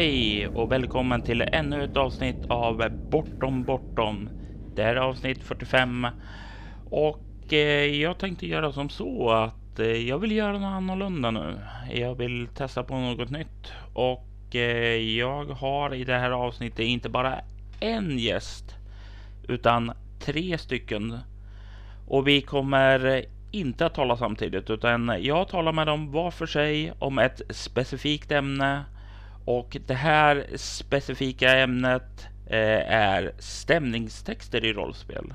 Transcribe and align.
Hej 0.00 0.48
och 0.48 0.72
välkommen 0.72 1.22
till 1.22 1.44
ännu 1.52 1.84
ett 1.84 1.96
avsnitt 1.96 2.44
av 2.46 2.88
Bortom 3.10 3.64
Bortom. 3.64 4.30
Det 4.74 4.82
här 4.82 4.96
är 4.96 5.00
avsnitt 5.00 5.42
45 5.42 6.06
och 6.84 7.52
eh, 7.52 7.84
jag 8.00 8.18
tänkte 8.18 8.46
göra 8.46 8.72
som 8.72 8.88
så 8.88 9.30
att 9.30 9.78
eh, 9.78 9.86
jag 9.86 10.18
vill 10.18 10.32
göra 10.32 10.52
något 10.52 10.76
annorlunda 10.76 11.30
nu. 11.30 11.58
Jag 11.90 12.14
vill 12.14 12.46
testa 12.46 12.82
på 12.82 12.94
något 12.94 13.30
nytt 13.30 13.72
och 13.94 14.54
eh, 14.54 14.96
jag 14.96 15.44
har 15.44 15.94
i 15.94 16.04
det 16.04 16.18
här 16.18 16.30
avsnittet 16.30 16.86
inte 16.86 17.08
bara 17.08 17.40
en 17.80 18.18
gäst 18.18 18.74
utan 19.48 19.92
tre 20.20 20.58
stycken. 20.58 21.18
Och 22.08 22.28
vi 22.28 22.40
kommer 22.40 23.24
inte 23.50 23.86
att 23.86 23.94
tala 23.94 24.16
samtidigt 24.16 24.70
utan 24.70 25.16
jag 25.20 25.48
talar 25.48 25.72
med 25.72 25.86
dem 25.86 26.12
var 26.12 26.30
för 26.30 26.46
sig 26.46 26.92
om 26.98 27.18
ett 27.18 27.40
specifikt 27.50 28.32
ämne 28.32 28.84
och 29.44 29.76
det 29.86 29.94
här 29.94 30.46
specifika 30.56 31.58
ämnet 31.58 32.28
eh, 32.46 32.92
är 32.92 33.32
stämningstexter 33.38 34.64
i 34.64 34.72
rollspel. 34.72 35.34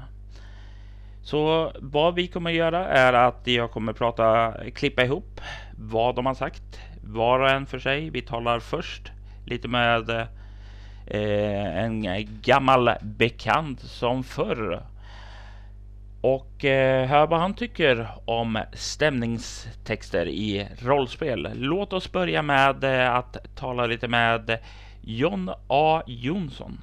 Så 1.21 1.71
vad 1.79 2.15
vi 2.15 2.27
kommer 2.27 2.51
göra 2.51 2.87
är 2.87 3.13
att 3.13 3.41
jag 3.43 3.71
kommer 3.71 3.93
prata, 3.93 4.53
klippa 4.75 5.03
ihop 5.03 5.41
vad 5.77 6.15
de 6.15 6.25
har 6.25 6.33
sagt 6.33 6.79
var 7.03 7.39
och 7.39 7.49
en 7.49 7.65
för 7.65 7.79
sig. 7.79 8.09
Vi 8.09 8.21
talar 8.21 8.59
först 8.59 9.11
lite 9.45 9.67
med 9.67 10.09
eh, 11.07 11.77
en 11.83 12.05
gammal 12.41 12.89
bekant 13.01 13.79
som 13.79 14.23
förr 14.23 14.83
och 16.25 16.65
eh, 16.65 17.07
hör 17.07 17.27
vad 17.27 17.39
han 17.39 17.53
tycker 17.53 18.07
om 18.25 18.59
stämningstexter 18.73 20.27
i 20.27 20.67
rollspel. 20.79 21.49
Låt 21.53 21.93
oss 21.93 22.11
börja 22.11 22.41
med 22.41 22.83
eh, 22.83 23.15
att 23.15 23.55
tala 23.55 23.85
lite 23.85 24.07
med 24.07 24.59
John 25.01 25.51
A 25.67 26.03
Jonsson. 26.07 26.77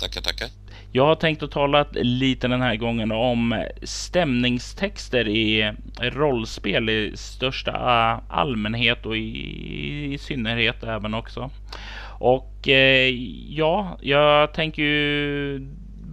Tackar, 0.00 0.20
tackar. 0.20 0.48
Jag 0.92 1.06
har 1.06 1.14
tänkt 1.14 1.42
att 1.42 1.50
tala 1.50 1.86
lite 1.92 2.48
den 2.48 2.60
här 2.60 2.76
gången 2.76 3.12
om 3.12 3.64
stämningstexter 3.82 5.28
i 5.28 5.72
rollspel 6.00 6.90
i 6.90 7.12
största 7.16 7.72
allmänhet 8.28 9.06
och 9.06 9.16
i, 9.16 10.14
i 10.14 10.18
synnerhet 10.18 10.82
även 10.82 11.14
också. 11.14 11.50
Och 12.18 12.68
eh, 12.68 13.08
ja, 13.48 13.98
jag 14.00 14.54
tänker 14.54 14.82
ju 14.82 15.60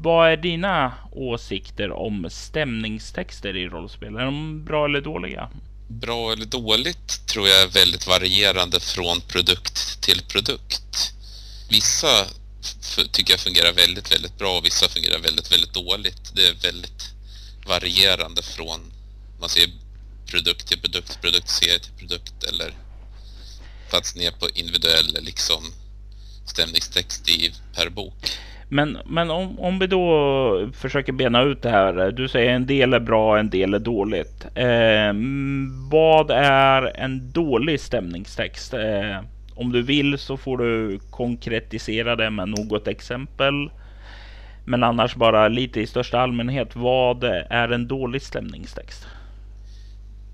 vad 0.02 0.32
är 0.32 0.38
dina 0.38 0.94
åsikter 1.12 1.92
om 1.92 2.28
stämningstexter 2.30 3.56
i 3.56 3.68
rollspel? 3.68 4.16
Är 4.16 4.26
de 4.26 4.66
bra 4.66 4.86
eller 4.86 5.02
dåliga? 5.02 5.50
Bra 5.88 6.32
eller 6.32 6.46
dåligt 6.46 7.28
tror 7.28 7.48
jag 7.48 7.62
är 7.62 7.68
väldigt 7.68 8.08
varierande 8.08 8.80
från 8.80 9.22
produkt 9.22 10.02
till 10.02 10.22
produkt. 10.22 11.14
Vissa 11.70 12.26
tycker 13.12 13.34
jag 13.34 13.40
fungerar 13.40 13.74
väldigt, 13.74 14.12
väldigt 14.12 14.38
bra 14.38 14.58
och 14.58 14.66
vissa 14.66 14.90
fungerar 14.90 15.20
väldigt, 15.20 15.52
väldigt 15.52 15.74
dåligt. 15.74 16.36
Det 16.36 16.48
är 16.48 16.54
väldigt 16.54 17.14
varierande 17.68 18.42
från, 18.42 18.80
man 19.40 19.50
ser 19.50 19.70
produkt 20.26 20.68
till 20.68 20.80
produkt, 20.80 21.22
produktserie 21.22 21.80
till 21.80 21.94
produkt 21.94 22.44
eller 22.44 22.74
fast 23.92 24.16
ner 24.16 24.32
på 24.32 24.50
individuell 24.50 25.18
liksom 25.22 25.74
stämningstext 26.46 27.30
i 27.30 27.54
per 27.76 27.90
bok. 27.90 28.38
Men, 28.70 28.98
men 29.06 29.32
om, 29.32 29.60
om 29.60 29.80
vi 29.80 29.88
då 29.88 30.70
försöker 30.74 31.14
bena 31.14 31.42
ut 31.42 31.62
det 31.62 31.70
här. 31.70 32.12
Du 32.12 32.28
säger 32.28 32.52
en 32.52 32.66
del 32.66 32.94
är 32.94 33.00
bra, 33.00 33.40
en 33.40 33.50
del 33.50 33.74
är 33.74 33.80
dåligt. 33.80 34.46
Eh, 34.56 35.14
vad 35.92 36.32
är 36.32 36.98
en 36.98 37.32
dålig 37.32 37.82
stämningstext? 37.82 38.74
Eh, 38.74 39.20
om 39.56 39.72
du 39.72 39.82
vill 39.82 40.18
så 40.18 40.38
får 40.38 40.58
du 40.58 41.00
konkretisera 41.10 42.16
det 42.16 42.30
med 42.30 42.50
något 42.50 42.88
exempel. 42.88 43.70
Men 44.66 44.84
annars 44.84 45.16
bara 45.16 45.48
lite 45.48 45.82
i 45.82 45.88
största 45.88 46.20
allmänhet. 46.20 46.76
Vad 46.76 47.24
är 47.50 47.70
en 47.70 47.88
dålig 47.88 48.22
stämningstext? 48.22 49.06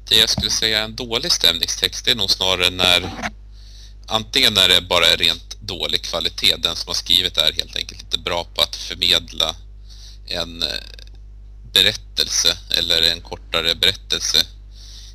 Det 0.10 0.16
jag 0.16 0.30
skulle 0.30 0.50
säga 0.50 0.80
är 0.80 0.84
en 0.84 0.96
dålig 0.96 1.32
stämningstext 1.32 2.08
är 2.08 2.16
nog 2.16 2.30
snarare 2.30 2.70
när 2.70 3.10
antingen 4.08 4.54
när 4.54 4.70
det 4.70 4.82
bara 4.82 5.06
är 5.06 5.18
rent 5.18 5.62
dålig 5.62 6.04
kvalitet. 6.04 6.56
Den 6.58 6.76
som 6.76 6.88
har 6.88 6.96
skrivit 6.96 7.38
är 7.38 7.54
helt 7.54 7.76
enkelt 7.76 8.02
inte 8.02 8.20
bra 8.20 8.44
på 8.44 8.62
att 8.62 8.76
förmedla 8.76 9.56
en 10.28 10.62
eh, 10.62 10.68
berättelse 11.74 12.58
eller 12.78 13.02
en 13.02 13.22
kortare 13.22 13.76
berättelse 13.76 14.38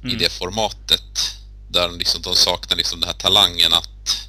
mm. 0.03 0.15
i 0.15 0.19
det 0.19 0.33
formatet. 0.33 1.35
Där 1.71 1.91
liksom, 1.91 2.23
de 2.23 2.35
saknar 2.35 2.77
liksom 2.77 3.01
den 3.01 3.09
här 3.09 3.19
talangen 3.19 3.73
att 3.73 4.29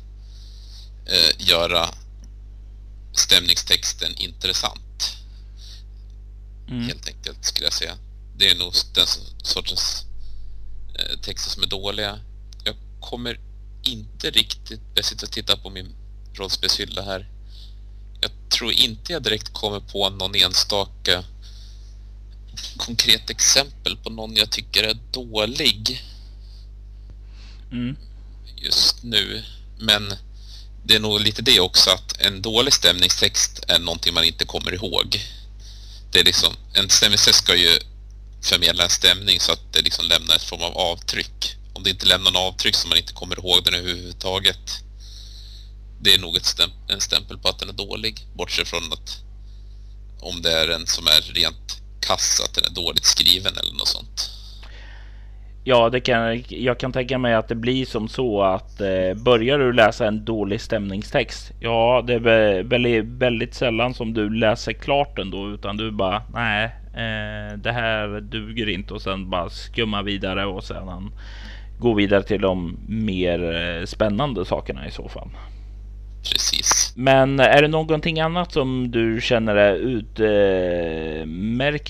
eh, 1.06 1.48
göra 1.48 1.90
stämningstexten 3.14 4.16
intressant. 4.16 5.18
Mm. 6.68 6.88
Helt 6.88 7.08
enkelt 7.08 7.46
skulle 7.46 7.66
jag 7.66 7.74
säga. 7.74 7.98
Det 8.38 8.50
är 8.50 8.56
nog 8.56 8.74
den 8.94 9.08
sortens 9.44 10.06
eh, 10.96 11.20
texter 11.20 11.52
som 11.52 11.64
är 11.64 11.68
dåliga. 11.68 12.20
Jag 12.64 12.76
kommer 13.00 13.40
inte 13.84 14.30
riktigt, 14.30 14.82
jag 14.96 15.06
sitter 15.06 15.28
och 15.28 15.32
tittar 15.32 15.58
på 15.58 15.70
min 15.70 15.96
rollspelshylla 16.34 17.02
här. 17.02 17.28
Jag 18.22 18.32
tror 18.50 18.72
inte 18.72 19.14
jag 19.14 19.24
direkt 19.24 19.54
kommer 19.54 19.80
på 19.80 20.10
någon 20.10 20.36
enstaka 20.36 21.24
konkret 22.78 23.30
exempel 23.30 23.98
på 23.98 24.10
någon 24.10 24.36
jag 24.36 24.52
tycker 24.52 24.84
är 24.84 24.98
dålig. 25.12 26.04
Mm. 27.72 27.98
Just 28.56 29.04
nu. 29.04 29.44
Men 29.80 30.14
det 30.84 30.96
är 30.96 31.00
nog 31.00 31.22
lite 31.22 31.42
det 31.42 31.60
också 31.60 31.90
att 31.90 32.22
en 32.22 32.42
dålig 32.42 32.74
stämningstext 32.74 33.64
är 33.68 33.80
någonting 33.80 34.14
man 34.14 34.24
inte 34.24 34.46
kommer 34.46 34.74
ihåg. 34.74 35.22
Det 36.12 36.20
är 36.20 36.24
liksom, 36.24 36.54
en 36.74 36.90
stämningstext 36.90 37.44
ska 37.44 37.56
ju 37.56 37.80
förmedla 38.42 38.84
en 38.84 38.90
stämning 38.90 39.40
så 39.40 39.52
att 39.52 39.74
det 39.74 39.82
liksom 39.82 40.06
lämnar 40.06 40.36
ett 40.36 40.44
form 40.44 40.62
av 40.62 40.78
avtryck. 40.78 41.56
Om 41.80 41.84
det 41.84 41.90
inte 41.90 42.06
lämnar 42.06 42.32
något 42.32 42.54
avtryck 42.54 42.76
så 42.76 42.88
man 42.88 42.98
inte 42.98 43.14
kommer 43.14 43.40
ihåg 43.40 43.64
den 43.64 43.74
överhuvudtaget 43.74 44.84
det 46.02 46.14
är 46.14 46.22
nog 46.22 46.38
ett 46.38 46.46
stäm 46.46 46.70
en 46.88 47.02
stämpel 47.02 47.38
på 47.38 47.48
att 47.50 47.60
den 47.60 47.70
är 47.70 47.74
dålig. 47.74 48.14
Bortsett 48.34 48.68
från 48.68 48.94
att 48.94 49.24
om 50.22 50.42
det 50.42 50.52
är 50.52 50.70
en 50.76 50.88
som 50.88 51.08
är 51.08 51.34
rent 51.34 51.82
kass, 52.08 52.42
att 52.46 52.56
den 52.56 52.72
är 52.72 52.84
dåligt 52.84 53.06
skriven 53.06 53.54
eller 53.58 53.72
något 53.72 53.88
sånt. 53.88 54.30
Ja, 55.64 55.90
det 55.90 56.02
kan, 56.02 56.44
jag 56.48 56.80
kan 56.80 56.92
tänka 56.92 57.18
mig 57.18 57.34
att 57.34 57.48
det 57.48 57.56
blir 57.56 57.86
som 57.86 58.08
så 58.08 58.42
att 58.42 58.82
eh, 58.82 59.14
börjar 59.16 59.60
du 59.60 59.74
läsa 59.74 60.08
en 60.08 60.26
dålig 60.26 60.62
stämningstext. 60.62 61.52
Ja, 61.60 62.04
det 62.08 62.14
är 62.14 62.64
väldigt, 62.64 63.06
väldigt 63.06 63.54
sällan 63.54 63.94
som 63.94 64.14
du 64.14 64.30
läser 64.30 64.74
klart 64.74 65.20
ändå, 65.20 65.50
utan 65.50 65.78
du 65.78 65.92
bara 65.92 66.24
nej, 66.34 66.64
eh, 66.94 67.58
det 67.58 67.72
här 67.72 68.22
duger 68.22 68.70
inte 68.70 68.94
och 68.94 69.02
sen 69.02 69.30
bara 69.30 69.50
skumma 69.50 70.02
vidare 70.02 70.46
och 70.46 70.64
sedan 70.64 71.12
gå 71.80 71.94
vidare 71.94 72.24
till 72.24 72.42
de 72.42 72.80
mer 72.88 73.56
eh, 73.56 73.86
spännande 73.86 74.46
sakerna 74.46 74.88
i 74.88 74.92
så 74.92 75.10
fall. 75.10 75.30
Precis. 76.32 76.94
Men 76.96 77.40
är 77.40 77.62
det 77.62 77.68
någonting 77.68 78.20
annat 78.20 78.54
som 78.54 78.92
du 78.92 79.22
känner 79.22 79.76
utmärker 79.76 80.28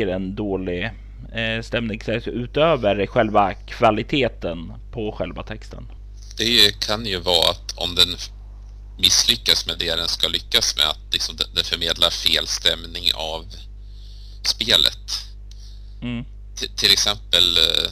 eh, 0.07 0.15
en 0.15 0.35
dålig 0.35 0.85
eh, 1.33 1.61
stämning 1.61 2.01
utöver 2.25 3.05
själva 3.05 3.53
kvaliteten 3.53 4.73
på 4.91 5.11
själva 5.11 5.43
texten? 5.43 5.87
Det 6.37 6.79
kan 6.87 7.05
ju 7.05 7.19
vara 7.19 7.49
att 7.49 7.77
om 7.77 7.95
den 7.95 8.07
misslyckas 8.97 9.67
med 9.67 9.75
det 9.79 9.95
den 9.95 10.07
ska 10.07 10.27
lyckas 10.27 10.75
med, 10.77 10.85
att 10.85 11.13
liksom 11.13 11.35
den 11.55 11.63
förmedlar 11.63 12.09
fel 12.09 12.47
stämning 12.47 13.03
av 13.15 13.45
spelet. 14.43 15.25
Mm. 16.01 16.25
Till 16.75 16.91
exempel 16.91 17.57
eh, 17.57 17.91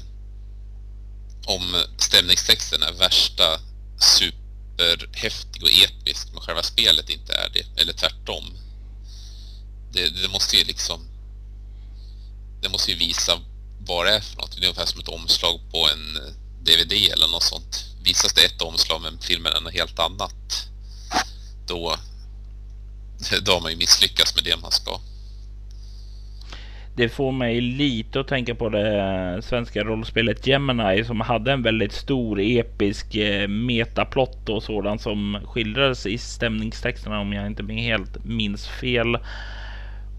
om 1.47 1.83
stämningstexten 1.97 2.83
är 2.83 2.91
värsta 2.91 3.59
superhäftig 3.99 5.63
och 5.63 5.69
episk 5.69 6.27
men 6.33 6.41
själva 6.41 6.63
spelet 6.63 7.09
inte 7.09 7.33
är 7.33 7.49
det. 7.49 7.81
Eller 7.81 7.93
tvärtom. 7.93 8.43
Det, 9.91 10.09
det 10.09 10.27
måste 10.27 10.57
ju 10.57 10.63
liksom... 10.63 11.07
Det 12.61 12.69
måste 12.69 12.91
ju 12.91 12.97
visa 12.97 13.39
vad 13.79 14.05
det 14.05 14.15
är 14.15 14.21
för 14.21 14.37
något. 14.37 14.51
Det 14.51 14.57
är 14.57 14.67
ungefär 14.67 14.85
som 14.85 14.99
ett 14.99 15.07
omslag 15.07 15.59
på 15.71 15.89
en 15.89 16.35
DVD 16.63 16.93
eller 16.93 17.27
något 17.27 17.43
sånt. 17.43 17.85
Visas 18.01 18.33
det 18.33 18.45
ett 18.45 18.61
omslag 18.61 19.01
men 19.01 19.19
filmen 19.19 19.53
är 19.53 19.61
något 19.61 19.73
helt 19.73 19.99
annat. 19.99 20.67
Då, 21.67 21.97
då 23.41 23.51
har 23.51 23.61
man 23.61 23.71
ju 23.71 23.77
misslyckats 23.77 24.35
med 24.35 24.43
det 24.43 24.57
man 24.57 24.71
ska 24.71 24.99
det 26.97 27.09
får 27.09 27.31
mig 27.31 27.61
lite 27.61 28.19
att 28.19 28.27
tänka 28.27 28.55
på 28.55 28.69
det 28.69 29.41
svenska 29.43 29.83
rollspelet 29.83 30.47
Gemini 30.47 31.03
som 31.05 31.21
hade 31.21 31.51
en 31.51 31.63
väldigt 31.63 31.91
stor 31.91 32.39
episk 32.39 33.15
eh, 33.15 33.47
metaplott 33.47 34.49
och 34.49 34.63
sådant 34.63 35.01
som 35.01 35.39
skildrades 35.45 36.05
i 36.05 36.17
stämningstexterna 36.17 37.19
om 37.19 37.33
jag 37.33 37.47
inte 37.47 37.73
helt 37.73 38.25
minns 38.25 38.67
fel. 38.67 39.17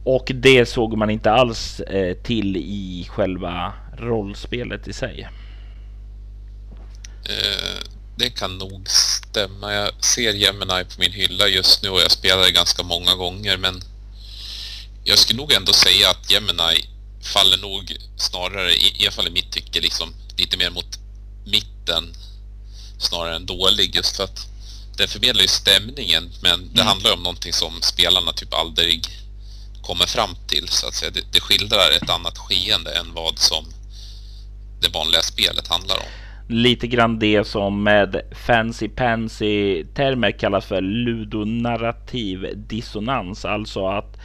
Och 0.05 0.33
det 0.35 0.69
såg 0.69 0.97
man 0.97 1.11
inte 1.11 1.31
alls 1.31 1.81
eh, 1.81 2.17
till 2.17 2.57
i 2.57 3.07
själva 3.11 3.73
rollspelet 3.97 4.89
i 4.89 4.93
sig. 4.93 5.29
Eh, 7.25 7.91
det 8.17 8.31
kan 8.31 8.59
nog 8.59 8.89
stämma. 8.89 9.73
Jag 9.73 10.05
ser 10.05 10.33
Gemini 10.33 10.85
på 10.85 11.01
min 11.01 11.13
hylla 11.13 11.49
just 11.49 11.83
nu 11.83 11.89
och 11.89 12.01
jag 12.01 12.11
spelar 12.11 12.43
det 12.43 12.53
ganska 12.53 12.83
många 12.83 13.15
gånger 13.15 13.57
men 13.57 13.75
jag 15.09 15.19
skulle 15.19 15.37
nog 15.37 15.53
ändå 15.53 15.73
säga 15.73 16.11
att 16.11 16.31
Gemini 16.31 16.85
faller 17.35 17.59
nog 17.59 17.97
snarare, 18.17 18.73
i, 18.73 19.03
alla 19.03 19.11
fall 19.11 19.27
i 19.27 19.31
mitt 19.31 19.53
tycke, 19.53 19.81
liksom 19.81 20.15
lite 20.37 20.57
mer 20.57 20.71
mot 20.71 20.99
mitten 21.47 22.05
snarare 22.99 23.37
än 23.37 23.47
dålig 23.47 23.97
just 23.97 24.17
för 24.17 24.25
att 24.25 24.47
den 24.97 25.09
förmedlar 25.09 25.43
ju 25.43 25.49
stämningen 25.49 26.33
men 26.43 26.59
det 26.75 26.81
mm. 26.81 26.87
handlar 26.87 27.13
om 27.15 27.23
någonting 27.23 27.53
som 27.53 27.83
spelarna 27.83 28.33
typ 28.33 28.55
aldrig 28.55 29.07
kommer 29.83 30.07
fram 30.07 30.31
till 30.47 30.69
så 30.69 30.87
att 30.89 30.95
säga. 30.95 31.11
Det, 31.11 31.25
det 31.33 31.41
skildrar 31.41 31.91
ett 32.03 32.11
annat 32.11 32.39
skeende 32.39 32.91
än 32.99 33.15
vad 33.15 33.39
som 33.39 33.65
det 34.81 34.89
vanliga 34.95 35.23
spelet 35.23 35.69
handlar 35.69 35.97
om. 35.97 36.11
Lite 36.49 36.87
grann 36.87 37.19
det 37.19 37.47
som 37.47 37.83
med 37.83 38.23
fancy 38.47 38.89
pansy 38.89 39.85
termer 39.85 40.39
kallas 40.39 40.67
för 40.67 40.81
ludonarrativ 40.81 42.39
dissonans, 42.57 43.45
alltså 43.45 43.87
att 43.87 44.17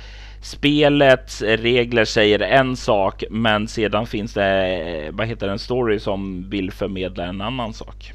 spelets 0.44 1.42
regler 1.42 2.06
säger 2.06 2.40
en 2.40 2.78
sak, 2.78 3.24
men 3.30 3.68
sedan 3.68 4.07
finns 4.07 4.34
det 4.34 5.10
vad 5.12 5.28
heter 5.28 5.48
en 5.48 5.60
story 5.60 6.00
som 6.00 6.50
vill 6.50 6.72
förmedla 6.72 7.25
en 7.25 7.42
annan 7.42 7.74
sak. 7.74 8.12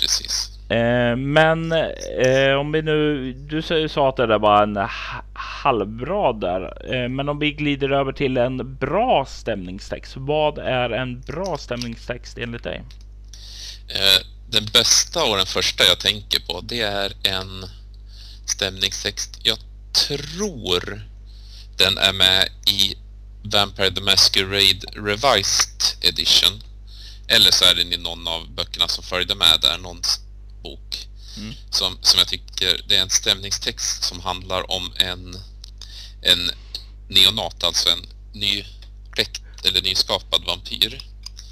Precis. 0.00 0.50
Eh, 0.70 1.16
men 1.16 1.72
eh, 1.72 2.54
om 2.58 2.72
vi 2.72 2.82
nu, 2.82 3.32
du 3.32 3.62
sa 3.88 4.08
att 4.08 4.16
det 4.16 4.26
där 4.26 4.38
var 4.38 4.62
en 4.62 4.88
halvbra 5.32 6.32
där, 6.32 6.94
eh, 6.94 7.08
men 7.08 7.28
om 7.28 7.38
vi 7.38 7.52
glider 7.52 7.92
över 7.92 8.12
till 8.12 8.36
en 8.36 8.76
bra 8.76 9.26
stämningstext. 9.28 10.14
Vad 10.16 10.58
är 10.58 10.90
en 10.90 11.20
bra 11.20 11.56
stämningstext 11.58 12.38
enligt 12.38 12.64
dig? 12.64 12.82
Eh, 13.88 14.26
den 14.50 14.64
bästa 14.72 15.24
och 15.24 15.36
den 15.36 15.46
första 15.46 15.84
jag 15.84 16.00
tänker 16.00 16.40
på, 16.40 16.60
det 16.60 16.80
är 16.80 17.12
en 17.22 17.64
stämningstext. 18.46 19.40
Jag 19.42 19.58
tror 20.08 21.13
den 21.76 21.98
är 21.98 22.12
med 22.12 22.48
i 22.66 22.96
Vampire 23.42 23.90
the 23.90 24.00
Masquerade 24.00 24.80
Revised 24.92 25.82
Edition. 26.00 26.62
Eller 27.28 27.50
så 27.50 27.64
är 27.64 27.74
den 27.74 27.92
i 27.92 27.96
någon 27.96 28.28
av 28.28 28.50
böckerna 28.50 28.88
som 28.88 29.04
följde 29.04 29.34
med 29.34 29.58
där, 29.62 29.78
någon 29.78 30.02
bok. 30.62 31.08
Mm. 31.36 31.54
Som, 31.70 31.98
som 32.02 32.18
jag 32.18 32.28
tycker, 32.28 32.84
det 32.88 32.96
är 32.96 33.02
en 33.02 33.10
stämningstext 33.10 34.04
som 34.04 34.20
handlar 34.20 34.70
om 34.70 34.92
en, 34.96 35.36
en 36.22 36.50
neonat, 37.08 37.64
alltså 37.64 37.88
en 37.88 38.06
ny 38.32 38.64
eller 39.64 39.82
nyskapad 39.82 40.44
vampyr. 40.44 41.02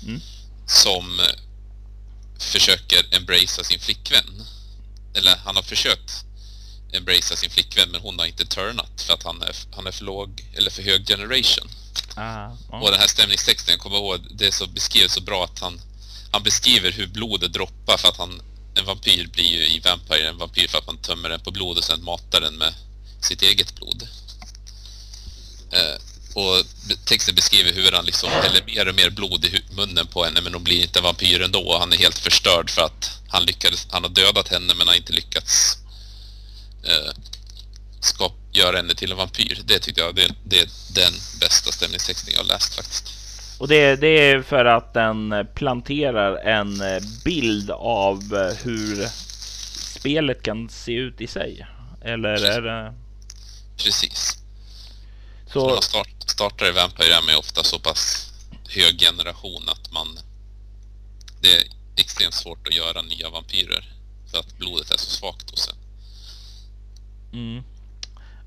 Mm. 0.02 0.20
Som 0.66 1.20
försöker 2.38 3.16
embracea 3.16 3.64
sin 3.64 3.80
flickvän. 3.80 4.44
Eller 5.14 5.36
han 5.36 5.56
har 5.56 5.62
försökt 5.62 6.24
embracea 6.92 7.36
sin 7.36 7.50
flickvän 7.50 7.90
men 7.90 8.00
hon 8.00 8.18
har 8.18 8.26
inte 8.26 8.46
turnat 8.46 9.02
för 9.02 9.14
att 9.14 9.22
han 9.22 9.42
är, 9.42 9.56
han 9.72 9.86
är 9.86 9.92
för 9.92 10.04
låg 10.04 10.44
eller 10.56 10.70
för 10.70 10.82
hög 10.82 11.06
generation. 11.06 11.68
Ah, 12.14 12.46
oh. 12.46 12.82
Och 12.82 12.90
den 12.90 13.00
här 13.00 13.06
stämningstexten, 13.06 13.72
jag 13.72 13.80
kommer 13.80 13.96
ihåg, 13.96 14.20
det 14.30 14.46
är 14.46 14.50
så 14.50 14.66
beskrivet 14.66 15.10
så 15.10 15.20
bra 15.20 15.44
att 15.44 15.58
han, 15.58 15.80
han 16.30 16.42
beskriver 16.42 16.92
hur 16.92 17.06
blodet 17.06 17.52
droppar 17.52 17.96
för 17.96 18.08
att 18.08 18.16
han, 18.16 18.42
en 18.74 18.84
vampyr 18.84 19.26
blir 19.26 19.52
ju 19.52 19.66
i 19.66 19.80
Vampire 19.80 20.28
en 20.28 20.38
vampyr 20.38 20.68
för 20.68 20.78
att 20.78 20.86
man 20.86 20.98
tömmer 20.98 21.28
den 21.28 21.40
på 21.40 21.50
blod 21.50 21.78
och 21.78 21.84
sen 21.84 22.04
matar 22.04 22.40
den 22.40 22.54
med 22.54 22.74
sitt 23.20 23.42
eget 23.42 23.74
blod. 23.74 24.08
Eh, 25.72 26.02
och 26.34 26.64
texten 27.04 27.34
beskriver 27.34 27.72
hur 27.72 27.92
han 27.92 28.04
liksom 28.04 28.30
häller 28.30 28.62
mer 28.66 28.88
och 28.88 28.94
mer 28.94 29.10
blod 29.10 29.44
i 29.44 29.62
munnen 29.70 30.06
på 30.06 30.24
henne 30.24 30.40
men 30.40 30.54
hon 30.54 30.64
blir 30.64 30.82
inte 30.82 31.00
vampyr 31.00 31.42
ändå. 31.42 31.78
Han 31.78 31.92
är 31.92 31.96
helt 31.96 32.18
förstörd 32.18 32.70
för 32.70 32.82
att 32.82 33.10
han 33.28 33.44
lyckades, 33.44 33.86
han 33.90 34.02
har 34.02 34.10
dödat 34.10 34.48
henne 34.48 34.74
men 34.74 34.88
har 34.88 34.94
inte 34.94 35.12
lyckats 35.12 35.78
eh, 36.84 37.12
skap, 38.00 38.32
göra 38.52 38.76
henne 38.76 38.94
till 38.94 39.10
en 39.10 39.16
vampyr. 39.16 39.62
Det 39.64 39.78
tyckte 39.78 40.00
jag 40.00 40.14
det, 40.14 40.34
det 40.44 40.58
är 40.58 40.68
den 40.94 41.12
bästa 41.40 41.72
stämningstexten 41.72 42.34
jag 42.36 42.46
läst 42.46 42.74
faktiskt. 42.74 43.12
Och 43.58 43.68
det, 43.68 43.96
det 43.96 44.06
är 44.06 44.42
för 44.42 44.64
att 44.64 44.94
den 44.94 45.46
planterar 45.54 46.36
en 46.36 46.82
bild 47.24 47.70
av 47.70 48.36
hur 48.64 49.08
spelet 50.00 50.42
kan 50.42 50.68
se 50.68 50.92
ut 50.92 51.20
i 51.20 51.26
sig? 51.26 51.66
Eller 52.04 52.36
Precis. 52.36 52.56
är 52.56 52.62
det... 52.62 52.94
Precis. 53.84 54.38
Så... 55.52 55.66
När 55.66 55.74
man 55.74 55.82
start, 55.82 56.08
startar 56.26 56.66
i 56.68 56.72
Vampire 56.72 57.14
är 57.14 57.26
man 57.26 57.36
ofta 57.36 57.62
så 57.62 57.78
pass 57.78 58.32
hög 58.68 59.00
generation 59.00 59.68
att 59.68 59.92
man... 59.92 60.18
Det 61.40 61.52
är 61.56 61.62
extremt 61.96 62.34
svårt 62.34 62.68
att 62.68 62.76
göra 62.76 63.02
nya 63.02 63.30
vampyrer. 63.30 63.92
För 64.30 64.38
att 64.38 64.58
blodet 64.58 64.90
är 64.90 64.96
så 64.96 65.10
svagt 65.10 65.50
hos 65.50 65.68
en. 65.68 65.81
Mm. 67.32 67.62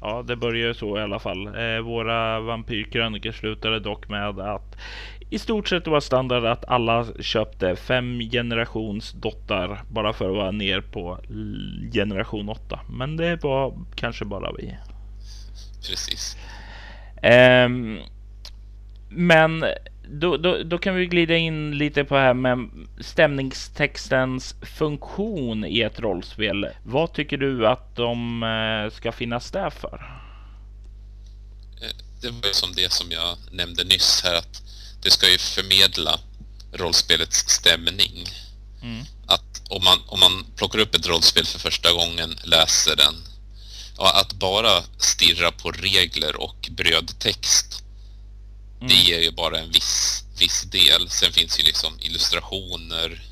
Ja, 0.02 0.24
det 0.28 0.36
börjar 0.36 0.74
så 0.74 0.98
i 0.98 1.02
alla 1.02 1.20
fall. 1.20 1.48
Eh, 1.48 1.80
våra 1.80 2.40
vampyrkrönikor 2.40 3.32
slutade 3.32 3.80
dock 3.80 4.10
med 4.10 4.40
att 4.40 4.78
i 5.30 5.40
stort 5.40 5.68
sett 5.68 5.88
var 5.88 6.00
standard 6.00 6.46
att 6.46 6.66
alla 6.66 7.06
köpte 7.20 7.76
fem 7.76 8.20
generations 8.20 9.12
dottar 9.12 9.82
bara 9.90 10.14
för 10.14 10.30
att 10.30 10.36
vara 10.36 10.52
ner 10.52 10.82
på 10.82 11.20
generation 11.94 12.50
8. 12.50 12.80
Men 12.90 13.18
det 13.18 13.44
var 13.44 13.74
kanske 13.96 14.26
bara 14.26 14.52
vi. 14.52 14.78
Precis. 15.90 16.38
Um, 17.66 18.00
men 19.10 19.66
då, 20.10 20.38
då, 20.38 20.64
då, 20.64 20.78
kan 20.78 20.96
vi 20.96 21.06
glida 21.06 21.36
in 21.38 21.78
lite 21.78 22.04
på 22.04 22.16
det 22.16 22.22
här 22.22 22.34
med 22.34 22.70
stämningstextens 23.02 24.56
funktion 24.62 25.66
i 25.66 25.82
ett 25.82 26.00
rollspel. 26.00 26.68
Vad 26.84 27.14
tycker 27.14 27.38
du 27.38 27.68
att 27.68 27.96
de 27.96 28.44
eh, 28.44 28.96
ska 28.96 29.12
finnas 29.12 29.52
där 29.52 29.70
för? 29.70 30.22
Eh, 31.82 31.96
det 32.22 32.30
var 32.30 32.48
ju 32.48 32.54
som 32.54 32.74
det 32.76 32.92
som 32.92 33.12
jag 33.12 33.38
nämnde 33.52 33.84
nyss 33.84 34.22
här 34.24 34.36
att 34.38 34.62
det 35.04 35.12
ska 35.12 35.32
ju 35.32 35.38
förmedla 35.38 36.20
rollspelets 36.74 37.50
stämning. 37.50 38.26
Mm. 38.82 39.04
Att 39.28 39.62
om 39.70 39.84
man, 39.84 39.98
om 40.08 40.20
man 40.20 40.46
plockar 40.58 40.80
upp 40.80 40.96
ett 40.96 41.08
rollspel 41.08 41.46
för 41.46 41.60
första 41.60 41.94
gången, 41.94 42.36
läser 42.44 42.96
den 42.96 43.16
och 43.98 44.20
att 44.20 44.34
bara 44.34 44.84
stirra 44.98 45.52
på 45.52 45.72
regler 45.72 46.42
och 46.42 46.70
brödtext 46.72 47.85
mm. 48.86 48.98
det 48.98 49.10
ger 49.10 49.20
ju 49.20 49.32
bara 49.32 49.60
en 49.60 49.72
viss, 49.72 50.24
viss 50.40 50.62
del. 50.62 51.10
Sen 51.10 51.34
finns 51.34 51.60
ju 51.60 51.64
liksom 51.64 52.00
illustrationer 52.00 53.24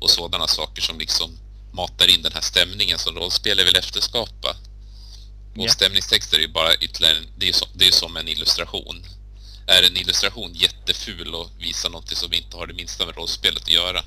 och 0.00 0.10
sådana 0.10 0.46
saker 0.46 0.82
som 0.82 0.98
liksom 0.98 1.38
matar 1.72 2.14
in 2.14 2.22
den 2.22 2.32
här 2.32 2.40
stämningen 2.40 2.98
som 2.98 3.14
rollspel 3.14 3.64
vill 3.64 3.76
efterskapa. 3.76 4.56
Och 5.52 5.58
yeah. 5.62 5.72
stämningstexter 5.72 6.36
är 6.36 6.40
ju 6.40 6.48
bara 6.48 6.74
ytterligare, 6.74 7.18
det 7.36 7.48
är, 7.48 7.52
som, 7.52 7.68
det 7.74 7.86
är 7.86 7.92
som 7.92 8.16
en 8.16 8.28
illustration. 8.28 9.04
Är 9.66 9.82
en 9.82 9.96
illustration 9.96 10.54
jätteful 10.54 11.34
och 11.34 11.50
visar 11.58 11.90
någonting 11.90 12.16
som 12.16 12.32
inte 12.32 12.56
har 12.56 12.66
det 12.66 12.74
minsta 12.74 13.06
med 13.06 13.16
rollspelet 13.16 13.62
att 13.62 13.72
göra, 13.72 14.04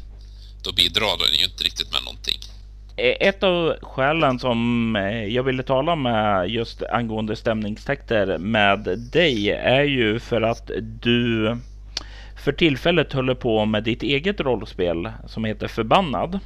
då 0.63 0.71
bidrar 0.71 1.17
den 1.17 1.39
ju 1.39 1.45
inte 1.45 1.63
riktigt 1.63 1.91
med 1.91 2.03
någonting. 2.03 2.39
Eh, 2.99 3.27
ett 3.27 3.43
av 3.43 3.75
skälen 3.81 4.39
som 4.39 4.95
eh, 4.95 5.25
jag 5.25 5.43
ville 5.43 5.63
tala 5.63 5.95
med 5.95 6.49
just 6.49 6.83
angående 6.83 7.35
stämningstexter 7.35 8.37
med 8.37 8.99
dig 9.11 9.51
är 9.51 9.83
ju 9.83 10.19
för 10.19 10.41
att 10.41 10.71
du 11.01 11.57
för 12.43 12.51
tillfället 12.51 13.13
håller 13.13 13.35
på 13.35 13.65
med 13.65 13.83
ditt 13.83 14.03
eget 14.03 14.39
rollspel 14.39 15.11
som 15.27 15.45
heter 15.45 15.67
Förbannad. 15.67 16.39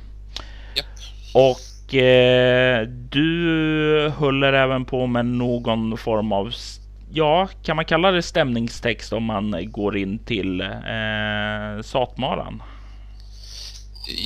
Ja. 0.76 0.84
Och 1.34 1.96
eh, 1.96 2.88
du 2.88 4.12
håller 4.18 4.54
även 4.54 4.86
på 4.86 5.08
med 5.08 5.26
någon 5.26 5.98
form 5.98 6.32
av 6.32 6.54
Ja, 7.16 7.50
kan 7.64 7.76
man 7.76 7.86
kalla 7.86 8.12
det 8.12 8.22
stämningstext 8.22 9.14
om 9.14 9.24
man 9.24 9.72
går 9.72 9.98
in 9.98 10.20
till 10.20 10.62
eh, 10.62 11.82
Satmaran? 11.84 12.64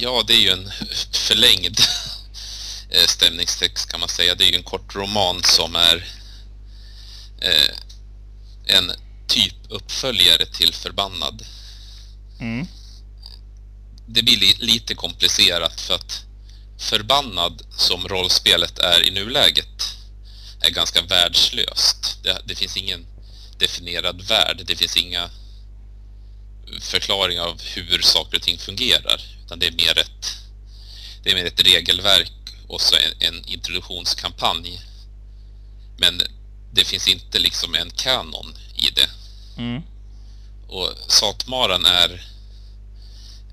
Ja, 0.01 0.23
det 0.27 0.33
är 0.33 0.41
ju 0.41 0.49
en 0.49 0.65
förlängd 1.27 1.77
stämningstext 3.07 3.89
kan 3.89 3.99
man 3.99 4.09
säga. 4.09 4.35
Det 4.35 4.43
är 4.43 4.51
ju 4.51 4.57
en 4.57 4.63
kort 4.63 4.95
roman 4.95 5.43
som 5.43 5.75
är 5.75 6.07
eh, 7.41 7.75
en 8.65 8.91
typ 9.27 9.55
uppföljare 9.69 10.45
till 10.45 10.73
Förbannad. 10.73 11.45
Mm. 12.39 12.67
Det 14.07 14.23
blir 14.23 14.37
li 14.37 14.55
lite 14.59 14.95
komplicerat 14.95 15.81
för 15.81 15.95
att 15.95 16.23
Förbannad 16.79 17.61
som 17.77 18.07
rollspelet 18.07 18.79
är 18.79 19.07
i 19.07 19.11
nuläget 19.11 19.95
är 20.61 20.69
ganska 20.69 21.01
världslöst. 21.01 22.23
Det, 22.23 22.41
det 22.45 22.55
finns 22.55 22.77
ingen 22.77 23.05
definierad 23.59 24.21
värld. 24.21 24.61
Det 24.65 24.75
finns 24.75 24.97
inga 24.97 25.29
förklaringar 26.81 27.43
av 27.43 27.61
hur 27.61 28.01
saker 28.01 28.37
och 28.37 28.43
ting 28.43 28.57
fungerar. 28.57 29.21
Utan 29.45 29.59
det 29.59 29.67
är 29.67 29.71
mer 29.71 29.99
ett, 29.99 30.37
det 31.23 31.31
är 31.31 31.35
mer 31.35 31.45
ett 31.45 31.63
regelverk 31.63 32.31
och 32.67 32.81
så 32.81 32.95
en, 32.95 33.27
en 33.27 33.45
introduktionskampanj. 33.45 34.81
Men 35.97 36.21
det 36.71 36.85
finns 36.85 37.07
inte 37.07 37.39
liksom 37.39 37.75
en 37.75 37.89
kanon 37.89 38.57
i 38.75 38.89
det. 38.95 39.09
Mm. 39.57 39.81
Och 40.67 40.93
Satmaran 41.07 41.85
är 41.85 42.25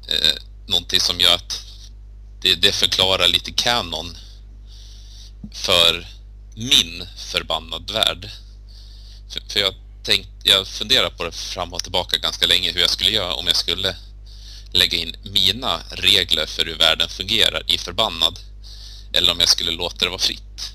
eh, 0.08 0.42
någonting 0.66 1.00
som 1.00 1.20
gör 1.20 1.34
att 1.34 1.60
det, 2.40 2.54
det 2.54 2.72
förklarar 2.72 3.28
lite 3.28 3.52
kanon 3.52 4.16
för 5.52 6.06
min 6.54 7.06
förbannad 7.16 7.90
värld. 7.90 8.30
För, 9.28 9.40
för 9.48 9.60
jag 9.60 9.74
tänkt, 10.02 10.28
jag 10.42 10.66
funderar 10.66 11.10
på 11.10 11.24
det 11.24 11.32
fram 11.32 11.72
och 11.72 11.82
tillbaka 11.82 12.18
ganska 12.18 12.46
länge 12.46 12.72
hur 12.72 12.80
jag 12.80 12.90
skulle 12.90 13.10
göra 13.10 13.34
om 13.34 13.46
jag 13.46 13.56
skulle 13.56 13.96
lägga 14.72 14.98
in 14.98 15.16
mina 15.22 15.80
regler 15.90 16.46
för 16.46 16.64
hur 16.64 16.78
världen 16.78 17.08
fungerar 17.08 17.62
i 17.66 17.78
förbannad. 17.78 18.38
Eller 19.14 19.32
om 19.32 19.40
jag 19.40 19.48
skulle 19.48 19.70
låta 19.70 20.04
det 20.04 20.08
vara 20.08 20.18
fritt. 20.18 20.74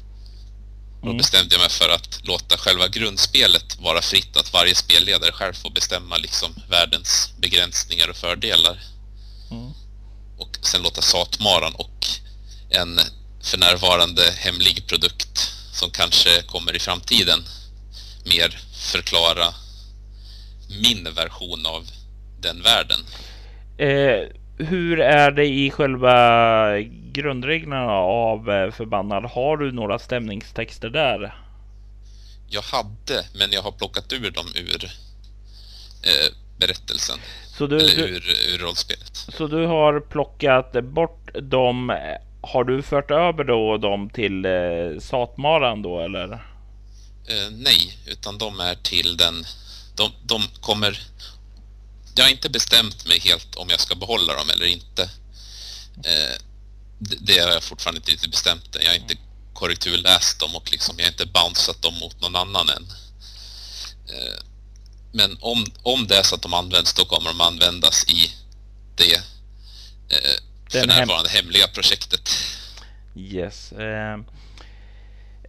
Då 1.01 1.05
mm. 1.07 1.17
bestämde 1.17 1.55
jag 1.55 1.61
mig 1.61 1.69
för 1.69 1.89
att 1.89 2.19
låta 2.23 2.57
själva 2.57 2.87
grundspelet 2.87 3.79
vara 3.79 4.01
fritt. 4.01 4.37
Att 4.37 4.53
varje 4.53 4.75
spelledare 4.75 5.31
själv 5.31 5.53
får 5.53 5.69
bestämma 5.69 6.17
liksom 6.17 6.55
världens 6.69 7.33
begränsningar 7.37 8.09
och 8.09 8.15
fördelar. 8.15 8.81
Mm. 9.51 9.71
Och 10.37 10.57
sen 10.61 10.81
låta 10.81 11.01
Satmaran 11.01 11.75
och 11.75 12.07
en 12.69 12.99
för 13.43 13.57
närvarande 13.57 14.21
hemlig 14.37 14.87
produkt 14.87 15.51
som 15.73 15.91
kanske 15.91 16.41
kommer 16.41 16.75
i 16.75 16.79
framtiden 16.79 17.43
mer 18.25 18.59
förklara 18.73 19.53
min 20.81 21.13
version 21.13 21.65
av 21.65 21.87
den 22.39 22.61
världen. 22.61 23.05
Eh, 23.77 24.38
hur 24.59 24.99
är 24.99 25.31
det 25.31 25.45
i 25.45 25.71
själva 25.71 26.79
grundreglerna 27.11 27.91
av 28.01 28.49
eh, 28.49 28.71
förbannad? 28.71 29.25
Har 29.25 29.57
du 29.57 29.71
några 29.71 29.99
stämningstexter 29.99 30.89
där? 30.89 31.35
Jag 32.49 32.61
hade, 32.61 33.25
men 33.39 33.51
jag 33.51 33.61
har 33.61 33.71
plockat 33.71 34.13
ur 34.13 34.31
dem 34.31 34.45
ur 34.55 34.85
eh, 36.03 36.33
berättelsen. 36.57 37.19
Så 37.57 37.67
du, 37.67 37.75
eller 37.75 38.07
ur, 38.07 38.23
ur 38.53 38.57
rollspelet. 38.57 39.15
Så 39.15 39.47
du 39.47 39.65
har 39.65 39.99
plockat 39.99 40.83
bort 40.83 41.29
dem. 41.41 41.97
Har 42.41 42.63
du 42.63 42.81
fört 42.81 43.11
över 43.11 43.43
då 43.43 43.77
dem 43.77 44.09
till 44.09 44.45
eh, 44.45 44.99
Satmaran 44.99 45.81
då 45.81 45.99
eller? 45.99 46.31
Eh, 47.29 47.51
nej, 47.51 47.97
utan 48.07 48.37
de 48.37 48.59
är 48.59 48.75
till 48.75 49.17
den. 49.17 49.45
De, 49.95 50.11
de 50.25 50.41
kommer 50.61 50.99
jag 52.19 52.25
har 52.25 52.31
inte 52.31 52.49
bestämt 52.49 53.07
mig 53.07 53.19
helt 53.19 53.55
om 53.55 53.69
jag 53.69 53.79
ska 53.79 53.95
behålla 53.95 54.33
dem 54.33 54.49
eller 54.49 54.65
inte. 54.65 55.01
Eh, 56.05 56.35
det, 56.99 57.15
det 57.19 57.39
har 57.39 57.51
jag 57.51 57.63
fortfarande 57.63 57.97
inte 57.97 58.11
riktigt 58.11 58.31
bestämt. 58.31 58.77
Jag 58.83 58.89
har 58.89 58.95
inte 58.95 59.15
korrekturläst 59.53 60.39
dem 60.39 60.55
och 60.55 60.71
liksom, 60.71 60.95
jag 60.97 61.05
har 61.05 61.11
inte 61.11 61.25
bounceat 61.25 61.81
dem 61.81 61.93
mot 61.99 62.21
någon 62.21 62.35
annan 62.35 62.69
än. 62.69 62.87
Eh, 64.09 64.39
men 65.11 65.37
om, 65.41 65.65
om 65.83 66.07
det 66.07 66.17
är 66.17 66.23
så 66.23 66.35
att 66.35 66.41
de 66.41 66.53
används, 66.53 66.93
då 66.93 67.05
kommer 67.05 67.29
de 67.29 67.41
användas 67.41 68.05
i 68.09 68.31
det 68.95 69.15
eh, 70.09 70.35
för 70.71 70.87
närvarande 70.87 71.29
hem 71.29 71.43
hemliga 71.43 71.67
projektet. 71.67 72.29
Yes. 73.15 73.71
Eh, 73.71 74.19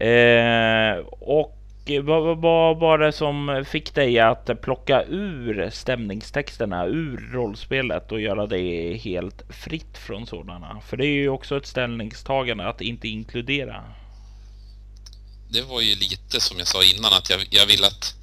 eh, 0.08 0.96
och 1.20 1.59
vad, 2.02 2.38
vad 2.38 2.78
var 2.78 2.98
det 2.98 3.12
som 3.12 3.64
fick 3.68 3.94
dig 3.94 4.18
att 4.18 4.60
plocka 4.62 5.04
ur 5.04 5.70
stämningstexterna 5.70 6.86
ur 6.86 7.30
rollspelet 7.32 8.12
och 8.12 8.20
göra 8.20 8.46
det 8.46 8.96
helt 8.96 9.42
fritt 9.48 9.98
från 9.98 10.26
sådana? 10.26 10.80
För 10.86 10.96
det 10.96 11.06
är 11.06 11.14
ju 11.14 11.28
också 11.28 11.56
ett 11.56 11.66
ställningstagande 11.66 12.68
att 12.68 12.80
inte 12.80 13.08
inkludera. 13.08 13.84
Det 15.52 15.62
var 15.62 15.80
ju 15.80 15.94
lite 15.94 16.40
som 16.40 16.58
jag 16.58 16.66
sa 16.66 16.78
innan 16.96 17.12
att 17.12 17.30
jag, 17.30 17.40
jag 17.50 17.66
vill 17.66 17.84
att 17.84 18.14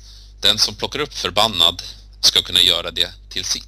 den 0.42 0.58
som 0.58 0.76
plockar 0.76 1.00
upp 1.00 1.14
förbannad 1.14 1.82
ska 2.20 2.42
kunna 2.42 2.60
göra 2.60 2.92
det 2.92 3.10
till 3.30 3.46
sitt. 3.46 3.68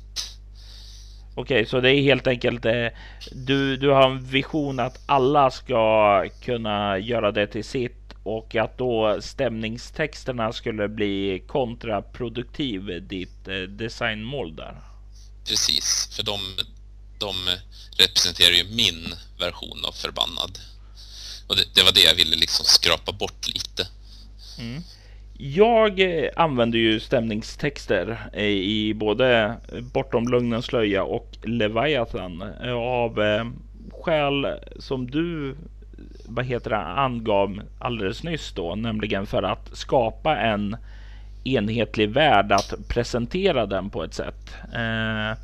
Okej, 1.36 1.65
så 1.65 1.79
det 1.79 1.91
är 1.91 2.01
helt 2.01 2.27
enkelt 2.27 2.65
eh, 2.65 2.88
du, 3.31 3.77
du 3.77 3.89
har 3.89 4.10
en 4.10 4.25
vision 4.25 4.79
att 4.79 5.00
alla 5.05 5.51
ska 5.51 6.25
kunna 6.41 6.98
göra 6.98 7.31
det 7.31 7.48
till 7.48 7.63
sitt 7.63 7.99
och 8.38 8.55
att 8.55 8.77
då 8.77 9.21
stämningstexterna 9.21 10.53
skulle 10.53 10.88
bli 10.88 11.43
kontraproduktiv 11.48 13.07
ditt 13.07 13.48
eh, 13.48 13.55
designmål 13.55 14.55
där. 14.55 14.81
Precis, 15.48 16.09
för 16.15 16.24
de, 16.24 16.39
de 17.19 17.33
representerar 17.98 18.51
ju 18.51 18.75
min 18.75 19.13
version 19.39 19.86
av 19.88 19.91
förbannad. 19.91 20.59
Och 21.48 21.55
det, 21.55 21.63
det 21.75 21.83
var 21.83 21.91
det 21.91 22.01
jag 22.01 22.15
ville 22.15 22.36
liksom 22.36 22.65
skrapa 22.65 23.12
bort 23.12 23.48
lite. 23.48 23.88
Mm. 24.59 24.83
Jag 25.38 26.00
eh, 26.00 26.29
använder 26.36 26.79
ju 26.79 27.00
stämningstexter 27.00 28.38
i 28.39 28.93
både 28.93 29.57
Bortom 29.93 30.27
Lugnens 30.27 30.65
slöja 30.65 31.03
och 31.03 31.38
Leviathan 31.43 32.41
eh, 32.41 32.74
av 32.74 33.19
skäl 33.91 34.48
som 34.79 35.12
du 35.12 35.55
vad 36.29 36.45
heter 36.45 36.69
det, 36.69 36.77
angav 36.77 37.62
alldeles 37.79 38.24
nyss 38.24 38.53
då, 38.53 38.75
nämligen 38.75 39.25
för 39.25 39.43
att 39.43 39.69
skapa 39.77 40.38
en 40.38 40.77
enhetlig 41.43 42.09
värld 42.09 42.51
att 42.51 42.74
presentera 42.89 43.65
den 43.65 43.89
på 43.89 44.03
ett 44.03 44.13
sätt. 44.13 44.55
Eh, 44.74 45.38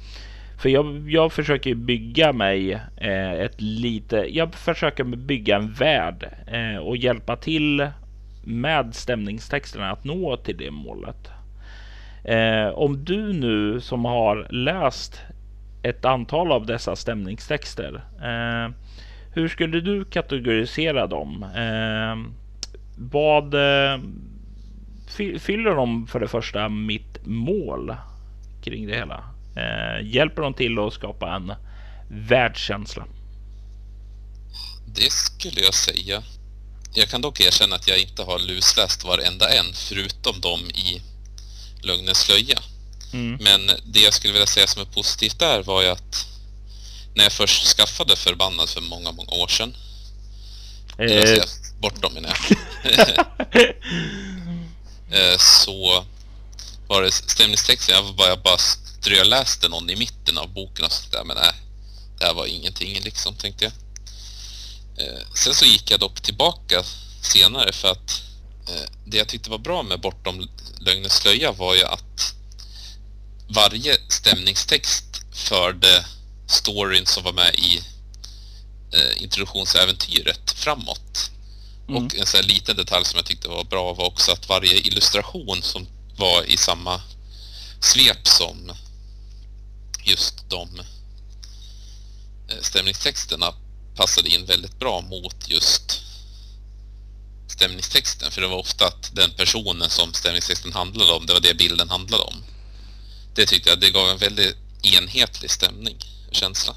för 0.62 0.70
jag, 0.70 1.10
jag 1.10 1.34
försöker 1.34 1.76
bygga 1.76 2.34
mig 2.34 2.74
eh, 2.98 3.32
ett 3.32 3.62
lite, 3.62 4.16
jag 4.30 4.54
försöker 4.54 5.04
bygga 5.04 5.56
en 5.56 5.74
värld 5.74 6.30
eh, 6.48 6.78
och 6.78 6.98
hjälpa 6.98 7.36
till 7.36 7.88
med 8.44 8.96
stämningstexterna 8.96 9.92
att 9.92 10.04
nå 10.04 10.38
till 10.38 10.58
det 10.58 10.72
målet. 10.72 11.30
Eh, 12.24 12.68
om 12.68 13.06
du 13.06 13.34
nu 13.34 13.82
som 13.82 14.06
har 14.06 14.48
läst 14.50 15.22
ett 15.84 16.06
antal 16.06 16.52
av 16.52 16.66
dessa 16.66 16.96
stämningstexter 16.96 18.04
eh, 18.22 18.74
hur 19.36 19.50
skulle 19.50 19.82
du 19.82 20.06
kategorisera 20.06 21.08
dem? 21.08 21.44
Eh, 21.44 22.32
vad 22.98 23.56
fyller 25.40 25.76
de 25.76 26.08
för 26.08 26.20
det 26.20 26.28
första 26.28 26.70
mitt 26.70 27.26
mål 27.26 27.96
kring 28.64 28.88
det 28.88 28.96
hela? 28.96 29.24
Eh, 29.56 30.08
hjälper 30.08 30.42
de 30.42 30.54
till 30.54 30.80
att 30.80 30.94
skapa 30.94 31.36
en 31.36 31.54
världskänsla? 32.10 33.06
Det 34.88 35.12
skulle 35.12 35.62
jag 35.62 35.74
säga. 35.74 36.24
Jag 36.94 37.08
kan 37.08 37.22
dock 37.22 37.42
erkänna 37.42 37.76
att 37.76 37.88
jag 37.88 38.00
inte 38.02 38.24
har 38.24 38.40
lusläst 38.40 39.06
varenda 39.06 39.46
en 39.50 39.74
förutom 39.74 40.42
de 40.42 40.60
i 40.60 41.02
Lögnens 41.84 42.18
slöja. 42.18 42.60
Mm. 43.14 43.38
Men 43.44 43.68
det 43.86 44.00
jag 44.00 44.14
skulle 44.14 44.34
vilja 44.34 44.48
säga 44.48 44.68
som 44.68 44.82
är 44.82 44.86
positivt 44.86 45.40
där 45.40 45.64
var 45.64 45.82
ju 45.84 45.88
att 45.88 46.35
när 47.16 47.24
jag 47.24 47.34
först 47.34 47.78
skaffade 47.78 48.16
Förbannad 48.16 48.70
för 48.70 48.82
många, 48.82 49.12
många 49.12 49.32
år 49.32 49.48
sedan. 49.48 49.78
Eh. 50.98 51.08
Jag 51.08 51.48
bort 51.80 52.02
dem 52.02 52.14
menar 52.14 52.38
jag. 52.50 53.76
Eh, 55.12 55.38
så 55.38 56.06
var 56.88 57.02
det 57.02 57.12
stämningstexten, 57.12 57.96
jag 57.96 58.16
bara, 58.16 58.28
jag 58.28 58.42
bara 58.42 58.58
ströläste 58.58 59.70
någon 59.70 59.90
i 59.90 59.96
mitten 59.96 60.38
av 60.38 60.54
boken 60.54 60.86
och 60.86 60.92
sådär, 60.92 61.24
men 61.24 61.38
nej, 61.38 61.54
det 62.20 62.26
här 62.26 62.34
var 62.34 62.46
ingenting 62.46 63.02
liksom, 63.04 63.36
tänkte 63.36 63.66
jag. 63.66 63.74
Eh, 64.98 65.22
sen 65.34 65.54
så 65.54 65.66
gick 65.66 65.92
jag 65.92 66.00
dock 66.00 66.22
tillbaka 66.22 66.84
senare 67.22 67.72
för 67.72 67.92
att 67.92 68.22
eh, 68.68 68.90
det 69.06 69.18
jag 69.18 69.28
tyckte 69.28 69.50
var 69.50 69.58
bra 69.58 69.84
med 69.84 70.02
Bortom 70.02 70.50
lögnens 70.80 71.14
slöja 71.14 71.52
var 71.52 71.76
ju 71.76 71.84
att 71.84 72.36
varje 73.48 73.98
stämningstext 74.10 75.22
förde 75.32 76.06
storyn 76.48 77.06
som 77.06 77.24
var 77.24 77.34
med 77.34 77.56
i 77.56 77.82
eh, 78.92 79.24
introduktionsäventyret 79.24 80.52
framåt. 80.52 81.32
Mm. 81.90 82.06
Och 82.06 82.16
en 82.16 82.26
sån 82.26 82.38
här 82.38 82.48
liten 82.48 82.78
detalj 82.78 83.06
som 83.06 83.18
jag 83.18 83.26
tyckte 83.26 83.48
var 83.48 83.64
bra 83.64 83.94
var 83.94 84.06
också 84.06 84.32
att 84.32 84.50
varje 84.50 84.78
illustration 84.78 85.62
som 85.62 85.88
var 86.18 86.44
i 86.44 86.58
samma 86.58 87.02
svep 87.80 88.28
som 88.28 88.72
just 90.04 90.50
de 90.50 90.80
eh, 92.50 92.62
stämningstexterna 92.62 93.54
passade 93.96 94.30
in 94.30 94.46
väldigt 94.46 94.80
bra 94.80 95.02
mot 95.02 95.50
just 95.50 96.02
stämningstexten. 97.48 98.32
För 98.32 98.42
det 98.42 98.48
var 98.48 98.58
ofta 98.58 98.88
att 98.88 99.16
den 99.16 99.32
personen 99.32 99.90
som 99.90 100.14
stämningstexten 100.14 100.74
handlade 100.74 101.12
om, 101.12 101.26
det 101.26 101.34
var 101.34 101.40
det 101.40 101.58
bilden 101.58 101.90
handlade 101.90 102.24
om. 102.24 102.44
Det 103.36 103.46
tyckte 103.46 103.70
jag, 103.70 103.80
det 103.80 103.90
gav 103.90 104.10
en 104.10 104.18
väldigt 104.18 104.56
enhetlig 104.84 105.52
stämning 105.52 105.98
känsla. 106.36 106.74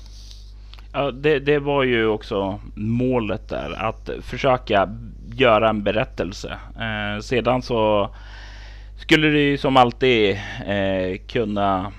Ja, 0.93 1.11
det, 1.11 1.39
det 1.39 1.59
var 1.59 1.83
ju 1.83 2.07
också 2.07 2.61
målet 2.75 3.49
där 3.49 3.73
att 3.73 4.11
försöka 4.23 4.89
göra 5.35 5.69
en 5.69 5.83
berättelse. 5.83 6.59
Eh, 6.81 7.21
sedan 7.21 7.63
så 7.63 8.11
skulle 8.99 9.29
det 9.29 9.39
ju 9.41 9.59
som 9.59 9.77
alltid 9.77 10.31
eh, 10.67 11.19
kunna 11.27 11.93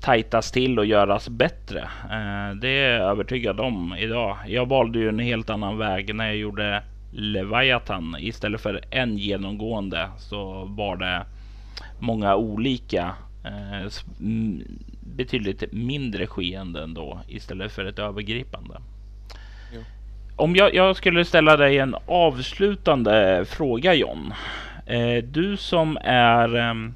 tajtas 0.00 0.52
till 0.52 0.78
och 0.78 0.86
göras 0.86 1.28
bättre. 1.28 1.80
Eh, 2.10 2.56
det 2.60 2.68
är 2.68 2.98
jag 2.98 3.10
övertygad 3.10 3.60
om 3.60 3.96
idag. 3.98 4.36
Jag 4.46 4.68
valde 4.68 4.98
ju 4.98 5.08
en 5.08 5.18
helt 5.18 5.50
annan 5.50 5.78
väg 5.78 6.14
när 6.14 6.26
jag 6.26 6.36
gjorde 6.36 6.82
Leviathan. 7.12 8.16
Istället 8.18 8.60
för 8.60 8.80
en 8.90 9.18
genomgående 9.18 10.08
så 10.18 10.64
var 10.64 10.96
det 10.96 11.26
många 11.98 12.36
olika 12.36 13.14
eh, 13.44 13.90
betydligt 15.04 15.72
mindre 15.72 16.26
skeenden 16.26 16.94
då 16.94 17.20
istället 17.28 17.72
för 17.72 17.84
ett 17.84 17.98
övergripande. 17.98 18.80
Om 20.36 20.56
jag, 20.56 20.74
jag, 20.74 20.96
skulle 20.96 21.24
ställa 21.24 21.56
dig 21.56 21.78
en 21.78 21.96
avslutande 22.06 23.44
fråga 23.48 23.94
John. 23.94 24.34
Eh, 24.86 25.24
du 25.24 25.56
som 25.56 25.98
är 26.04 26.56
ehm, 26.56 26.94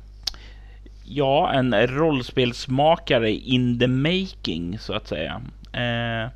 ja, 1.04 1.52
en 1.52 1.86
rollspelsmakare 1.86 3.30
in 3.30 3.78
the 3.78 3.86
making 3.86 4.78
så 4.78 4.92
att 4.92 5.08
säga. 5.08 5.40
Eh, 5.72 6.30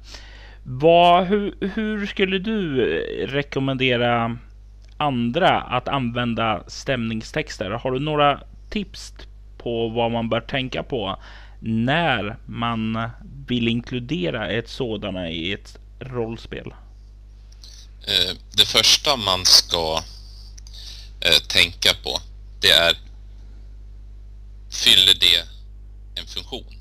vad, 0.65 1.25
hur, 1.27 1.55
hur 1.75 2.07
skulle 2.07 2.39
du 2.39 2.85
rekommendera 3.27 4.37
andra 4.97 5.61
att 5.61 5.89
använda 5.89 6.63
stämningstexter? 6.67 7.71
Har 7.71 7.91
du 7.91 8.01
några 8.01 8.41
tips 8.71 9.15
på 9.59 9.89
vad 9.89 10.11
man 10.11 10.29
bör 10.29 10.41
tänka 10.41 10.83
på 10.83 11.17
när 11.63 12.39
man 12.47 13.11
vill 13.49 13.69
inkludera 13.69 14.51
ett 14.51 14.69
sådana 14.69 15.31
i 15.31 15.53
ett 15.53 15.79
rollspel? 16.01 16.75
Eh, 18.07 18.37
det 18.53 18.67
första 18.67 19.17
man 19.17 19.45
ska 19.45 20.03
eh, 21.21 21.47
tänka 21.49 21.95
på 22.03 22.21
det 22.61 22.71
är 22.71 22.97
fyller 24.71 25.15
det 25.15 25.49
en 26.21 26.27
funktion? 26.27 26.75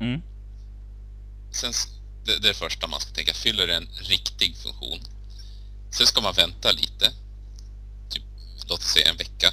Mm. 0.00 0.22
Sen, 1.52 1.72
det, 2.24 2.38
det 2.38 2.48
är 2.48 2.52
det 2.52 2.58
första 2.58 2.86
man 2.86 3.00
ska 3.00 3.10
tänka, 3.10 3.34
fyller 3.34 3.66
det 3.66 3.76
en 3.76 3.88
riktig 4.00 4.56
funktion? 4.56 5.00
Sen 5.90 6.06
ska 6.06 6.20
man 6.20 6.34
vänta 6.34 6.72
lite, 6.72 7.12
typ, 8.10 8.22
låt 8.68 8.80
oss 8.80 8.92
säga 8.92 9.10
en 9.10 9.16
vecka. 9.16 9.52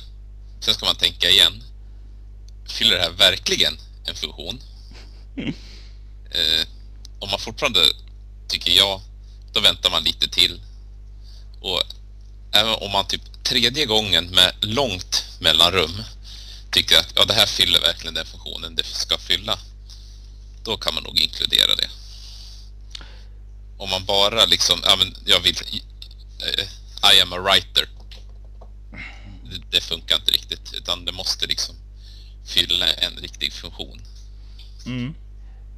Sen 0.60 0.74
ska 0.74 0.86
man 0.86 0.96
tänka 0.96 1.30
igen, 1.30 1.64
fyller 2.66 2.96
det 2.96 3.02
här 3.02 3.12
verkligen 3.12 3.78
en 4.06 4.16
funktion? 4.16 4.62
Mm. 5.38 5.54
Eh, 6.32 6.68
om 7.20 7.30
man 7.30 7.40
fortfarande 7.40 7.80
tycker 8.48 8.72
ja, 8.72 9.02
då 9.54 9.60
väntar 9.60 9.92
man 9.92 10.04
lite 10.04 10.30
till. 10.30 10.62
Och 11.62 11.82
även 12.52 12.74
om 12.74 12.92
man 12.92 13.08
typ 13.08 13.44
tredje 13.44 13.86
gången 13.86 14.26
med 14.26 14.54
långt 14.62 15.26
mellanrum 15.40 16.04
tycker 16.72 16.98
att 17.00 17.14
ja, 17.16 17.26
det 17.26 17.34
här 17.34 17.46
fyller 17.46 17.82
verkligen 17.82 18.14
den 18.14 18.26
funktionen 18.26 18.76
det 18.76 18.84
ska 18.84 19.18
fylla, 19.18 19.60
då 20.64 20.78
kan 20.78 20.94
man 20.94 21.04
nog 21.04 21.20
inkludera 21.20 21.76
det. 21.76 21.90
Om 23.78 23.90
man 23.90 24.06
bara 24.06 24.46
liksom, 24.46 24.82
ja 24.84 24.96
men 24.96 25.16
jag 25.26 25.40
vill, 25.40 25.56
uh, 25.56 27.14
I 27.14 27.22
am 27.22 27.34
a 27.34 27.38
writer. 27.38 27.90
Det, 29.44 29.62
det, 29.72 29.82
funkar 29.82 30.16
inte 30.16 30.32
riktigt, 30.32 30.74
utan 30.74 31.06
det 31.06 31.12
måste 31.12 31.48
liksom 31.48 31.76
fylla 32.46 32.86
en 32.86 33.22
riktig 33.22 33.54
funktion. 33.54 34.00
Mm. 34.86 35.14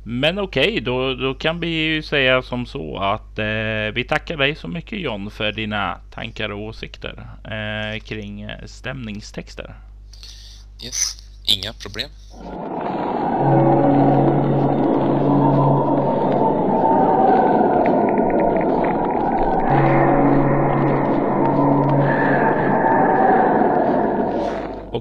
Men 0.06 0.40
okej, 0.40 0.68
okay, 0.68 0.80
då, 0.80 1.14
då 1.14 1.34
kan 1.34 1.60
vi 1.60 1.68
ju 1.68 2.04
säga 2.04 2.42
som 2.42 2.66
så 2.66 2.98
att 2.98 3.40
eh, 3.40 3.96
vi 3.96 4.06
tackar 4.10 4.38
dig 4.38 4.56
så 4.56 4.68
mycket 4.68 5.00
John 5.00 5.32
för 5.32 5.52
dina 5.52 6.02
tankar 6.12 6.50
och 6.50 6.62
åsikter 6.62 7.28
eh, 7.44 8.00
kring 8.00 8.42
eh, 8.42 8.66
stämningstexter. 8.66 9.76
Yes, 10.84 11.24
inga 11.46 11.74
problem. 11.74 12.10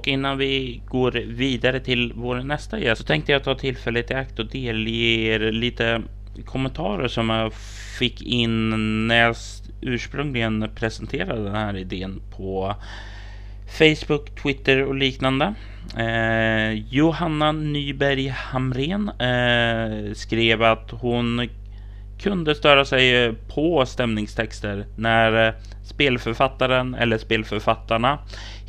Och 0.03 0.09
innan 0.09 0.39
vi 0.39 0.83
går 0.89 1.13
vidare 1.27 1.81
till 1.81 2.13
vår 2.17 2.37
nästa 2.37 2.79
gäst 2.79 3.01
så 3.01 3.07
tänkte 3.07 3.33
jag 3.33 3.45
ta 3.45 3.55
tillfället 3.55 4.11
i 4.11 4.15
akt 4.15 4.39
och 4.39 4.47
delge 4.47 4.91
er 4.91 5.53
lite 5.53 6.03
kommentarer 6.45 7.09
som 7.09 7.31
jag 7.31 7.53
fick 7.99 8.23
in 8.23 8.71
när 9.09 9.17
jag 9.21 9.37
ursprungligen 9.81 10.71
presenterade 10.75 11.45
den 11.45 11.55
här 11.55 11.77
idén 11.77 12.23
på 12.37 12.75
Facebook, 13.79 14.43
Twitter 14.43 14.83
och 14.83 14.95
liknande. 14.95 15.55
Eh, 15.99 16.73
Johanna 16.73 17.53
Nyberg 17.53 18.29
Hamren 18.29 19.09
eh, 19.09 20.15
skrev 20.15 20.63
att 20.63 20.91
hon 20.91 21.49
kunde 22.23 22.55
störa 22.55 22.85
sig 22.85 23.25
eh, 23.25 23.33
på 23.55 23.87
stämningstexter 23.87 24.87
när 24.97 25.47
eh, 25.49 25.55
spelförfattaren 25.85 26.95
eller 26.95 27.19
spelförfattarna 27.19 28.19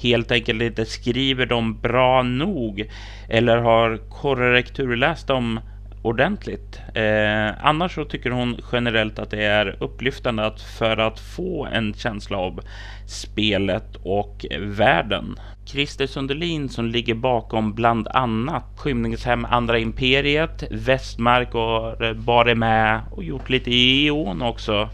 helt 0.02 0.32
enkelt 0.32 0.62
inte 0.62 0.86
skriver 0.86 1.46
dem 1.46 1.80
bra 1.82 2.24
nog 2.24 2.89
eller 3.30 3.58
har 3.58 3.98
korrekturläst 4.10 5.28
dem 5.28 5.60
ordentligt. 6.04 6.82
Eh, 6.94 7.66
annars 7.66 7.96
så 7.96 8.06
tycker 8.06 8.32
hon 8.32 8.58
generellt 8.72 9.20
att 9.20 9.32
det 9.32 9.44
är 9.44 9.84
upplyftande 9.84 10.46
att 10.46 10.62
för 10.62 10.98
att 10.98 11.20
få 11.20 11.66
en 11.66 11.94
känsla 11.94 12.38
av 12.38 12.60
spelet 13.08 13.96
och 14.04 14.46
världen. 14.60 15.39
Christer 15.66 16.08
Sundelin 16.08 16.70
som 16.70 16.86
ligger 16.86 17.16
bakom 17.16 17.74
bland 17.74 18.08
annat 18.08 18.63
Skymningshem 18.78 19.46
Andra 19.46 19.80
Imperiet, 19.80 20.63
Västmark 20.72 21.56
och 21.56 22.04
eh, 22.04 22.13
Bare 22.13 22.56
med 22.56 23.02
och 23.12 23.24
gjort 23.24 23.50
lite 23.50 23.72
i 23.72 24.08
Eon 24.08 24.42
också 24.42 24.89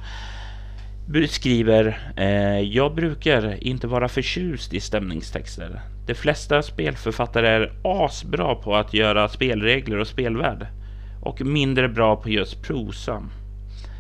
skriver 1.30 2.00
eh, 2.18 2.60
Jag 2.60 2.96
brukar 2.96 3.64
inte 3.64 3.88
vara 3.88 4.08
förtjust 4.08 4.74
i 4.74 4.80
stämningstexter. 4.80 5.82
De 6.08 6.14
flesta 6.16 6.62
spelförfattare 6.62 7.48
är 7.48 7.72
asbra 7.84 8.56
på 8.56 8.76
att 8.76 8.94
göra 8.94 9.30
spelregler 9.30 9.98
och 9.98 10.08
spelvärld 10.08 10.68
och 11.22 11.42
mindre 11.42 11.90
bra 11.90 12.16
på 12.16 12.30
just 12.30 12.62
prosa. 12.62 13.24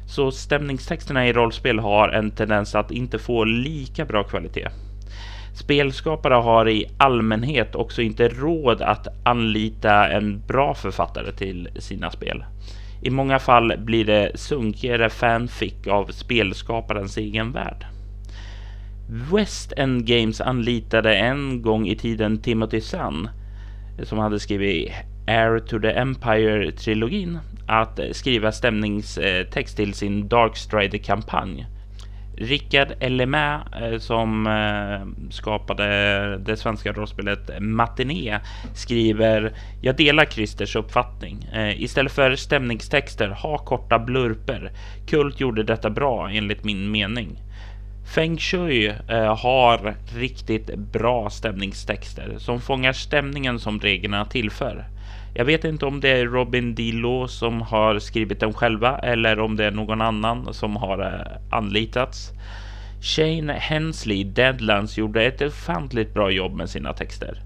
Så 0.08 0.32
stämningstexterna 0.32 1.28
i 1.28 1.34
rollspel 1.34 1.80
har 1.80 2.10
en 2.10 2.32
tendens 2.32 2.76
att 2.76 2.92
inte 2.92 3.20
få 3.20 3.44
lika 3.44 4.06
bra 4.06 4.24
kvalitet. 4.24 4.68
Spelskapare 5.54 6.34
har 6.34 6.70
i 6.70 6.86
allmänhet 6.98 7.76
också 7.76 8.02
inte 8.02 8.28
råd 8.28 8.82
att 8.82 9.08
anlita 9.24 10.08
en 10.08 10.42
bra 10.48 10.74
författare 10.74 11.32
till 11.32 11.70
sina 11.80 12.12
spel. 12.12 12.44
I 13.02 13.10
många 13.10 13.40
fall 13.40 13.74
blir 13.78 14.06
det 14.06 14.32
sunkigare 14.36 15.10
fanfic 15.10 15.88
av 15.88 16.06
spelskaparens 16.06 17.18
egen 17.18 17.52
värld. 17.52 17.86
West 19.32 19.74
End 19.78 20.06
Games 20.06 20.42
anlitade 20.42 21.16
en 21.16 21.62
gång 21.62 21.88
i 21.88 21.96
tiden 21.96 22.42
Timothy 22.42 22.82
Sun 22.82 23.30
som 24.04 24.20
hade 24.20 24.40
skrivit 24.40 24.92
Air 25.30 25.60
to 25.60 25.80
the 25.80 25.92
Empire-trilogin 25.92 27.40
att 27.68 28.00
skriva 28.12 28.52
stämningstext 28.52 29.78
till 29.78 29.94
sin 29.94 30.28
Darkstrider-kampanj. 30.28 31.66
Rickard 32.40 32.88
Ellemä 33.00 33.60
eh, 33.82 34.00
som 34.00 34.48
eh, 34.48 35.30
skapade 35.32 36.38
det 36.38 36.58
svenska 36.58 36.92
rollspelet 36.92 37.50
Matiné 37.60 38.40
skriver 38.74 39.54
Jag 39.82 39.96
delar 39.96 40.26
Christers 40.26 40.76
uppfattning. 40.76 41.50
Eh, 41.54 41.82
istället 41.82 42.12
för 42.12 42.36
stämningstexter, 42.36 43.30
ha 43.30 43.58
korta 43.58 44.00
blurper. 44.00 44.72
Kult 45.08 45.40
gjorde 45.40 45.64
detta 45.64 45.90
bra 45.90 46.30
enligt 46.30 46.64
min 46.64 46.92
mening. 46.92 47.44
Feng 48.16 48.38
Shui 48.38 48.94
har 49.38 49.96
riktigt 50.16 50.76
bra 50.76 51.30
stämningstexter 51.30 52.36
som 52.38 52.62
fångar 52.62 52.94
stämningen 52.94 53.60
som 53.60 53.80
reglerna 53.80 54.26
tillför. 54.26 54.86
Jag 55.34 55.46
vet 55.46 55.64
inte 55.64 55.86
om 55.86 56.00
det 56.00 56.10
är 56.10 56.26
Robin 56.26 56.76
Dillo 56.76 57.28
som 57.28 57.62
har 57.62 58.00
skrivit 58.00 58.40
dem 58.40 58.54
själva 58.54 59.00
eller 59.00 59.40
om 59.40 59.56
det 59.56 59.66
är 59.66 59.72
någon 59.72 60.02
annan 60.02 60.54
som 60.54 60.76
har 60.76 61.00
eh, 61.00 61.58
anlitats. 61.58 62.32
Shane 63.02 63.54
Hensley, 63.54 64.24
Deadlands, 64.24 64.98
gjorde 64.98 65.24
ett 65.24 65.42
ofantligt 65.42 66.14
bra 66.14 66.32
jobb 66.32 66.54
med 66.54 66.70
sina 66.70 66.94
texter. 66.94 67.42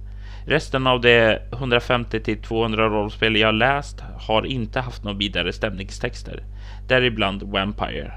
Resten 0.46 0.88
av 0.88 1.02
de 1.02 1.38
150 1.52 2.20
till 2.20 2.42
200 2.42 2.90
rollspel 2.90 3.36
jag 3.36 3.56
läst 3.56 4.04
har 4.20 4.46
inte 4.46 4.80
haft 4.80 5.04
några 5.04 5.18
vidare 5.18 5.54
stämningstexter, 5.54 6.44
däribland 6.88 7.44
Vampire. 7.44 8.14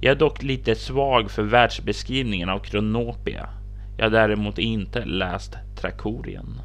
Jag 0.00 0.10
är 0.10 0.18
dock 0.18 0.42
lite 0.42 0.74
svag 0.74 1.30
för 1.30 1.42
världsbeskrivningen 1.42 2.48
av 2.48 2.58
Kronopia. 2.58 3.48
Jag 3.98 4.04
har 4.04 4.10
däremot 4.10 4.58
inte 4.58 5.04
läst 5.04 5.56
Trakorien. 5.80 6.60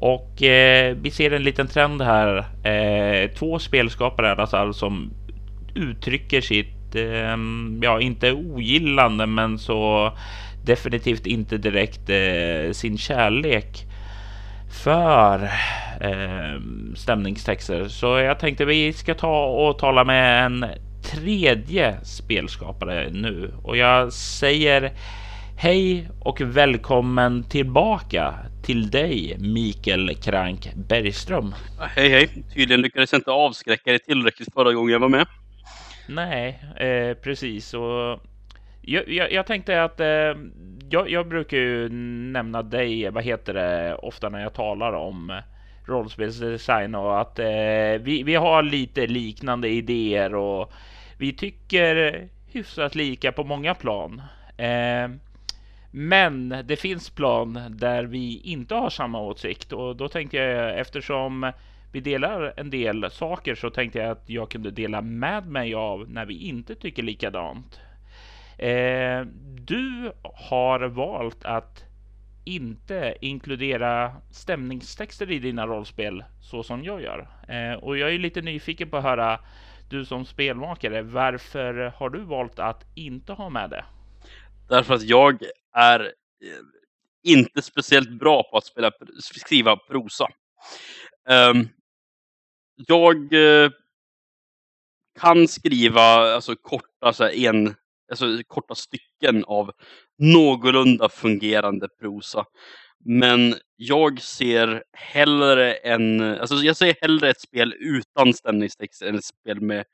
Och 0.00 0.42
eh, 0.42 0.96
vi 1.00 1.10
ser 1.10 1.30
en 1.30 1.42
liten 1.42 1.68
trend 1.68 2.02
här. 2.02 2.36
Eh, 2.66 3.30
två 3.30 3.58
spelskapare 3.58 4.34
alltså, 4.34 4.72
som 4.72 5.12
uttrycker 5.74 6.40
sitt, 6.40 6.94
eh, 6.94 7.36
ja 7.82 8.00
inte 8.00 8.32
ogillande 8.32 9.26
men 9.26 9.58
så 9.58 10.12
definitivt 10.64 11.26
inte 11.26 11.58
direkt 11.58 12.10
eh, 12.10 12.72
sin 12.72 12.98
kärlek 12.98 13.86
för 14.84 15.42
eh, 16.00 16.60
stämningstexter. 16.94 17.88
Så 17.88 18.18
jag 18.18 18.38
tänkte 18.38 18.64
vi 18.64 18.92
ska 18.92 19.14
ta 19.14 19.44
och 19.44 19.78
tala 19.78 20.04
med 20.04 20.44
en 20.44 20.66
tredje 21.02 21.96
spelskapare 22.04 23.10
nu 23.10 23.50
och 23.62 23.76
jag 23.76 24.12
säger 24.12 24.92
Hej 25.62 26.08
och 26.20 26.40
välkommen 26.40 27.42
tillbaka 27.42 28.34
till 28.62 28.90
dig, 28.90 29.36
Mikael 29.38 30.14
Krank 30.14 30.74
Bergström. 30.74 31.54
Hej 31.96 32.08
hej! 32.08 32.28
Tydligen 32.54 32.82
lyckades 32.82 33.12
jag 33.12 33.18
inte 33.18 33.30
avskräcka 33.30 33.90
dig 33.90 33.98
tillräckligt 33.98 34.54
förra 34.54 34.72
gången 34.72 34.92
jag 34.92 35.00
var 35.00 35.08
med. 35.08 35.26
Nej, 36.08 36.64
eh, 36.76 37.14
precis. 37.14 37.74
Och 37.74 38.20
jag, 38.80 39.08
jag, 39.08 39.32
jag 39.32 39.46
tänkte 39.46 39.82
att 39.82 40.00
eh, 40.00 40.06
jag, 40.90 41.10
jag, 41.10 41.28
brukar 41.28 41.56
ju 41.56 41.88
nämna 42.32 42.62
dig, 42.62 43.10
vad 43.10 43.24
heter 43.24 43.54
det, 43.54 43.94
ofta 43.94 44.28
när 44.28 44.42
jag 44.42 44.54
talar 44.54 44.92
om 44.92 45.40
rollspelsdesign 45.86 46.94
och 46.94 47.20
att 47.20 47.38
eh, 47.38 47.46
vi, 48.00 48.22
vi 48.26 48.34
har 48.34 48.62
lite 48.62 49.06
liknande 49.06 49.68
idéer 49.68 50.34
och 50.34 50.72
vi 51.16 51.32
tycker 51.32 52.28
hyfsat 52.52 52.94
lika 52.94 53.32
på 53.32 53.44
många 53.44 53.74
plan. 53.74 54.22
Eh, 54.56 55.08
men 55.90 56.48
det 56.64 56.76
finns 56.76 57.10
plan 57.10 57.58
där 57.70 58.04
vi 58.04 58.40
inte 58.40 58.74
har 58.74 58.90
samma 58.90 59.20
åsikt 59.20 59.72
och 59.72 59.96
då 59.96 60.08
tänkte 60.08 60.36
jag 60.36 60.78
eftersom 60.78 61.52
vi 61.92 62.00
delar 62.00 62.52
en 62.56 62.70
del 62.70 63.10
saker 63.10 63.54
så 63.54 63.70
tänkte 63.70 63.98
jag 63.98 64.10
att 64.10 64.30
jag 64.30 64.50
kunde 64.50 64.70
dela 64.70 65.00
med 65.02 65.46
mig 65.46 65.74
av 65.74 66.10
när 66.10 66.26
vi 66.26 66.34
inte 66.34 66.74
tycker 66.74 67.02
likadant. 67.02 67.80
Eh, 68.58 69.20
du 69.54 70.12
har 70.22 70.80
valt 70.88 71.44
att 71.44 71.84
inte 72.44 73.14
inkludera 73.20 74.12
stämningstexter 74.30 75.30
i 75.30 75.38
dina 75.38 75.66
rollspel 75.66 76.24
så 76.40 76.62
som 76.62 76.84
jag 76.84 77.02
gör. 77.02 77.28
Eh, 77.48 77.72
och 77.72 77.98
jag 77.98 78.14
är 78.14 78.18
lite 78.18 78.42
nyfiken 78.42 78.90
på 78.90 78.96
att 78.96 79.02
höra 79.02 79.40
du 79.88 80.04
som 80.04 80.24
spelmakare, 80.24 81.02
varför 81.02 81.92
har 81.96 82.10
du 82.10 82.20
valt 82.20 82.58
att 82.58 82.86
inte 82.94 83.32
ha 83.32 83.48
med 83.48 83.70
det? 83.70 83.84
Därför 84.70 84.94
att 84.94 85.02
jag 85.02 85.42
är 85.74 86.00
eh, 86.00 86.62
inte 87.22 87.62
speciellt 87.62 88.10
bra 88.10 88.42
på 88.50 88.56
att 88.56 88.66
spela, 88.66 88.92
skriva 89.18 89.76
prosa. 89.76 90.28
Um, 91.28 91.68
jag 92.86 93.32
uh, 93.32 93.70
kan 95.20 95.48
skriva 95.48 96.02
alltså, 96.02 96.56
korta, 96.56 97.12
så 97.12 97.24
här, 97.24 97.32
en, 97.32 97.74
alltså, 98.10 98.42
korta 98.46 98.74
stycken 98.74 99.44
av 99.44 99.72
någorlunda 100.18 101.08
fungerande 101.08 101.88
prosa. 102.00 102.44
Men 103.04 103.54
jag 103.76 104.22
ser 104.22 104.84
hellre 104.92 105.74
en, 105.74 106.20
alltså 106.20 106.54
jag 106.56 106.76
ser 106.76 106.94
hellre 107.00 107.30
ett 107.30 107.40
spel 107.40 107.74
utan 107.78 108.34
stämningstexter 108.34 109.06
än 109.06 109.14
ett 109.14 109.24
spel 109.24 109.60
med 109.60 109.84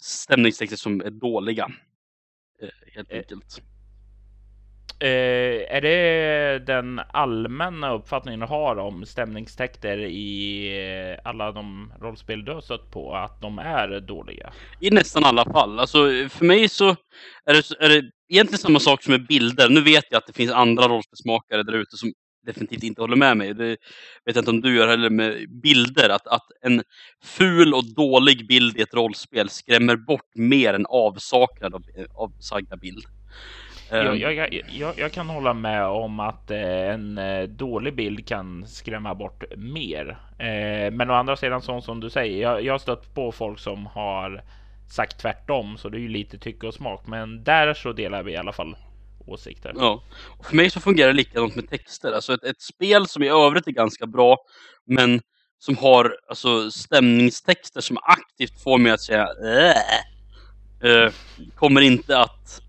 stämningstexter 0.00 0.76
som 0.76 1.00
är 1.00 1.10
dåliga. 1.10 1.70
Eh, 2.62 2.94
helt 2.94 3.12
enkelt. 3.12 3.62
Eh, 5.02 5.76
är 5.76 5.80
det 5.80 6.66
den 6.66 7.00
allmänna 7.12 7.92
uppfattningen 7.94 8.40
du 8.40 8.46
har 8.46 8.76
om 8.76 9.06
stämningstäkter 9.06 9.98
i 9.98 10.66
eh, 11.14 11.30
alla 11.30 11.52
de 11.52 11.92
rollspel 12.00 12.44
du 12.44 12.52
har 12.52 12.60
stött 12.60 12.90
på, 12.90 13.14
att 13.14 13.40
de 13.40 13.58
är 13.58 14.00
dåliga? 14.00 14.52
I 14.80 14.90
nästan 14.90 15.24
alla 15.24 15.44
fall. 15.44 15.78
Alltså, 15.78 15.98
för 16.28 16.44
mig 16.44 16.68
så 16.68 16.88
är 17.44 17.54
det, 17.54 17.84
är 17.84 17.88
det 17.88 18.10
egentligen 18.28 18.58
samma 18.58 18.80
sak 18.80 19.02
som 19.02 19.12
med 19.12 19.26
bilder. 19.26 19.68
Nu 19.68 19.80
vet 19.80 20.04
jag 20.10 20.18
att 20.18 20.26
det 20.26 20.32
finns 20.32 20.52
andra 20.52 20.88
rollspelsmakare 20.88 21.62
där 21.62 21.72
ute 21.72 21.96
som 21.96 22.12
definitivt 22.46 22.82
inte 22.82 23.00
håller 23.00 23.16
med 23.16 23.36
mig. 23.36 23.54
Det 23.54 23.76
vet 24.24 24.36
jag 24.36 24.38
inte 24.38 24.50
om 24.50 24.60
du 24.60 24.76
gör 24.76 24.88
heller 24.88 25.10
med 25.10 25.60
bilder. 25.62 26.08
Att, 26.08 26.26
att 26.26 26.46
en 26.62 26.82
ful 27.24 27.74
och 27.74 27.94
dålig 27.94 28.46
bild 28.48 28.76
i 28.76 28.82
ett 28.82 28.94
rollspel 28.94 29.48
skrämmer 29.48 29.96
bort 29.96 30.30
mer 30.34 30.74
än 30.74 30.86
avsaknad 30.86 31.74
av, 31.74 31.82
av 32.14 32.32
sagda 32.40 32.76
bild. 32.76 33.04
Jag, 33.90 34.06
ehm. 34.06 34.20
jag, 34.20 34.62
jag, 34.70 34.98
jag, 34.98 35.12
kan 35.12 35.28
hålla 35.28 35.54
med 35.54 35.84
om 35.84 36.20
att 36.20 36.50
eh, 36.50 36.90
en 36.90 37.18
eh, 37.18 37.42
dålig 37.42 37.94
bild 37.94 38.28
kan 38.28 38.66
skrämma 38.66 39.14
bort 39.14 39.44
mer. 39.56 40.18
Eh, 40.38 40.92
men 40.92 41.10
å 41.10 41.14
andra 41.14 41.36
sidan, 41.36 41.62
sånt 41.62 41.84
som 41.84 42.00
du 42.00 42.10
säger, 42.10 42.42
jag, 42.42 42.64
jag 42.64 42.74
har 42.74 42.78
stött 42.78 43.14
på 43.14 43.32
folk 43.32 43.58
som 43.58 43.86
har 43.86 44.42
sagt 44.90 45.20
tvärtom, 45.20 45.78
så 45.78 45.88
det 45.88 45.98
är 45.98 46.00
ju 46.00 46.08
lite 46.08 46.38
tycke 46.38 46.66
och 46.66 46.74
smak. 46.74 47.06
Men 47.06 47.44
där 47.44 47.74
så 47.74 47.92
delar 47.92 48.22
vi 48.22 48.32
i 48.32 48.36
alla 48.36 48.52
fall 48.52 48.76
åsikter. 49.26 49.72
Ja, 49.76 50.02
och 50.38 50.46
för 50.46 50.56
mig 50.56 50.70
så 50.70 50.80
fungerar 50.80 51.08
det 51.08 51.14
likadant 51.16 51.56
med 51.56 51.70
texter. 51.70 52.12
Alltså 52.12 52.34
ett, 52.34 52.44
ett 52.44 52.60
spel 52.60 53.06
som 53.06 53.22
i 53.22 53.28
övrigt 53.28 53.66
är 53.66 53.72
ganska 53.72 54.06
bra, 54.06 54.36
men 54.86 55.20
som 55.58 55.76
har 55.76 56.16
alltså, 56.28 56.70
stämningstexter 56.70 57.80
som 57.80 57.98
aktivt 58.02 58.62
får 58.62 58.78
mig 58.78 58.92
att 58.92 59.00
säga 59.00 59.28
äh, 60.82 61.12
kommer 61.54 61.80
inte 61.80 62.18
att 62.18 62.62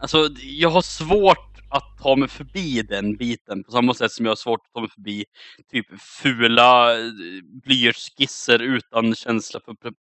Alltså, 0.00 0.28
jag 0.42 0.70
har 0.70 0.82
svårt 0.82 1.58
att 1.70 1.98
ta 2.02 2.16
mig 2.16 2.28
förbi 2.28 2.82
den 2.82 3.16
biten 3.16 3.64
på 3.64 3.70
samma 3.70 3.94
sätt 3.94 4.12
som 4.12 4.24
jag 4.24 4.30
har 4.30 4.36
svårt 4.36 4.60
att 4.60 4.72
ta 4.74 4.80
mig 4.80 4.90
förbi 4.90 5.24
typ 5.72 5.86
fula 6.22 6.98
eh, 6.98 7.10
blyertsskisser 7.64 8.58
utan 8.58 9.14
känsla 9.14 9.60
för 9.64 9.74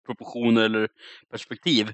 proportioner 0.06 0.62
eller 0.62 0.88
perspektiv. 1.32 1.92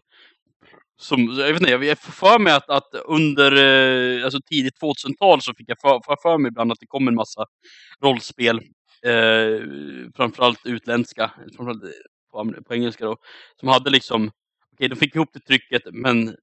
Som, 0.99 1.35
jag 1.39 1.53
vet 1.53 1.61
inte, 1.61 1.71
jag 1.71 1.99
får 1.99 2.11
för 2.11 2.39
mig 2.39 2.53
att, 2.53 2.69
att 2.69 2.95
under 3.05 3.51
eh, 3.51 4.23
alltså 4.23 4.39
tidigt 4.49 4.81
2000-tal 4.81 5.41
så 5.41 5.53
fick 5.53 5.69
jag 5.69 5.79
för, 5.81 6.01
för, 6.05 6.15
för 6.21 6.37
mig 6.37 6.49
ibland 6.49 6.71
att 6.71 6.79
det 6.79 6.87
kom 6.87 7.07
en 7.07 7.15
massa 7.15 7.45
rollspel, 8.03 8.57
eh, 9.05 9.61
framförallt 10.15 10.65
utländska, 10.65 11.31
framförallt 11.55 11.83
eh, 11.83 11.89
på, 12.31 12.63
på 12.67 12.73
engelska 12.75 13.05
då, 13.05 13.17
som 13.59 13.69
hade 13.69 13.89
liksom 13.89 14.31
okej, 14.77 14.89
de 14.89 14.95
fick 14.95 15.15
ihop 15.15 15.29
det 15.33 15.39
trycket, 15.39 15.81
men 15.91 16.35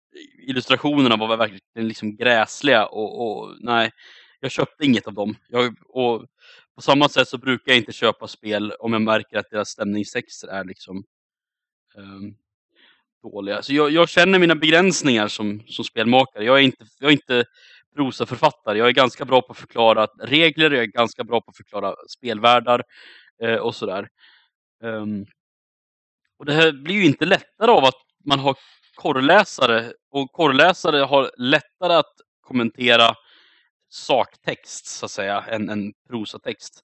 illustrationerna 0.48 1.16
var 1.16 1.36
verkligen 1.36 1.88
liksom 1.88 2.16
gräsliga 2.16 2.86
och, 2.86 3.42
och 3.42 3.56
nej, 3.60 3.90
jag 4.40 4.50
köpte 4.50 4.84
inget 4.84 5.06
av 5.06 5.14
dem. 5.14 5.36
Jag, 5.48 5.76
och 5.88 6.26
på 6.74 6.82
samma 6.82 7.08
sätt 7.08 7.28
så 7.28 7.38
brukar 7.38 7.72
jag 7.72 7.78
inte 7.78 7.92
köpa 7.92 8.28
spel 8.28 8.72
om 8.72 8.92
jag 8.92 9.02
märker 9.02 9.38
att 9.38 9.50
deras 9.50 9.68
stämningstexter 9.68 10.48
är 10.48 10.64
liksom 10.64 11.04
um, 11.94 12.34
dåliga. 13.22 13.62
Så 13.62 13.74
jag, 13.74 13.90
jag, 13.90 14.08
känner 14.08 14.38
mina 14.38 14.54
begränsningar 14.54 15.28
som, 15.28 15.62
som 15.66 15.84
spelmakare. 15.84 16.44
Jag 16.44 16.58
är 16.58 16.62
inte, 16.62 16.86
jag 17.00 17.08
är 17.08 17.12
inte 17.12 17.44
prosaförfattare. 17.96 18.78
Jag 18.78 18.88
är 18.88 18.92
ganska 18.92 19.24
bra 19.24 19.42
på 19.42 19.52
att 19.52 19.58
förklara 19.58 20.06
regler, 20.06 20.70
jag 20.70 20.82
är 20.82 20.86
ganska 20.86 21.24
bra 21.24 21.40
på 21.40 21.50
att 21.50 21.56
förklara 21.56 21.94
spelvärldar 22.08 22.82
eh, 23.42 23.56
och 23.56 23.74
sådär. 23.74 24.08
Um, 24.82 25.26
och 26.38 26.44
det 26.44 26.52
här 26.52 26.72
blir 26.72 26.94
ju 26.94 27.06
inte 27.06 27.24
lättare 27.24 27.70
av 27.70 27.84
att 27.84 28.03
man 28.24 28.38
har 28.38 28.56
korrläsare 28.94 29.92
och 30.10 30.32
korrläsare 30.32 30.98
har 30.98 31.30
lättare 31.36 31.94
att 31.94 32.14
kommentera 32.40 33.14
saktext 33.88 34.86
så 34.86 35.04
att 35.04 35.10
säga 35.10 35.40
än, 35.40 35.68
än 35.68 35.92
prosatext. 36.08 36.82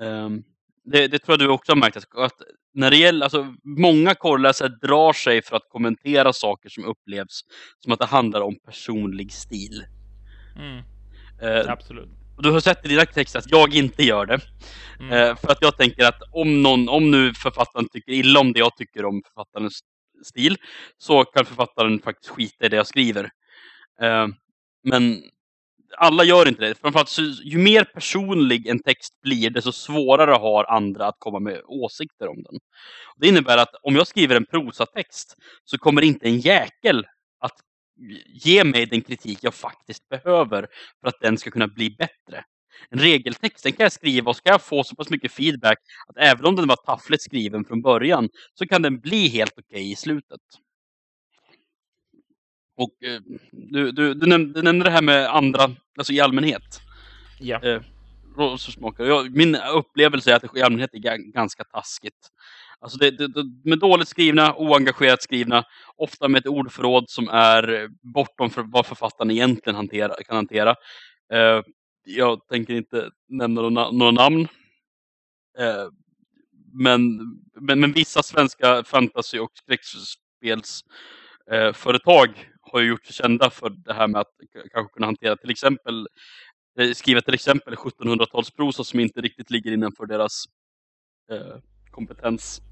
Um, 0.00 0.44
det, 0.84 1.08
det, 1.08 1.18
tror 1.18 1.32
jag 1.32 1.48
du 1.48 1.52
också 1.52 1.72
har 1.72 1.76
märkt 1.76 1.96
att 1.96 2.32
när 2.74 2.90
det 2.90 2.96
gäller, 2.96 3.24
alltså, 3.24 3.54
många 3.64 4.14
korrläsare 4.14 4.68
drar 4.68 5.12
sig 5.12 5.42
för 5.42 5.56
att 5.56 5.68
kommentera 5.68 6.32
saker 6.32 6.68
som 6.68 6.84
upplevs 6.84 7.40
som 7.78 7.92
att 7.92 7.98
det 7.98 8.06
handlar 8.06 8.40
om 8.40 8.56
personlig 8.66 9.32
stil. 9.32 9.84
Mm. 10.56 10.78
Uh, 11.42 11.70
Absolut. 11.70 12.08
Och 12.36 12.42
du 12.42 12.50
har 12.50 12.60
sett 12.60 12.84
i 12.84 12.88
dina 12.88 13.04
texter 13.04 13.38
att 13.38 13.50
jag 13.50 13.74
inte 13.74 14.02
gör 14.02 14.26
det. 14.26 14.40
Mm. 15.00 15.12
Uh, 15.12 15.36
för 15.36 15.52
att 15.52 15.58
jag 15.60 15.76
tänker 15.76 16.04
att 16.04 16.22
om 16.32 16.62
någon, 16.62 16.88
om 16.88 17.10
nu 17.10 17.34
författaren 17.34 17.88
tycker 17.88 18.12
illa 18.12 18.40
om 18.40 18.52
det 18.52 18.58
jag 18.58 18.76
tycker 18.76 19.04
om 19.04 19.22
författarens 19.26 19.80
stil 20.22 20.56
så 20.98 21.24
kan 21.24 21.44
författaren 21.46 22.00
faktiskt 22.00 22.30
skita 22.30 22.66
i 22.66 22.68
det 22.68 22.76
jag 22.76 22.86
skriver. 22.86 23.30
Eh, 24.00 24.26
men 24.84 25.22
alla 25.96 26.24
gör 26.24 26.48
inte 26.48 26.68
det. 26.68 26.74
Framförallt 26.74 27.08
så, 27.08 27.22
ju 27.22 27.58
mer 27.58 27.84
personlig 27.84 28.66
en 28.66 28.82
text 28.82 29.20
blir, 29.22 29.50
desto 29.50 29.72
svårare 29.72 30.30
har 30.30 30.64
andra 30.64 31.06
att 31.06 31.16
komma 31.18 31.38
med 31.38 31.62
åsikter 31.64 32.28
om 32.28 32.42
den. 32.42 32.58
Det 33.16 33.28
innebär 33.28 33.58
att 33.58 33.74
om 33.82 33.96
jag 33.96 34.06
skriver 34.06 34.36
en 34.36 34.46
prosatext 34.46 35.34
så 35.64 35.78
kommer 35.78 36.02
inte 36.02 36.26
en 36.26 36.38
jäkel 36.38 37.06
att 37.40 37.56
ge 38.26 38.64
mig 38.64 38.86
den 38.86 39.00
kritik 39.00 39.38
jag 39.42 39.54
faktiskt 39.54 40.08
behöver 40.08 40.66
för 41.00 41.08
att 41.08 41.20
den 41.20 41.38
ska 41.38 41.50
kunna 41.50 41.68
bli 41.68 41.90
bättre. 41.90 42.44
En 42.90 42.98
regeltext 42.98 43.64
den 43.64 43.72
kan 43.72 43.84
jag 43.84 43.92
skriva 43.92 44.30
och 44.30 44.36
ska 44.36 44.50
jag 44.50 44.62
få 44.62 44.84
så 44.84 44.96
pass 44.96 45.10
mycket 45.10 45.32
feedback 45.32 45.78
att 46.08 46.16
även 46.18 46.46
om 46.46 46.56
den 46.56 46.68
var 46.68 46.76
taffligt 46.76 47.22
skriven 47.22 47.64
från 47.64 47.82
början 47.82 48.28
så 48.54 48.66
kan 48.66 48.82
den 48.82 49.00
bli 49.00 49.28
helt 49.28 49.52
okej 49.52 49.64
okay 49.70 49.92
i 49.92 49.96
slutet. 49.96 50.40
Och 52.76 53.04
eh, 53.04 53.20
du, 53.52 53.92
du, 53.92 54.14
du, 54.14 54.26
nämnde, 54.26 54.60
du, 54.60 54.62
nämnde, 54.62 54.84
det 54.84 54.90
här 54.90 55.02
med 55.02 55.36
andra, 55.36 55.70
alltså 55.98 56.12
i 56.12 56.20
allmänhet. 56.20 56.80
Ja. 57.40 57.62
Eh, 57.62 57.82
jag, 58.98 59.36
min 59.36 59.56
upplevelse 59.56 60.30
är 60.32 60.36
att 60.36 60.42
det 60.42 60.58
i 60.58 60.62
allmänhet 60.62 60.94
är 60.94 61.32
ganska 61.32 61.64
taskigt. 61.64 62.28
Alltså 62.80 62.98
det, 62.98 63.10
det, 63.10 63.44
med 63.64 63.78
dåligt 63.78 64.08
skrivna, 64.08 64.54
oengagerat 64.56 65.22
skrivna, 65.22 65.64
ofta 65.96 66.28
med 66.28 66.38
ett 66.38 66.46
ordförråd 66.46 67.04
som 67.08 67.28
är 67.28 67.88
bortom 68.14 68.50
för 68.50 68.62
vad 68.62 68.86
författaren 68.86 69.30
egentligen 69.30 69.76
hantera, 69.76 70.14
kan 70.26 70.36
hantera. 70.36 70.70
Eh, 71.32 71.62
jag 72.16 72.48
tänker 72.48 72.74
inte 72.74 73.10
nämna 73.28 73.60
några, 73.60 73.90
några 73.90 74.10
namn. 74.10 74.48
Eh, 75.58 75.88
men, 76.72 77.18
men, 77.60 77.80
men, 77.80 77.92
vissa 77.92 78.22
svenska 78.22 78.84
fantasy 78.84 79.38
och 79.38 79.50
skräckspelsföretag 79.54 82.28
eh, 82.28 82.34
har 82.60 82.80
ju 82.80 82.88
gjort 82.88 83.06
sig 83.06 83.14
kända 83.14 83.50
för 83.50 83.70
det 83.70 83.94
här 83.94 84.08
med 84.08 84.20
att 84.20 84.32
kanske 84.72 84.92
kunna 84.92 85.06
hantera 85.06 85.36
till 85.36 85.50
exempel 85.50 86.08
eh, 86.78 86.92
skriva 86.92 87.20
till 87.20 87.34
exempel 87.34 87.74
1700-talsprosa 87.74 88.84
som 88.84 89.00
inte 89.00 89.20
riktigt 89.20 89.50
ligger 89.50 89.72
innanför 89.72 90.06
deras 90.06 90.44
eh, 91.32 91.56
kompetens. 91.90 92.62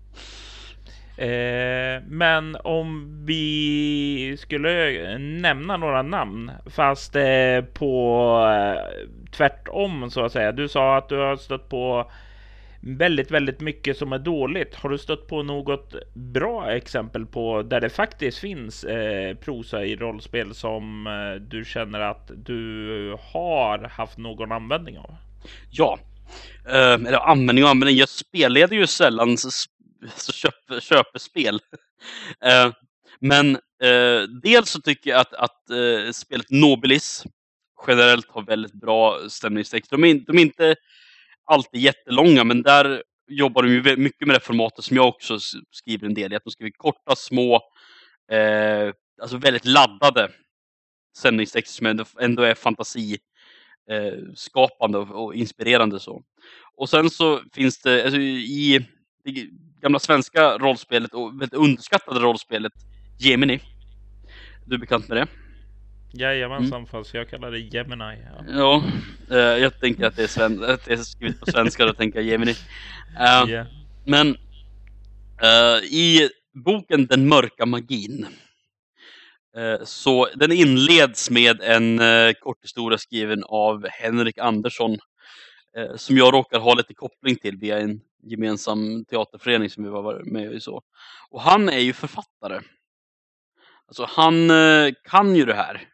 Eh, 1.17 2.03
men 2.09 2.57
om 2.65 3.09
vi 3.27 4.37
skulle 4.39 5.19
nämna 5.19 5.77
några 5.77 6.03
namn, 6.03 6.51
fast 6.67 7.17
eh, 7.17 7.61
på 7.73 8.29
eh, 8.49 9.07
tvärtom 9.31 10.11
så 10.11 10.25
att 10.25 10.33
säga. 10.33 10.53
Du 10.53 10.69
sa 10.69 10.97
att 10.97 11.09
du 11.09 11.17
har 11.17 11.37
stött 11.37 11.69
på 11.69 12.11
väldigt, 12.81 13.31
väldigt 13.31 13.61
mycket 13.61 13.97
som 13.97 14.13
är 14.13 14.19
dåligt. 14.19 14.75
Har 14.75 14.91
du 14.91 14.99
stött 14.99 15.27
på 15.27 15.43
något 15.43 15.95
bra 16.15 16.73
exempel 16.73 17.27
på 17.27 17.63
där 17.63 17.81
det 17.81 17.91
faktiskt 17.91 18.39
finns 18.39 18.85
eh, 18.85 19.35
prosa 19.35 19.85
i 19.85 19.97
rollspel 19.97 20.55
som 20.55 21.07
eh, 21.07 21.41
du 21.41 21.65
känner 21.65 22.01
att 22.01 22.31
du 22.37 23.17
har 23.33 23.79
haft 23.79 24.19
någon 24.19 24.53
användning 24.53 24.99
av? 24.99 25.15
Ja, 25.71 25.99
eh, 26.69 26.93
eller 26.93 27.29
användning 27.29 27.65
och 27.65 27.71
användning. 27.71 27.97
Jag 27.97 28.09
spelleder 28.09 28.77
ju 28.77 28.87
sällan 28.87 29.37
Alltså 30.07 30.33
köp, 30.33 30.83
köpespel. 30.83 31.61
eh, 32.45 32.73
men 33.21 33.55
eh, 33.83 34.23
dels 34.43 34.71
så 34.71 34.81
tycker 34.81 35.11
jag 35.11 35.21
att, 35.21 35.35
att 35.35 35.71
eh, 35.71 36.11
spelet 36.13 36.51
Nobilis 36.51 37.25
generellt 37.87 38.31
har 38.31 38.43
väldigt 38.43 38.73
bra 38.73 39.19
stämningstext. 39.29 39.91
De 39.91 40.05
är, 40.05 40.15
de 40.15 40.39
är 40.39 40.43
inte 40.43 40.77
alltid 41.45 41.81
jättelånga, 41.81 42.45
men 42.45 42.63
där 42.63 43.03
jobbar 43.29 43.63
de 43.63 43.73
ju 43.73 43.97
mycket 43.97 44.27
med 44.27 44.37
det 44.37 44.41
formatet 44.41 44.85
som 44.85 44.97
jag 44.97 45.09
också 45.09 45.39
skriver 45.71 46.07
en 46.07 46.15
del 46.15 46.33
i. 46.33 46.37
Att 46.37 46.45
de 46.45 46.51
skriver 46.51 46.71
korta, 46.71 47.17
små, 47.17 47.55
eh, 48.33 48.93
alltså 49.23 49.37
väldigt 49.37 49.65
laddade 49.65 50.31
sändningstexter 51.19 51.77
som 51.77 52.05
ändå 52.21 52.43
är 52.43 52.55
fantasiskapande 52.55 54.99
eh, 54.99 55.11
och, 55.11 55.25
och, 55.25 55.35
inspirerande 55.35 56.01
så. 56.01 56.23
Och 56.77 56.89
sen 56.89 57.11
så 57.11 57.41
finns 57.53 57.79
det 57.79 58.05
alltså, 58.05 58.21
i 58.21 58.87
gamla 59.87 59.99
svenska 59.99 60.59
rollspelet 60.59 61.15
och 61.15 61.41
väldigt 61.41 61.55
underskattade 61.55 62.21
rollspelet 62.21 62.73
Gemini. 63.19 63.61
Du 64.65 64.75
är 64.75 64.79
bekant 64.79 65.09
med 65.09 65.17
det? 65.17 65.27
Jajamensan, 66.13 66.79
mm. 66.79 66.87
fast 66.87 67.15
jag 67.15 67.31
kallar 67.31 67.51
det 67.51 67.59
Gemini. 67.59 68.23
Ja, 68.25 68.45
ja 68.49 68.83
eh, 69.31 69.63
jag 69.63 69.81
tänker 69.81 70.07
att 70.07 70.17
det 70.17 70.23
är, 70.23 70.27
sven 70.27 70.65
att 70.65 70.85
det 70.85 70.93
är 70.93 70.97
skrivet 70.97 71.41
på 71.41 71.47
svenska, 71.47 71.87
då 71.87 71.93
tänker 71.93 72.19
jag 72.19 72.29
Gemini. 72.29 72.51
Uh, 72.51 73.51
yeah. 73.51 73.67
Men 74.07 74.29
uh, 74.29 75.85
i 75.85 76.29
boken 76.65 77.07
Den 77.07 77.29
mörka 77.29 77.67
magin 77.67 78.27
uh, 79.59 79.85
så 79.85 80.29
den 80.35 80.53
inleds 80.53 81.31
med 81.31 81.61
en 81.61 82.01
uh, 82.01 82.33
kort 82.33 82.65
historia 82.65 82.99
skriven 82.99 83.45
av 83.45 83.87
Henrik 83.89 84.39
Andersson 84.39 84.99
som 85.97 86.17
jag 86.17 86.35
råkar 86.35 86.61
ha 86.61 86.75
lite 86.75 86.95
koppling 86.95 87.37
till 87.37 87.57
via 87.57 87.79
en 87.79 88.01
gemensam 88.27 89.05
teaterförening 89.05 89.71
som 89.71 89.85
vi 89.85 89.91
var 89.91 90.23
med 90.25 90.53
i. 90.53 90.61
Så. 90.61 90.83
Och 91.31 91.41
han 91.41 91.69
är 91.69 91.79
ju 91.79 91.93
författare. 91.93 92.61
Alltså 93.87 94.07
han 94.09 94.51
eh, 94.51 94.93
kan 95.05 95.37
ju 95.37 95.45
det 95.45 95.55
här. 95.55 95.89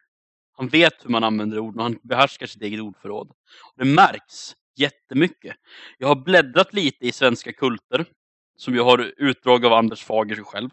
Han 0.57 0.67
vet 0.67 1.05
hur 1.05 1.09
man 1.09 1.23
använder 1.23 1.59
ord 1.59 1.77
och 1.77 1.83
han 1.83 1.99
behärskar 2.03 2.45
sitt 2.45 2.61
eget 2.61 2.81
ordförråd. 2.81 3.29
Och 3.29 3.77
det 3.77 3.85
märks 3.85 4.55
jättemycket. 4.75 5.55
Jag 5.97 6.07
har 6.07 6.15
bläddrat 6.15 6.73
lite 6.73 7.07
i 7.07 7.11
svenska 7.11 7.53
kulter 7.53 8.05
som 8.57 8.75
jag 8.75 8.85
har 8.85 9.13
utdrag 9.17 9.65
av 9.65 9.73
Anders 9.73 10.03
Fager 10.03 10.43
själv. 10.43 10.69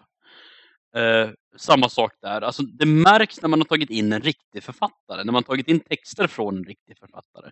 Eh, 0.95 1.31
samma 1.57 1.89
sak 1.89 2.13
där. 2.21 2.43
Alltså, 2.43 2.63
det 2.63 2.87
märks 2.87 3.43
när 3.43 3.49
man 3.49 3.61
har 3.61 3.65
tagit 3.65 3.91
in 3.91 4.13
en 4.13 4.23
riktig 4.23 4.63
författare, 4.63 5.25
när 5.25 5.33
man 5.33 5.35
har 5.35 5.43
tagit 5.43 5.69
in 5.69 5.81
texter 5.81 6.27
från 6.27 6.57
en 6.57 6.65
riktig 6.65 6.99
författare. 6.99 7.51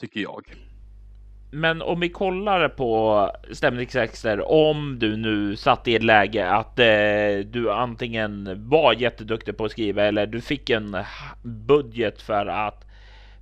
Tycker 0.00 0.20
jag. 0.20 0.54
Men 1.50 1.82
om 1.82 2.00
vi 2.00 2.08
kollar 2.08 2.68
på 2.68 3.30
stämningstexter, 3.52 4.50
om 4.50 4.98
du 4.98 5.16
nu 5.16 5.56
satt 5.56 5.88
i 5.88 5.96
ett 5.96 6.02
läge 6.02 6.50
att 6.50 6.78
eh, 6.78 7.38
du 7.44 7.72
antingen 7.72 8.68
var 8.68 8.92
jätteduktig 8.92 9.56
på 9.56 9.64
att 9.64 9.70
skriva 9.70 10.04
eller 10.04 10.26
du 10.26 10.40
fick 10.40 10.70
en 10.70 10.96
budget 11.42 12.22
för 12.22 12.46
att 12.46 12.86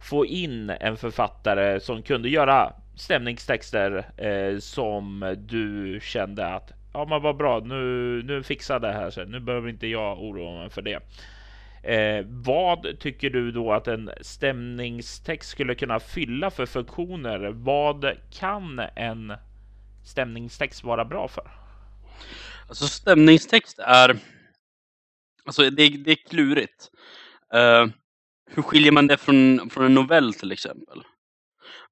få 0.00 0.26
in 0.26 0.70
en 0.80 0.96
författare 0.96 1.80
som 1.80 2.02
kunde 2.02 2.28
göra 2.28 2.72
stämningstexter 2.96 4.04
eh, 4.16 4.58
som 4.58 5.34
du 5.38 5.98
kände 6.02 6.46
att 6.46 6.72
ja, 6.92 7.04
men 7.04 7.22
vad 7.22 7.36
bra, 7.36 7.60
nu, 7.60 8.22
nu 8.22 8.42
fixar 8.42 8.80
det 8.80 8.92
här 8.92 9.10
sig. 9.10 9.26
Nu 9.26 9.40
behöver 9.40 9.68
inte 9.68 9.86
jag 9.86 10.22
oroa 10.22 10.60
mig 10.60 10.70
för 10.70 10.82
det. 10.82 10.98
Eh, 11.84 12.24
vad 12.26 12.98
tycker 13.00 13.30
du 13.30 13.50
då 13.50 13.72
att 13.72 13.88
en 13.88 14.10
stämningstext 14.20 15.50
skulle 15.50 15.74
kunna 15.74 16.00
fylla 16.00 16.50
för 16.50 16.66
funktioner? 16.66 17.50
Vad 17.54 18.12
kan 18.32 18.78
en 18.96 19.32
stämningstext 20.04 20.84
vara 20.84 21.04
bra 21.04 21.28
för? 21.28 21.50
Alltså 22.68 22.86
stämningstext 22.86 23.78
är 23.78 24.16
Alltså 25.44 25.70
det, 25.70 25.88
det 25.88 26.10
är 26.10 26.28
klurigt. 26.28 26.90
Uh, 27.54 27.92
hur 28.50 28.62
skiljer 28.62 28.92
man 28.92 29.06
det 29.06 29.16
från, 29.16 29.70
från 29.70 29.84
en 29.84 29.94
novell 29.94 30.34
till 30.34 30.52
exempel? 30.52 31.02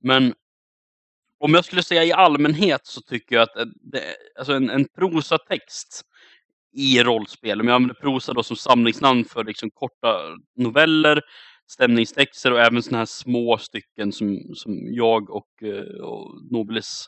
Men 0.01 0.35
om 1.41 1.55
jag 1.55 1.65
skulle 1.65 1.83
säga 1.83 2.05
i 2.05 2.13
allmänhet 2.13 2.81
så 2.87 3.01
tycker 3.01 3.37
jag 3.37 3.43
att 3.43 3.69
det, 3.93 4.03
alltså 4.39 4.53
en, 4.53 4.71
en 4.71 4.89
prosatext 4.97 6.03
i 6.73 7.03
rollspel. 7.03 7.61
Om 7.61 7.69
jag 7.69 7.75
använder 7.75 7.95
prosa 7.95 8.33
då 8.33 8.43
som 8.43 8.57
samlingsnamn 8.57 9.25
för 9.25 9.45
liksom 9.45 9.71
korta 9.71 10.19
noveller, 10.57 11.23
stämningstexter 11.67 12.53
och 12.53 12.61
även 12.61 12.83
sådana 12.83 12.99
här 12.99 13.07
små 13.07 13.59
stycken 13.59 14.13
som, 14.13 14.39
som 14.55 14.95
jag 14.95 15.31
och, 15.31 15.63
eh, 15.63 16.05
och 16.05 16.53
Nobilis 16.53 17.07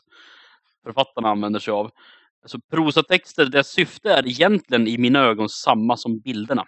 författarna 0.83 1.29
använder 1.29 1.59
sig 1.59 1.71
av. 1.71 1.91
Alltså 2.41 2.59
prosatexter, 2.71 3.45
deras 3.45 3.67
syfte 3.67 4.13
är 4.13 4.27
egentligen 4.27 4.87
i 4.87 4.97
mina 4.97 5.19
ögon 5.19 5.49
samma 5.49 5.97
som 5.97 6.19
bilderna. 6.19 6.65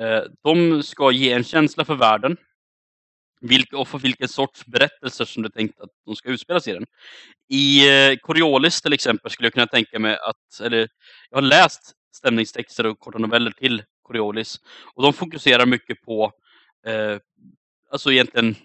Eh, 0.00 0.22
de 0.42 0.82
ska 0.82 1.10
ge 1.10 1.32
en 1.32 1.44
känsla 1.44 1.84
för 1.84 1.94
världen 1.94 2.36
vilka, 3.40 3.78
och 3.78 3.88
för 3.88 3.98
vilken 3.98 4.28
sorts 4.28 4.66
berättelser 4.66 5.24
som 5.24 5.42
du 5.42 5.48
tänkt 5.48 5.80
att 5.80 5.90
de 6.06 6.16
ska 6.16 6.28
utspelas 6.28 6.68
i 6.68 6.72
den. 6.72 6.86
I 7.48 7.88
eh, 7.88 8.16
Coriolis 8.16 8.82
till 8.82 8.92
exempel 8.92 9.30
skulle 9.30 9.46
jag 9.46 9.52
kunna 9.52 9.66
tänka 9.66 9.98
mig 9.98 10.16
att, 10.16 10.60
eller 10.60 10.88
jag 11.30 11.36
har 11.36 11.42
läst 11.42 11.92
stämningstexter 12.16 12.86
och 12.86 12.98
korta 12.98 13.18
noveller 13.18 13.50
till 13.50 13.82
Coriolis 14.02 14.56
och 14.94 15.02
de 15.02 15.12
fokuserar 15.12 15.66
mycket 15.66 16.00
på, 16.02 16.32
eh, 16.86 17.18
alltså 17.92 18.12
egentligen 18.12 18.56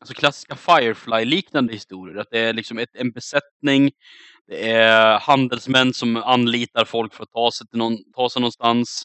alltså 0.00 0.14
klassiska 0.14 0.56
Firefly-liknande 0.56 1.72
historier. 1.72 2.16
Att 2.16 2.28
det 2.30 2.38
är 2.38 2.52
liksom 2.52 2.78
ett, 2.78 2.94
en 2.94 3.10
besättning, 3.10 3.90
det 4.46 4.70
är 4.70 5.18
handelsmän 5.18 5.94
som 5.94 6.16
anlitar 6.16 6.84
folk 6.84 7.14
för 7.14 7.22
att 7.22 7.32
ta 7.32 7.50
sig, 7.52 7.66
till 7.66 7.78
någon, 7.78 7.96
ta 8.16 8.30
sig 8.30 8.40
någonstans. 8.40 9.02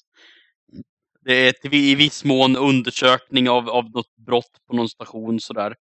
Det 1.25 1.33
är 1.33 1.51
till, 1.51 1.73
i 1.73 1.95
viss 1.95 2.23
mån 2.23 2.55
undersökning 2.55 3.49
av, 3.49 3.69
av 3.69 3.91
något 3.91 4.15
brott 4.15 4.51
på 4.67 4.75
någon 4.75 4.89
station 4.89 5.39
sådär. 5.39 5.75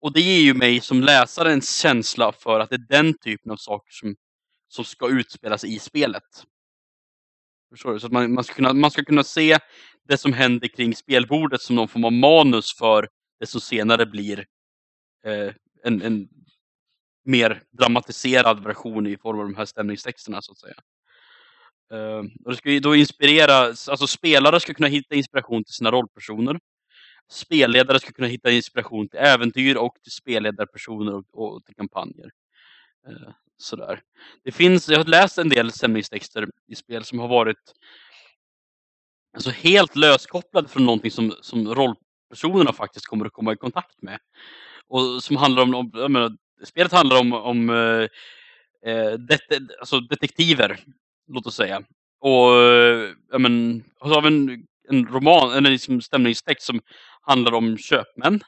Och 0.00 0.12
det 0.12 0.20
ger 0.20 0.40
ju 0.40 0.54
mig 0.54 0.80
som 0.80 1.00
läsare 1.00 1.52
en 1.52 1.60
känsla 1.60 2.32
för 2.32 2.60
att 2.60 2.70
det 2.70 2.76
är 2.76 2.86
den 2.88 3.14
typen 3.18 3.52
av 3.52 3.56
saker 3.56 3.92
som, 3.92 4.16
som 4.68 4.84
ska 4.84 5.08
utspelas 5.08 5.64
i 5.64 5.78
spelet. 5.78 6.22
Förstår 7.70 7.92
du? 7.92 8.00
Så 8.00 8.06
att 8.06 8.12
man, 8.12 8.34
man, 8.34 8.44
ska 8.44 8.54
kunna, 8.54 8.72
man 8.72 8.90
ska 8.90 9.04
kunna 9.04 9.24
se 9.24 9.58
det 10.08 10.18
som 10.18 10.32
händer 10.32 10.68
kring 10.68 10.96
spelbordet 10.96 11.62
som 11.62 11.76
någon 11.76 11.88
form 11.88 12.04
av 12.04 12.12
manus 12.12 12.74
för 12.78 13.08
det 13.40 13.46
som 13.46 13.60
senare 13.60 14.06
blir 14.06 14.46
eh, 15.24 15.52
en, 15.84 16.02
en 16.02 16.28
mer 17.24 17.62
dramatiserad 17.70 18.64
version 18.64 19.06
i 19.06 19.16
form 19.16 19.38
av 19.38 19.44
de 19.44 19.56
här 19.56 19.64
stämningstexterna 19.64 20.42
så 20.42 20.52
att 20.52 20.58
säga. 20.58 20.74
Uh, 21.94 22.18
och 22.44 22.50
det 22.50 22.56
ska 22.56 22.70
ju 22.70 22.80
då 22.80 22.96
inspirera, 22.96 23.54
alltså 23.54 24.06
spelare 24.06 24.60
ska 24.60 24.74
kunna 24.74 24.88
hitta 24.88 25.14
inspiration 25.14 25.64
till 25.64 25.74
sina 25.74 25.90
rollpersoner. 25.90 26.60
Spelledare 27.30 28.00
ska 28.00 28.12
kunna 28.12 28.28
hitta 28.28 28.50
inspiration 28.50 29.08
till 29.08 29.18
äventyr 29.18 29.76
och 29.76 29.94
till 30.02 30.12
spelledarpersoner 30.12 31.14
och, 31.14 31.24
och 31.32 31.64
till 31.64 31.74
kampanjer. 31.74 32.30
Uh, 33.08 33.30
sådär. 33.56 34.00
Det 34.44 34.52
finns, 34.52 34.88
jag 34.88 34.98
har 34.98 35.04
läst 35.04 35.38
en 35.38 35.48
del 35.48 35.72
stämningstexter 35.72 36.48
i 36.68 36.74
spel 36.74 37.04
som 37.04 37.18
har 37.18 37.28
varit 37.28 37.74
alltså 39.34 39.50
helt 39.50 39.96
löskopplade 39.96 40.68
från 40.68 40.86
någonting 40.86 41.10
som, 41.10 41.34
som 41.40 41.74
rollpersonerna 41.74 42.72
faktiskt 42.72 43.06
kommer 43.06 43.26
att 43.26 43.32
komma 43.32 43.52
i 43.52 43.56
kontakt 43.56 44.02
med. 44.02 44.18
Och 44.86 45.22
som 45.22 45.36
handlar 45.36 45.62
om, 45.62 45.74
om 45.74 45.90
jag 45.94 46.10
menar, 46.10 46.36
spelet 46.64 46.92
handlar 46.92 47.20
om, 47.20 47.32
om 47.32 47.70
uh, 47.70 48.08
det, 49.18 49.40
alltså 49.80 50.00
detektiver 50.00 50.84
låt 51.34 51.46
oss 51.46 51.56
säga. 51.56 51.82
Och 52.20 52.50
ja, 53.32 53.38
men, 53.38 53.84
och 54.00 54.08
så 54.08 54.14
har 54.14 54.22
vi 54.22 54.28
en, 54.28 54.66
en 54.88 55.06
roman, 55.06 55.52
en 55.52 55.64
liksom 55.64 56.00
stämningstext 56.00 56.66
som 56.66 56.80
handlar 57.26 57.52
om 57.52 57.78
köpmän 57.78 58.40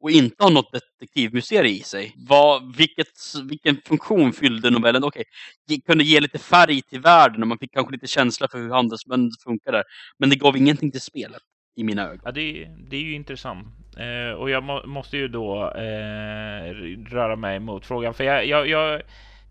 och 0.00 0.10
inte 0.10 0.44
har 0.44 0.50
något 0.50 0.72
detektivmuseum 0.72 1.66
i 1.66 1.80
sig. 1.80 2.14
Vad, 2.16 2.76
vilket, 2.76 3.06
vilken 3.48 3.76
funktion 3.76 4.32
fyllde 4.32 4.70
novellen? 4.70 5.04
Okej, 5.04 5.24
okay, 5.66 5.80
kunde 5.80 6.04
ge 6.04 6.20
lite 6.20 6.38
färg 6.38 6.82
till 6.82 7.00
världen 7.00 7.42
och 7.42 7.48
man 7.48 7.58
fick 7.58 7.72
kanske 7.72 7.92
lite 7.92 8.06
känsla 8.06 8.48
för 8.48 8.58
hur 8.58 8.70
handelsmän 8.70 9.30
funkar 9.44 9.72
där. 9.72 9.84
Men 10.18 10.30
det 10.30 10.36
gav 10.36 10.56
ingenting 10.56 10.90
till 10.90 11.00
spelet 11.00 11.42
i 11.76 11.84
mina 11.84 12.02
ögon. 12.02 12.20
Ja, 12.24 12.32
det, 12.32 12.68
det 12.90 12.96
är 12.96 13.00
ju 13.00 13.14
intressant. 13.14 13.66
Eh, 13.96 14.38
och 14.38 14.50
jag 14.50 14.62
må, 14.62 14.86
måste 14.86 15.16
ju 15.16 15.28
då 15.28 15.72
eh, 15.76 16.74
röra 17.10 17.36
mig 17.36 17.60
mot 17.60 17.86
frågan. 17.86 18.14
För 18.14 18.24
jag, 18.24 18.46
jag, 18.46 18.68
jag 18.68 19.02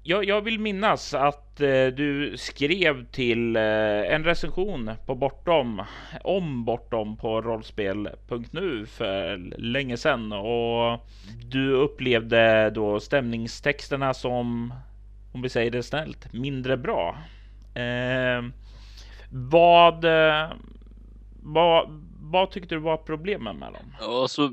jag, 0.07 0.25
jag 0.25 0.41
vill 0.41 0.59
minnas 0.59 1.13
att 1.13 1.61
eh, 1.61 1.87
du 1.87 2.33
skrev 2.37 3.05
till 3.05 3.55
eh, 3.55 3.61
en 4.13 4.23
recension 4.23 4.91
på 5.05 5.15
Bortom 5.15 5.81
om 6.23 6.65
Bortom 6.65 7.17
på 7.17 7.41
rollspel.nu 7.41 8.85
för 8.85 9.37
länge 9.57 9.97
sedan 9.97 10.31
och 10.31 10.99
du 11.49 11.71
upplevde 11.71 12.69
då 12.69 12.99
stämningstexterna 12.99 14.13
som, 14.13 14.73
om 15.33 15.41
vi 15.41 15.49
säger 15.49 15.71
det 15.71 15.83
snällt, 15.83 16.33
mindre 16.33 16.77
bra. 16.77 17.17
Eh, 17.75 18.43
vad, 19.31 20.05
eh, 20.05 20.51
vad, 21.43 22.03
vad 22.21 22.51
tyckte 22.51 22.75
du 22.75 22.81
var 22.81 22.97
problemen 22.97 23.57
med 23.57 23.73
dem? 23.73 23.95
Alltså, 23.99 24.51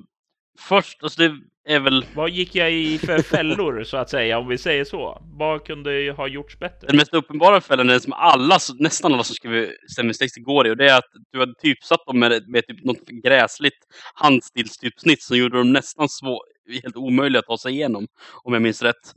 först, 0.59 1.03
alltså 1.03 1.23
det 1.23 1.37
är 1.65 1.81
väl... 1.81 2.07
Vad 2.15 2.31
gick 2.31 2.55
jag 2.55 2.73
i 2.73 2.99
för 2.99 3.19
fällor 3.19 3.85
så 3.85 3.97
att 3.97 4.11
säga, 4.11 4.39
om 4.39 4.49
vi 4.49 4.59
säger 4.59 4.85
så? 4.85 5.23
Vad 5.39 5.65
kunde 5.67 6.15
ha 6.17 6.29
gjorts 6.29 6.59
bättre? 6.59 6.87
Den 6.87 6.97
mest 6.97 7.15
uppenbara 7.15 7.61
fällan 7.61 7.91
är 7.91 7.99
som 7.99 8.13
alla, 8.13 8.59
nästan 8.79 9.15
alla 9.15 9.25
som 9.25 9.35
skriver 9.35 9.77
stämningstexter 9.93 10.41
går 10.41 10.67
i 10.67 10.71
och 10.71 10.77
det 10.77 10.91
är 10.91 10.99
att 10.99 11.11
du 11.33 11.39
hade 11.39 11.55
typsatt 11.55 12.07
dem 12.07 12.19
med, 12.19 12.49
med 12.49 12.67
typ 12.67 12.85
något 12.85 13.09
gräsligt 13.25 13.79
handstilstypsnitt 14.15 15.23
som 15.23 15.37
gjorde 15.37 15.59
dem 15.59 15.73
nästan 15.73 16.09
svår, 16.09 16.43
helt 16.83 16.97
omöjliga 16.97 17.41
att 17.41 17.47
ta 17.47 17.59
sig 17.59 17.73
igenom, 17.73 18.07
om 18.45 18.53
jag 18.53 18.63
minns 18.63 18.83
rätt. 18.83 19.15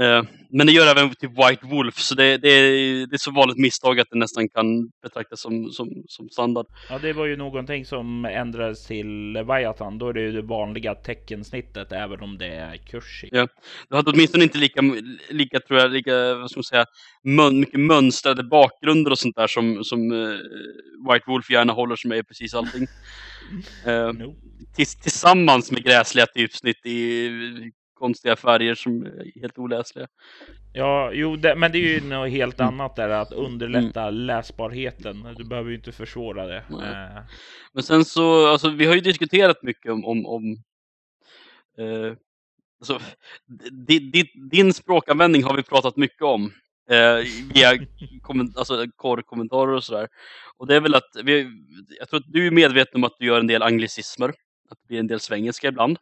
Eh, 0.00 0.22
men 0.50 0.66
det 0.66 0.72
gör 0.72 0.86
även 0.86 1.14
typ 1.14 1.30
White 1.30 1.66
Wolf, 1.66 1.98
så 1.98 2.14
det, 2.14 2.38
det, 2.38 2.48
är, 2.48 3.06
det 3.06 3.16
är 3.16 3.18
så 3.18 3.30
vanligt 3.30 3.58
misstag 3.58 4.00
att 4.00 4.10
det 4.10 4.18
nästan 4.18 4.48
kan 4.48 4.90
betraktas 5.02 5.40
som, 5.40 5.70
som, 5.70 5.88
som 6.08 6.28
standard. 6.28 6.66
Ja, 6.90 6.98
det 6.98 7.12
var 7.12 7.26
ju 7.26 7.36
någonting 7.36 7.84
som 7.84 8.24
ändrades 8.24 8.86
till 8.86 9.32
Leviathan. 9.32 9.98
Då 9.98 10.08
är 10.08 10.12
det 10.12 10.20
ju 10.20 10.32
det 10.32 10.42
vanliga 10.42 10.94
teckensnittet, 10.94 11.92
även 11.92 12.20
om 12.20 12.38
det 12.38 12.46
är 12.46 12.76
kurs 12.76 13.24
Ja, 13.30 13.48
du 13.88 13.96
hade 13.96 14.10
åtminstone 14.10 14.44
inte 14.44 14.58
lika, 14.58 14.80
lika 15.30 15.60
tror 15.60 15.80
jag, 15.80 15.90
lika, 15.90 16.34
vad 16.34 16.50
ska 16.50 16.58
man 16.58 16.64
säga, 16.64 16.84
mön, 17.24 17.60
mycket 17.60 17.80
mönstrade 17.80 18.44
bakgrunder 18.44 19.10
och 19.10 19.18
sånt 19.18 19.36
där 19.36 19.46
som, 19.46 19.84
som 19.84 20.12
uh, 20.12 20.38
White 21.10 21.24
Wolf 21.26 21.50
gärna 21.50 21.72
håller 21.72 21.96
som 21.96 22.12
är 22.12 22.22
precis 22.22 22.54
allting. 22.54 22.86
uh, 23.86 24.12
no. 24.12 24.34
tillsammans 25.02 25.70
med 25.70 25.84
gräsliga 25.84 26.26
typsnitt 26.26 26.86
i 26.86 27.30
konstiga 28.04 28.36
färger 28.36 28.74
som 28.74 29.06
är 29.06 29.40
helt 29.40 29.58
oläsliga. 29.58 30.06
Ja, 30.72 31.10
jo, 31.12 31.36
det, 31.36 31.56
men 31.56 31.72
det 31.72 31.78
är 31.78 32.00
ju 32.00 32.08
något 32.08 32.30
helt 32.30 32.60
mm. 32.60 32.74
annat 32.74 32.96
där 32.96 33.08
att 33.08 33.32
underlätta 33.32 34.02
mm. 34.02 34.14
läsbarheten. 34.14 35.34
Du 35.36 35.44
behöver 35.44 35.70
ju 35.70 35.76
inte 35.76 35.92
försvåra 35.92 36.46
det. 36.46 36.56
Eh. 36.56 37.22
Men 37.72 37.82
sen 37.82 38.04
så, 38.04 38.46
alltså 38.46 38.68
vi 38.68 38.86
har 38.86 38.94
ju 38.94 39.00
diskuterat 39.00 39.62
mycket 39.62 39.92
om, 39.92 40.04
om, 40.04 40.26
om 40.26 40.52
eh, 41.78 42.12
alltså, 42.80 43.00
di, 43.86 43.98
di, 43.98 44.24
din 44.50 44.72
språkanvändning 44.72 45.42
har 45.44 45.56
vi 45.56 45.62
pratat 45.62 45.96
mycket 45.96 46.22
om. 46.22 46.52
Eh, 46.90 47.24
via 47.54 47.86
komment, 48.22 48.56
alltså, 48.56 48.86
kommentarer 49.26 49.72
och 49.72 49.84
sådär. 49.84 50.08
Och 50.56 50.66
det 50.66 50.76
är 50.76 50.80
väl 50.80 50.94
att, 50.94 51.10
vi, 51.24 51.50
jag 51.98 52.08
tror 52.08 52.20
att 52.20 52.32
du 52.32 52.46
är 52.46 52.50
medveten 52.50 52.96
om 52.96 53.04
att 53.04 53.16
du 53.18 53.26
gör 53.26 53.40
en 53.40 53.46
del 53.46 53.62
anglicismer. 53.62 54.28
Att 54.70 54.78
det 54.82 54.88
blir 54.88 54.98
en 54.98 55.06
del 55.06 55.20
svengelska 55.20 55.68
ibland. 55.68 55.98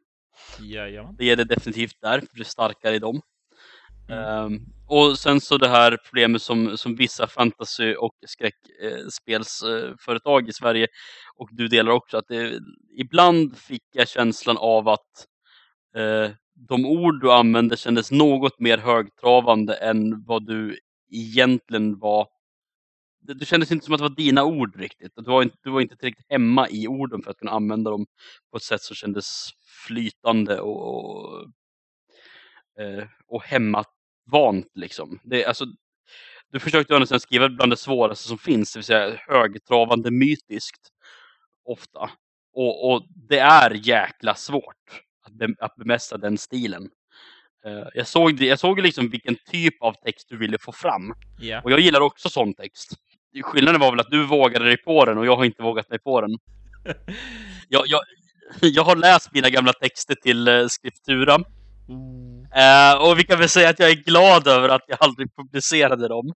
Jajamän. 0.61 1.17
Det 1.19 1.31
är 1.31 1.37
det 1.37 1.45
definitivt 1.45 2.01
där, 2.01 2.21
för 2.21 2.29
du 2.33 2.41
är 2.41 2.45
starkare 2.45 2.95
i 2.95 2.99
dem. 2.99 3.21
Mm. 4.09 4.45
Um, 4.45 4.61
och 4.87 5.19
sen 5.19 5.41
så 5.41 5.59
det 5.59 5.69
här 5.69 5.99
problemet 6.05 6.43
som, 6.43 6.79
som 6.79 6.97
vissa 6.97 7.27
fantasy 7.27 7.95
och 7.95 8.15
skräckspelsföretag 8.27 10.49
i 10.49 10.53
Sverige 10.53 10.87
och 11.37 11.49
du 11.53 11.69
delar 11.69 11.93
också 11.93 12.17
att 12.17 12.29
det, 12.29 12.61
ibland 12.99 13.59
fick 13.59 13.83
jag 13.93 14.09
känslan 14.09 14.57
av 14.57 14.89
att 14.89 15.27
eh, 15.97 16.31
de 16.55 16.87
ord 16.87 17.21
du 17.21 17.33
använde 17.33 17.77
kändes 17.77 18.11
något 18.11 18.61
mer 18.61 18.79
högtravande 18.79 19.75
än 19.75 20.25
vad 20.25 20.47
du 20.47 20.79
egentligen 21.11 21.99
var. 21.99 22.27
Det, 23.23 23.35
det 23.35 23.47
kändes 23.47 23.73
inte 23.73 23.85
som 23.85 23.95
att 23.95 23.99
det 23.99 24.09
var 24.09 24.17
dina 24.17 24.45
ord 24.45 24.77
riktigt. 24.77 25.13
Du 25.17 25.23
var, 25.23 25.43
inte, 25.43 25.57
du 25.63 25.71
var 25.71 25.81
inte 25.81 25.97
tillräckligt 25.97 26.27
hemma 26.31 26.69
i 26.69 26.89
orden 26.89 27.23
för 27.23 27.31
att 27.31 27.37
kunna 27.37 27.51
använda 27.51 27.91
dem 27.91 28.07
på 28.51 28.57
ett 28.57 28.63
sätt 28.63 28.83
som 28.83 28.97
kändes 28.97 29.51
flytande 29.87 30.61
och, 30.61 30.95
och, 30.95 31.49
eh, 32.83 33.05
och 33.27 33.43
hemmatvant. 33.43 34.71
Liksom. 34.75 35.19
Det, 35.25 35.45
alltså, 35.45 35.65
du 36.53 36.61
försökte 36.61 36.99
nästan 36.99 37.21
skriva 37.21 37.49
bland 37.49 37.73
det 37.73 37.77
svåraste 37.77 38.29
som 38.29 38.39
finns, 38.39 38.73
det 38.73 38.79
vill 38.79 38.85
säga 38.85 39.17
högtravande 39.29 40.11
mytiskt. 40.11 40.89
Ofta. 41.65 42.11
Och, 42.55 42.93
och 42.93 43.07
det 43.29 43.39
är 43.39 43.71
jäkla 43.71 44.35
svårt 44.35 45.05
att, 45.27 45.33
be, 45.33 45.55
att 45.59 45.77
bemästra 45.77 46.19
den 46.19 46.39
stilen. 46.39 46.91
Uh, 47.67 47.89
jag 47.95 48.07
såg, 48.07 48.41
jag 48.43 48.59
såg 48.59 48.81
liksom 48.81 49.09
vilken 49.09 49.37
typ 49.51 49.83
av 49.83 49.95
text 50.05 50.29
du 50.29 50.37
ville 50.37 50.59
få 50.59 50.73
fram. 50.73 51.15
Yeah. 51.43 51.65
Och 51.65 51.73
jag 51.73 51.81
gillar 51.81 52.01
också 52.01 52.29
sån 52.29 52.55
text. 52.55 52.93
Skillnaden 53.43 53.81
var 53.81 53.91
väl 53.91 54.01
att 54.01 54.11
du 54.11 54.27
vågade 54.27 54.65
dig 54.65 54.77
på 54.77 55.05
den 55.05 55.19
och 55.19 55.27
jag 55.27 55.37
har 55.37 55.45
inte 55.45 55.63
vågat 55.63 55.91
mig 55.91 55.99
på 55.99 56.21
den. 56.21 56.31
jag, 57.69 57.85
jag, 57.87 58.01
jag 58.61 58.85
har 58.85 58.97
läst 58.97 59.33
mina 59.33 59.51
gamla 59.51 59.73
texter 59.73 60.15
till 60.15 60.49
uh, 60.49 60.67
Skriptura. 60.69 61.35
Mm. 61.35 62.33
Uh, 62.57 63.03
och 63.03 63.19
vi 63.19 63.25
kan 63.25 63.39
väl 63.39 63.49
säga 63.49 63.69
att 63.69 63.79
jag 63.79 63.91
är 63.91 63.95
glad 63.95 64.47
över 64.47 64.69
att 64.69 64.85
jag 64.87 64.99
aldrig 65.01 65.37
publicerade 65.37 66.09
dem 66.09 66.33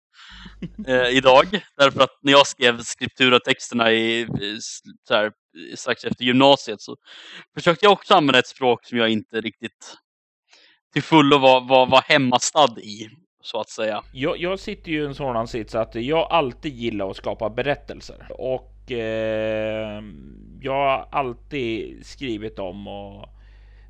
uh, 0.89 1.09
idag. 1.17 1.61
Därför 1.77 2.01
att 2.01 2.19
när 2.21 2.31
jag 2.31 2.47
skrev 2.47 2.81
Skriptura-texterna 2.81 3.91
i, 3.91 4.27
så 5.07 5.13
här, 5.13 5.31
strax 5.75 6.03
efter 6.03 6.23
gymnasiet 6.23 6.81
så 6.81 6.95
försökte 7.57 7.85
jag 7.85 7.93
också 7.93 8.13
använda 8.13 8.39
ett 8.39 8.47
språk 8.47 8.85
som 8.85 8.97
jag 8.97 9.09
inte 9.09 9.41
riktigt 9.41 9.97
till 10.93 11.03
fullo 11.03 11.37
var, 11.37 11.61
var, 11.61 11.85
var 11.85 12.01
hemmastad 12.01 12.79
i. 12.79 13.09
Så 13.45 13.61
att 13.61 13.69
säga. 13.69 14.03
Jag, 14.11 14.37
jag 14.37 14.59
sitter 14.59 14.91
ju 14.91 15.01
i 15.01 15.05
en 15.05 15.15
sådan 15.15 15.47
sits 15.47 15.75
att 15.75 15.95
jag 15.95 16.27
alltid 16.29 16.73
gillar 16.73 17.09
att 17.09 17.17
skapa 17.17 17.49
berättelser. 17.49 18.27
Och 18.29 18.91
eh, 18.91 20.03
jag 20.61 20.73
har 20.73 21.07
alltid 21.09 22.05
skrivit 22.05 22.59
om 22.59 22.87
och 22.87 23.29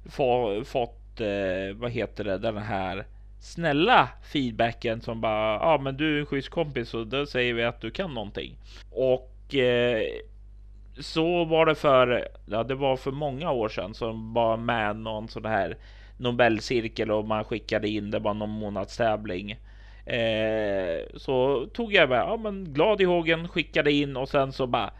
få, 0.09 0.61
fått, 0.65 1.21
eh, 1.21 1.75
vad 1.75 1.91
heter 1.91 2.23
det, 2.23 2.37
den 2.37 2.57
här 2.57 3.05
snälla 3.39 4.09
feedbacken 4.33 5.01
som 5.01 5.21
bara, 5.21 5.53
ja 5.53 5.73
ah, 5.73 5.77
men 5.77 5.97
du 5.97 6.15
är 6.15 6.19
en 6.19 6.25
schysst 6.25 6.49
kompis 6.49 6.93
och 6.93 7.07
då 7.07 7.25
säger 7.25 7.53
vi 7.53 7.63
att 7.63 7.81
du 7.81 7.91
kan 7.91 8.13
någonting. 8.13 8.57
Och 8.91 9.55
eh, 9.55 10.01
så 10.99 11.45
var 11.45 11.65
det 11.65 11.75
för, 11.75 12.27
ja 12.45 12.63
det 12.63 12.75
var 12.75 12.97
för 12.97 13.11
många 13.11 13.51
år 13.51 13.69
sedan 13.69 13.93
som 13.93 14.33
var 14.33 14.57
med 14.57 14.95
någon 14.95 15.27
sån 15.27 15.45
här 15.45 15.77
Nobelcirkel 16.17 17.11
och 17.11 17.25
man 17.25 17.43
skickade 17.43 17.87
in 17.87 18.11
det 18.11 18.19
var 18.19 18.33
någon 18.33 18.49
månadstävling. 18.49 19.51
Eh, 20.05 20.99
så 21.15 21.65
tog 21.65 21.93
jag 21.93 22.09
bara, 22.09 22.19
ja 22.19 22.37
men 22.37 22.73
glad 22.73 23.01
i 23.01 23.03
hågen, 23.03 23.47
skickade 23.47 23.91
in 23.91 24.17
och 24.17 24.29
sen 24.29 24.51
så 24.51 24.67
bara 24.67 24.93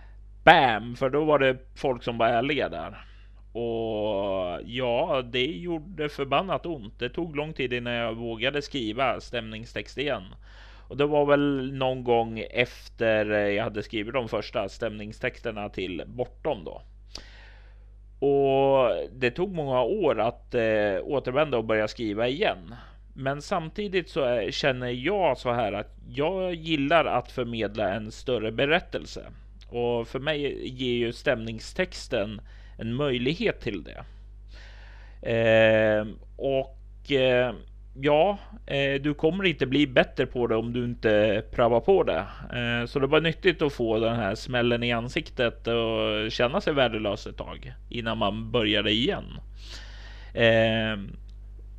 BAM! 0.44 0.96
För 0.96 1.10
då 1.10 1.24
var 1.24 1.40
det 1.40 1.58
folk 1.76 2.04
som 2.04 2.18
var 2.18 2.28
ärliga 2.28 2.70
där. 2.70 3.06
Och 3.52 4.62
ja, 4.66 5.24
det 5.32 5.46
gjorde 5.46 6.10
förbannat 6.10 6.66
ont. 6.66 7.00
Det 7.00 7.10
tog 7.10 7.36
lång 7.36 7.54
tid 7.54 7.74
innan 7.74 7.94
jag 7.94 8.14
vågade 8.14 8.62
skriva 8.62 9.20
stämningstext 9.22 9.98
igen. 9.98 10.24
Och 10.88 10.98
det 10.98 11.06
var 11.06 11.26
väl 11.26 11.74
någon 11.74 12.04
gång 12.04 12.40
efter 12.40 13.26
jag 13.26 13.64
hade 13.64 13.84
skrivit 13.84 14.14
de 14.14 14.30
första 14.30 14.70
stämningstexterna 14.70 15.70
till 15.70 16.04
Bortom 16.08 16.64
då. 16.64 16.82
Och 18.20 18.90
det 19.12 19.32
tog 19.32 19.54
många 19.54 19.82
år 19.82 20.20
att 20.20 20.56
eh, 20.56 20.98
återvända 21.04 21.58
och 21.58 21.66
börja 21.66 21.88
skriva 21.88 22.28
igen. 22.28 22.76
Men 23.14 23.42
samtidigt 23.42 24.10
så 24.10 24.22
är, 24.22 24.52
känner 24.52 24.90
jag 24.90 25.38
så 25.38 25.52
här 25.52 25.74
att 25.74 25.96
jag 26.10 26.54
gillar 26.54 27.06
att 27.06 27.32
förmedla 27.32 27.94
en 27.94 28.12
större 28.12 28.52
berättelse. 28.52 29.26
Och 29.70 30.08
för 30.08 30.20
mig 30.20 30.70
ger 30.70 30.94
ju 30.94 31.14
stämningstexten 31.14 32.42
en 32.78 32.94
möjlighet 32.94 33.62
till 33.62 33.84
det. 33.84 34.06
Eh, 35.32 36.08
och 36.38 37.12
eh, 37.12 37.54
ja, 38.02 38.38
eh, 38.66 39.02
du 39.02 39.14
kommer 39.14 39.44
inte 39.44 39.66
bli 39.66 39.88
bättre 39.88 40.26
på 40.26 40.48
det 40.48 40.56
om 40.56 40.74
du 40.74 40.86
inte 40.86 41.44
prövar 41.52 41.80
på 41.80 42.04
det. 42.04 42.26
Eh, 42.54 42.86
så 42.86 43.00
det 43.00 43.08
var 43.08 43.22
nyttigt 43.22 43.62
att 43.62 43.74
få 43.74 44.00
den 44.00 44.16
här 44.16 44.36
smällen 44.36 44.84
i 44.84 44.92
ansiktet 44.92 45.68
och 45.68 46.32
känna 46.32 46.62
sig 46.62 46.74
värdelös 46.74 47.28
ett 47.28 47.38
tag 47.38 47.74
innan 47.90 48.18
man 48.18 48.52
började 48.52 48.92
igen. 48.92 49.26
Eh, 50.34 51.00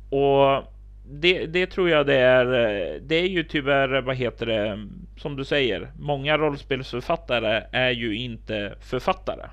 och 0.09 0.73
det, 1.09 1.45
det, 1.45 1.67
tror 1.67 1.89
jag 1.89 2.05
det 2.07 2.15
är. 2.15 2.45
Eh, 2.45 3.01
det 3.01 3.15
är 3.15 3.27
ju 3.27 3.43
tyvärr, 3.43 3.95
eh, 3.95 4.01
vad 4.01 4.15
heter 4.15 4.45
det, 4.45 4.87
som 5.17 5.35
du 5.35 5.45
säger, 5.45 5.91
många 5.99 6.37
rollspelsförfattare 6.37 7.63
är 7.71 7.91
ju 7.91 8.17
inte 8.17 8.75
författare. 8.81 9.49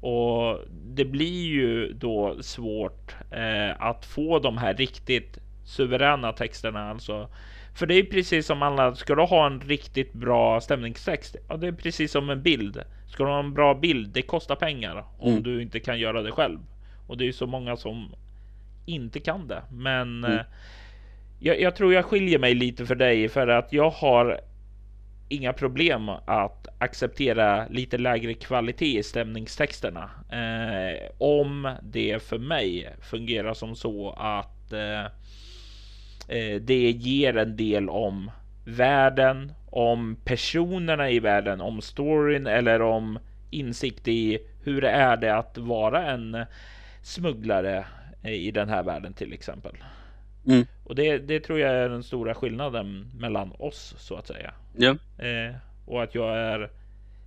Och 0.00 0.58
det 0.84 1.04
blir 1.04 1.46
ju 1.46 1.92
då 1.92 2.42
svårt 2.42 3.16
eh, 3.30 3.82
att 3.82 4.04
få 4.04 4.38
de 4.38 4.58
här 4.58 4.74
riktigt 4.74 5.38
suveräna 5.72 6.32
texterna 6.32 6.90
alltså. 6.90 7.28
För 7.74 7.86
det 7.86 7.94
är 7.94 8.02
precis 8.02 8.46
som 8.46 8.62
alla, 8.62 8.94
ska 8.94 9.14
du 9.14 9.22
ha 9.22 9.46
en 9.46 9.60
riktigt 9.60 10.12
bra 10.12 10.60
stämningstext, 10.60 11.36
ja 11.48 11.56
det 11.56 11.66
är 11.66 11.72
precis 11.72 12.12
som 12.12 12.30
en 12.30 12.42
bild. 12.42 12.82
Ska 13.06 13.24
du 13.24 13.30
ha 13.30 13.38
en 13.38 13.54
bra 13.54 13.74
bild, 13.74 14.10
det 14.12 14.22
kostar 14.22 14.56
pengar 14.56 15.04
om 15.18 15.30
mm. 15.30 15.42
du 15.42 15.62
inte 15.62 15.80
kan 15.80 15.98
göra 15.98 16.22
det 16.22 16.32
själv. 16.32 16.58
Och 17.06 17.18
det 17.18 17.28
är 17.28 17.32
så 17.32 17.46
många 17.46 17.76
som 17.76 18.14
inte 18.86 19.20
kan 19.20 19.48
det. 19.48 19.62
Men 19.70 20.24
mm. 20.24 20.38
eh, 20.38 20.44
jag, 21.40 21.60
jag, 21.60 21.76
tror 21.76 21.94
jag 21.94 22.04
skiljer 22.04 22.38
mig 22.38 22.54
lite 22.54 22.86
för 22.86 22.94
dig 22.94 23.28
för 23.28 23.48
att 23.48 23.72
jag 23.72 23.90
har 23.90 24.40
inga 25.28 25.52
problem 25.52 26.08
att 26.08 26.68
acceptera 26.78 27.68
lite 27.68 27.98
lägre 27.98 28.34
kvalitet 28.34 28.98
i 28.98 29.02
stämningstexterna. 29.02 30.10
Eh, 30.30 31.10
om 31.18 31.74
det 31.82 32.22
för 32.22 32.38
mig 32.38 32.94
fungerar 33.00 33.54
som 33.54 33.76
så 33.76 34.10
att 34.10 34.72
eh, 34.72 35.12
det 36.60 36.90
ger 36.90 37.36
en 37.36 37.56
del 37.56 37.88
om 37.88 38.30
världen, 38.66 39.52
om 39.70 40.16
personerna 40.24 41.10
i 41.10 41.18
världen, 41.18 41.60
om 41.60 41.80
storyn 41.80 42.46
eller 42.46 42.82
om 42.82 43.18
insikt 43.50 44.08
i 44.08 44.38
hur 44.62 44.80
det 44.80 44.90
är 44.90 45.16
det 45.16 45.36
att 45.36 45.58
vara 45.58 46.06
en 46.10 46.44
smugglare 47.02 47.86
i 48.24 48.50
den 48.50 48.68
här 48.68 48.82
världen 48.82 49.14
till 49.14 49.32
exempel. 49.32 49.76
Mm. 50.46 50.66
Och 50.84 50.94
det, 50.94 51.18
det 51.18 51.40
tror 51.40 51.58
jag 51.58 51.70
är 51.70 51.88
den 51.88 52.02
stora 52.02 52.34
skillnaden 52.34 53.10
mellan 53.14 53.52
oss 53.58 53.94
så 53.98 54.14
att 54.14 54.26
säga. 54.26 54.54
Ja. 54.76 54.90
Eh, 55.18 55.54
och 55.86 56.02
att 56.02 56.14
jag 56.14 56.38
är 56.38 56.70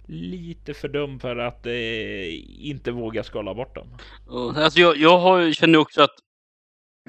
lite 0.07 0.73
för 0.73 0.87
dum 0.87 1.19
för 1.19 1.35
att 1.37 1.65
eh, 1.65 2.65
inte 2.69 2.91
våga 2.91 3.23
skala 3.23 3.53
bort 3.53 3.75
dem. 3.75 3.97
Alltså 4.55 4.79
jag, 4.79 4.97
jag 4.97 5.17
har, 5.19 5.51
känner 5.51 5.79
också 5.79 6.01
att 6.01 6.15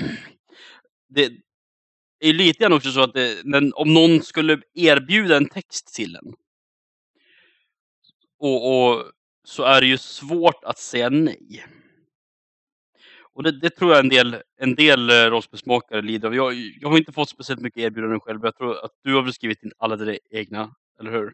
det 1.09 1.30
är 2.21 2.33
lite 2.33 2.59
grann 2.62 2.73
också 2.73 2.91
så 2.91 3.01
att 3.01 3.14
det, 3.14 3.43
men 3.45 3.73
om 3.75 3.95
någon 3.95 4.23
skulle 4.23 4.61
erbjuda 4.75 5.37
en 5.37 5.49
text 5.49 5.95
till 5.95 6.17
en 6.17 6.35
och, 8.39 8.91
och 8.91 9.05
så 9.45 9.62
är 9.62 9.81
det 9.81 9.87
ju 9.87 9.99
svårt 9.99 10.64
att 10.64 10.79
säga 10.79 11.09
nej. 11.09 11.64
Och 13.35 13.43
det, 13.43 13.61
det, 13.61 13.71
tror 13.71 13.91
jag 13.91 14.01
en 14.01 14.09
del, 14.09 14.37
en 14.61 14.75
del 14.75 15.11
eh, 15.11 15.14
rollspelsmakare 15.14 16.03
lider 16.03 16.29
av. 16.29 16.35
Jag, 16.35 16.55
jag 16.81 16.89
har 16.89 16.99
inte 16.99 17.12
fått 17.12 17.29
speciellt 17.29 17.61
mycket 17.61 17.83
erbjudanden 17.83 18.21
själv. 18.21 18.41
Jag 18.43 18.57
tror 18.57 18.85
att 18.85 18.91
du 19.05 19.14
har 19.14 19.23
väl 19.23 19.33
skrivit 19.33 19.62
in 19.62 19.73
alla 19.79 19.97
dina 19.97 20.17
egna, 20.31 20.75
eller 21.01 21.11
hur? 21.11 21.33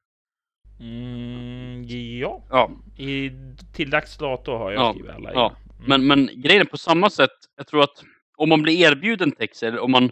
Mm, 0.80 1.84
ja. 2.18 2.42
ja. 2.50 2.70
I, 3.04 3.30
till 3.74 3.90
dags 3.90 4.18
dato 4.18 4.52
har 4.52 4.72
jag 4.72 4.82
ja. 4.82 4.92
skrivit 4.92 5.10
alla. 5.10 5.32
Ja. 5.32 5.56
Mm. 5.78 5.86
Men, 5.88 6.06
men 6.06 6.42
grejen 6.42 6.66
på 6.66 6.78
samma 6.78 7.10
sätt. 7.10 7.30
Jag 7.56 7.66
tror 7.66 7.82
att 7.82 8.04
om 8.36 8.48
man 8.48 8.62
blir 8.62 8.78
erbjuden 8.78 9.32
texter, 9.32 9.68
eller 9.68 9.78
om 9.80 9.90
man 9.90 10.10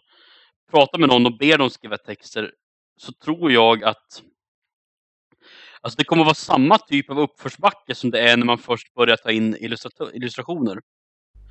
pratar 0.70 0.98
med 0.98 1.08
någon 1.08 1.26
och 1.26 1.38
ber 1.38 1.58
dem 1.58 1.70
skriva 1.70 1.98
texter, 1.98 2.52
så 2.96 3.12
tror 3.12 3.52
jag 3.52 3.84
att 3.84 4.22
Alltså 5.82 5.96
det 5.96 6.04
kommer 6.04 6.24
vara 6.24 6.34
samma 6.34 6.78
typ 6.78 7.10
av 7.10 7.20
uppförsbacke 7.20 7.94
som 7.94 8.10
det 8.10 8.20
är 8.20 8.36
när 8.36 8.46
man 8.46 8.58
först 8.58 8.94
börjar 8.94 9.16
ta 9.16 9.30
in 9.30 9.56
illustrationer. 10.12 10.80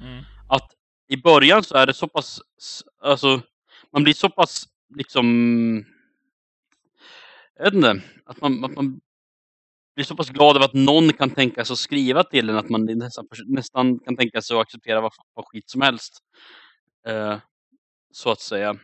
Mm. 0.01 0.23
Att 0.49 0.71
i 1.07 1.17
början 1.17 1.63
så 1.63 1.75
är 1.75 1.85
det 1.85 1.93
så 1.93 2.07
pass, 2.07 2.41
alltså 3.01 3.41
man 3.91 4.03
blir 4.03 4.13
så 4.13 4.29
pass 4.29 4.67
liksom, 4.95 5.85
jag 7.55 7.63
vet 7.63 7.73
inte, 7.73 8.01
att 8.25 8.41
man, 8.41 8.65
att 8.65 8.75
man 8.75 8.99
blir 9.95 10.05
så 10.05 10.15
pass 10.15 10.29
glad 10.29 10.55
över 10.55 10.65
att 10.65 10.73
någon 10.73 11.13
kan 11.13 11.29
tänka 11.29 11.65
sig 11.65 11.73
att 11.73 11.79
skriva 11.79 12.23
till 12.23 12.49
en 12.49 12.57
att 12.57 12.69
man 12.69 12.85
nästan, 12.85 13.27
nästan 13.45 13.99
kan 13.99 14.17
tänka 14.17 14.41
sig 14.41 14.55
att 14.57 14.61
acceptera 14.61 15.01
vad, 15.01 15.11
vad 15.33 15.45
skit 15.45 15.69
som 15.69 15.81
helst. 15.81 16.19
Uh, 17.09 17.37
så 18.11 18.31
att 18.31 18.39
säga. 18.39 18.77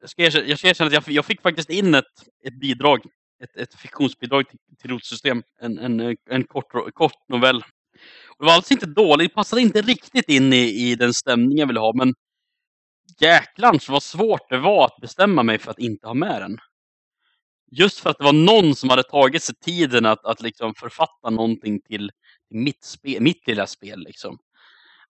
Jag 0.00 0.10
ska 0.10 0.22
erkänna, 0.22 0.46
jag 0.46 0.58
ska 0.58 0.68
erkänna 0.68 0.86
att 0.86 0.92
jag, 0.92 1.04
jag 1.06 1.24
fick 1.24 1.42
faktiskt 1.42 1.70
in 1.70 1.94
ett, 1.94 2.04
ett 2.44 2.60
bidrag, 2.60 3.00
ett, 3.42 3.56
ett 3.56 3.74
fiktionsbidrag 3.74 4.48
till, 4.48 4.58
till 4.80 4.90
rotsystem, 4.90 5.42
en, 5.60 5.78
en, 5.78 6.16
en 6.30 6.44
kort, 6.44 6.94
kort 6.94 7.28
novell 7.28 7.64
det 8.38 8.46
var 8.46 8.52
alltså 8.52 8.74
inte 8.74 8.86
dåligt, 8.86 9.30
det 9.30 9.34
passade 9.34 9.62
inte 9.62 9.82
riktigt 9.82 10.28
in 10.28 10.52
i, 10.52 10.90
i 10.90 10.94
den 10.94 11.14
stämning 11.14 11.58
jag 11.58 11.66
ville 11.66 11.80
ha, 11.80 11.92
men 11.94 12.14
jäklans 13.20 13.88
vad 13.88 14.02
svårt 14.02 14.50
det 14.50 14.58
var 14.58 14.84
att 14.84 15.00
bestämma 15.00 15.42
mig 15.42 15.58
för 15.58 15.70
att 15.70 15.78
inte 15.78 16.06
ha 16.06 16.14
med 16.14 16.42
den. 16.42 16.58
Just 17.70 18.00
för 18.00 18.10
att 18.10 18.18
det 18.18 18.24
var 18.24 18.32
någon 18.32 18.74
som 18.74 18.90
hade 18.90 19.02
tagit 19.02 19.42
sig 19.42 19.54
tiden 19.54 20.06
att, 20.06 20.24
att 20.24 20.42
liksom 20.42 20.74
författa 20.74 21.30
någonting 21.30 21.80
till 21.80 22.10
mitt, 22.50 22.84
spe, 22.84 23.20
mitt 23.20 23.46
lilla 23.46 23.66
spel. 23.66 24.00
Liksom. 24.00 24.38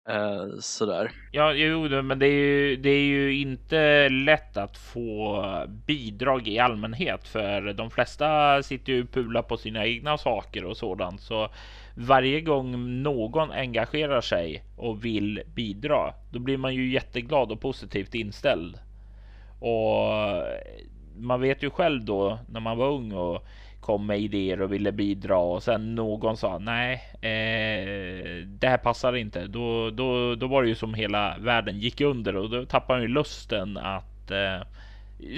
Eh, 0.08 0.46
sådär. 0.60 1.10
Ja, 1.32 1.52
jo, 1.52 2.02
men 2.02 2.18
det 2.18 2.26
är, 2.26 2.32
ju, 2.32 2.76
det 2.76 2.90
är 2.90 3.04
ju 3.04 3.40
inte 3.40 4.08
lätt 4.08 4.56
att 4.56 4.76
få 4.76 5.44
bidrag 5.86 6.48
i 6.48 6.58
allmänhet 6.58 7.28
för 7.28 7.72
de 7.72 7.90
flesta 7.90 8.62
sitter 8.62 8.92
ju 8.92 9.02
och 9.02 9.10
pular 9.10 9.42
på 9.42 9.56
sina 9.56 9.86
egna 9.86 10.18
saker 10.18 10.64
och 10.64 10.76
sådant. 10.76 11.20
Så 11.20 11.48
varje 11.94 12.40
gång 12.40 13.02
någon 13.02 13.50
engagerar 13.50 14.20
sig 14.20 14.62
och 14.76 15.04
vill 15.04 15.42
bidra, 15.54 16.12
då 16.32 16.38
blir 16.38 16.56
man 16.56 16.74
ju 16.74 16.92
jätteglad 16.92 17.52
och 17.52 17.60
positivt 17.60 18.14
inställd. 18.14 18.78
Och 19.60 20.12
man 21.16 21.40
vet 21.40 21.62
ju 21.62 21.70
själv 21.70 22.04
då 22.04 22.38
när 22.48 22.60
man 22.60 22.78
var 22.78 22.88
ung 22.88 23.12
och 23.12 23.46
kom 23.86 24.06
med 24.06 24.20
idéer 24.20 24.62
och 24.62 24.72
ville 24.72 24.92
bidra 24.92 25.38
och 25.38 25.62
sen 25.62 25.94
någon 25.94 26.36
sa 26.36 26.58
nej, 26.58 26.94
eh, 27.12 28.46
det 28.46 28.68
här 28.68 28.78
passar 28.78 29.16
inte. 29.16 29.46
Då, 29.46 29.90
då, 29.90 30.34
då 30.34 30.46
var 30.46 30.62
det 30.62 30.68
ju 30.68 30.74
som 30.74 30.94
hela 30.94 31.36
världen 31.38 31.78
gick 31.78 32.00
under 32.00 32.36
och 32.36 32.50
då 32.50 32.64
tappar 32.64 32.94
man 32.94 33.02
ju 33.02 33.08
lusten 33.08 33.76
att 33.76 34.30
eh, 34.30 34.66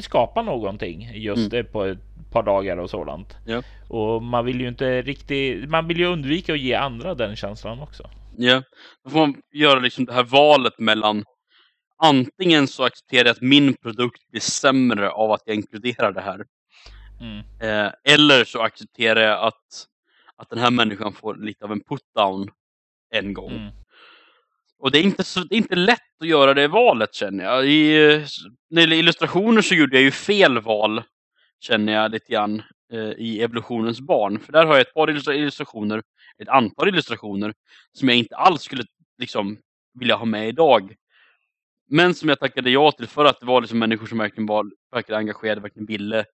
skapa 0.00 0.42
någonting 0.42 1.10
just 1.14 1.52
mm. 1.52 1.66
på 1.72 1.84
ett 1.84 1.98
par 2.32 2.42
dagar 2.42 2.76
och 2.76 2.90
sådant. 2.90 3.36
Ja. 3.46 3.62
Och 3.88 4.22
man 4.22 4.44
vill 4.44 4.60
ju 4.60 4.68
inte 4.68 5.02
riktigt, 5.02 5.68
man 5.68 5.88
vill 5.88 5.98
ju 5.98 6.06
undvika 6.06 6.52
att 6.52 6.60
ge 6.60 6.74
andra 6.74 7.14
den 7.14 7.36
känslan 7.36 7.80
också. 7.80 8.10
Ja, 8.36 8.62
då 9.04 9.10
får 9.10 9.18
man 9.18 9.34
göra 9.54 9.80
liksom 9.80 10.04
det 10.04 10.12
här 10.12 10.24
valet 10.24 10.78
mellan 10.78 11.24
antingen 12.02 12.68
så 12.68 12.84
accepterar 12.84 13.24
jag 13.24 13.32
att 13.32 13.40
min 13.40 13.74
produkt 13.74 14.30
blir 14.30 14.40
sämre 14.40 15.10
av 15.10 15.32
att 15.32 15.42
jag 15.44 15.56
inkluderar 15.56 16.12
det 16.12 16.20
här. 16.20 16.44
Mm. 17.20 17.38
Eh, 17.60 17.92
eller 18.04 18.44
så 18.44 18.60
accepterar 18.60 19.20
jag 19.20 19.46
att, 19.46 19.86
att 20.36 20.50
den 20.50 20.58
här 20.58 20.70
människan 20.70 21.12
får 21.12 21.36
lite 21.36 21.64
av 21.64 21.72
en 21.72 21.80
put-down 21.80 22.50
en 23.10 23.34
gång. 23.34 23.52
Mm. 23.52 23.72
Och 24.78 24.90
det 24.90 24.98
är, 24.98 25.02
inte 25.02 25.24
så, 25.24 25.40
det 25.40 25.54
är 25.54 25.58
inte 25.58 25.76
lätt 25.76 26.20
att 26.20 26.28
göra 26.28 26.54
det 26.54 26.68
valet 26.68 27.14
känner 27.14 27.44
jag. 27.44 27.66
I, 27.66 27.94
när 28.70 28.86
det 28.86 28.96
illustrationer 28.96 29.62
så 29.62 29.74
gjorde 29.74 29.96
jag 29.96 30.02
ju 30.02 30.10
fel 30.10 30.60
val 30.60 31.02
känner 31.60 31.92
jag 31.92 32.10
lite 32.10 32.32
grann 32.32 32.62
eh, 32.92 33.10
i 33.10 33.42
evolutionens 33.42 34.00
barn. 34.00 34.38
För 34.40 34.52
där 34.52 34.66
har 34.66 34.72
jag 34.74 34.80
ett 34.80 34.94
par 34.94 35.30
illustrationer, 35.30 36.02
ett 36.38 36.48
antal 36.48 36.88
illustrationer 36.88 37.54
som 37.92 38.08
jag 38.08 38.18
inte 38.18 38.36
alls 38.36 38.62
skulle 38.62 38.84
liksom 39.18 39.58
vilja 39.94 40.16
ha 40.16 40.24
med 40.24 40.48
idag. 40.48 40.94
Men 41.90 42.14
som 42.14 42.28
jag 42.28 42.40
tackade 42.40 42.70
ja 42.70 42.92
till 42.92 43.06
för 43.06 43.24
att 43.24 43.40
det 43.40 43.46
var 43.46 43.60
liksom 43.60 43.78
människor 43.78 44.06
som 44.06 44.18
verkligen 44.18 44.46
var 44.46 44.70
verkligen 44.92 45.18
engagerade, 45.18 45.60
verkligen 45.60 45.86
ville. 45.86 46.24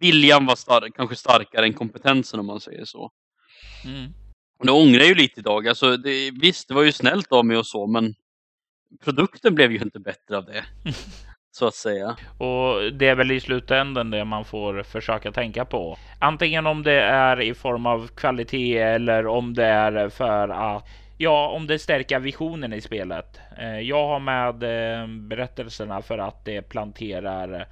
Viljan 0.00 0.46
var 0.46 0.56
star 0.56 0.88
kanske 0.96 1.16
starkare 1.16 1.66
än 1.66 1.74
kompetensen 1.74 2.40
om 2.40 2.46
man 2.46 2.60
säger 2.60 2.84
så. 2.84 3.10
Mm. 3.84 4.12
Och 4.58 4.66
det 4.66 4.72
ångrar 4.72 4.98
jag 4.98 5.08
ju 5.08 5.14
lite 5.14 5.40
idag. 5.40 5.68
Alltså, 5.68 5.96
det, 5.96 6.30
visst, 6.30 6.68
det 6.68 6.74
var 6.74 6.82
ju 6.82 6.92
snällt 6.92 7.32
av 7.32 7.46
mig 7.46 7.56
och 7.56 7.66
så, 7.66 7.86
men 7.86 8.14
produkten 9.04 9.54
blev 9.54 9.72
ju 9.72 9.78
inte 9.78 10.00
bättre 10.00 10.36
av 10.36 10.44
det. 10.44 10.64
så 11.50 11.66
att 11.66 11.74
säga. 11.74 12.16
Och 12.38 12.92
det 12.92 13.08
är 13.08 13.14
väl 13.14 13.30
i 13.30 13.40
slutändan 13.40 14.10
det 14.10 14.24
man 14.24 14.44
får 14.44 14.82
försöka 14.82 15.32
tänka 15.32 15.64
på. 15.64 15.98
Antingen 16.20 16.66
om 16.66 16.82
det 16.82 17.00
är 17.00 17.40
i 17.40 17.54
form 17.54 17.86
av 17.86 18.08
kvalitet 18.08 18.78
eller 18.78 19.26
om 19.26 19.54
det 19.54 19.66
är 19.66 20.08
för 20.08 20.48
att 20.48 20.84
Ja, 21.20 21.48
om 21.48 21.66
det 21.66 21.78
stärker 21.78 22.18
visionen 22.18 22.72
i 22.72 22.80
spelet. 22.80 23.40
Eh, 23.58 23.80
jag 23.80 24.06
har 24.06 24.20
med 24.20 24.62
eh, 24.62 25.06
berättelserna 25.06 26.02
för 26.02 26.18
att 26.18 26.44
det 26.44 26.62
planterar 26.62 27.66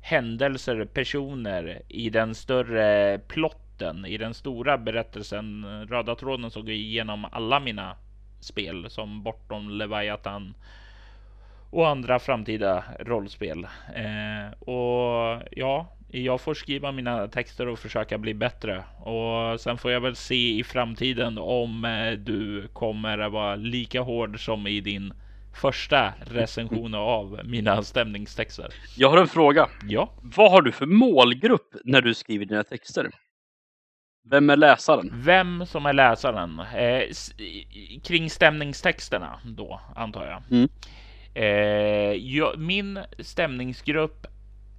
händelser, 0.00 0.84
personer 0.84 1.82
i 1.88 2.10
den 2.10 2.34
större 2.34 3.18
plotten, 3.18 4.06
i 4.06 4.16
den 4.16 4.34
stora 4.34 4.78
berättelsen. 4.78 5.64
Röda 5.88 6.14
tråden 6.14 6.50
såg 6.50 6.68
igenom 6.68 7.26
alla 7.32 7.60
mina 7.60 7.96
spel 8.40 8.90
som 8.90 9.22
Bortom 9.22 9.70
Leviathan 9.70 10.54
och 11.70 11.88
andra 11.88 12.18
framtida 12.18 12.84
rollspel. 13.00 13.66
Eh, 13.94 14.68
och 14.68 15.42
ja, 15.50 15.86
jag 16.08 16.40
får 16.40 16.54
skriva 16.54 16.92
mina 16.92 17.28
texter 17.28 17.68
och 17.68 17.78
försöka 17.78 18.18
bli 18.18 18.34
bättre 18.34 18.84
och 18.98 19.60
sen 19.60 19.78
får 19.78 19.90
jag 19.90 20.00
väl 20.00 20.16
se 20.16 20.58
i 20.58 20.64
framtiden 20.64 21.38
om 21.38 21.84
eh, 21.84 22.12
du 22.12 22.68
kommer 22.72 23.18
att 23.18 23.32
vara 23.32 23.56
lika 23.56 24.00
hård 24.00 24.44
som 24.44 24.66
i 24.66 24.80
din 24.80 25.12
första 25.54 26.12
recension 26.20 26.94
av 26.94 27.40
mina 27.44 27.82
stämningstexter. 27.82 28.68
Jag 28.96 29.10
har 29.10 29.18
en 29.18 29.28
fråga. 29.28 29.68
Ja. 29.88 30.12
Vad 30.22 30.50
har 30.50 30.62
du 30.62 30.72
för 30.72 30.86
målgrupp 30.86 31.76
när 31.84 32.00
du 32.00 32.14
skriver 32.14 32.44
dina 32.44 32.64
texter? 32.64 33.10
Vem 34.30 34.50
är 34.50 34.56
läsaren? 34.56 35.10
Vem 35.14 35.66
som 35.66 35.86
är 35.86 35.92
läsaren? 35.92 36.60
Eh, 36.60 37.02
kring 38.02 38.30
stämningstexterna 38.30 39.40
då, 39.44 39.80
antar 39.96 40.26
jag. 40.26 40.42
Mm. 40.50 40.68
Eh, 41.34 42.34
jag, 42.36 42.58
min 42.58 42.98
stämningsgrupp 43.18 44.26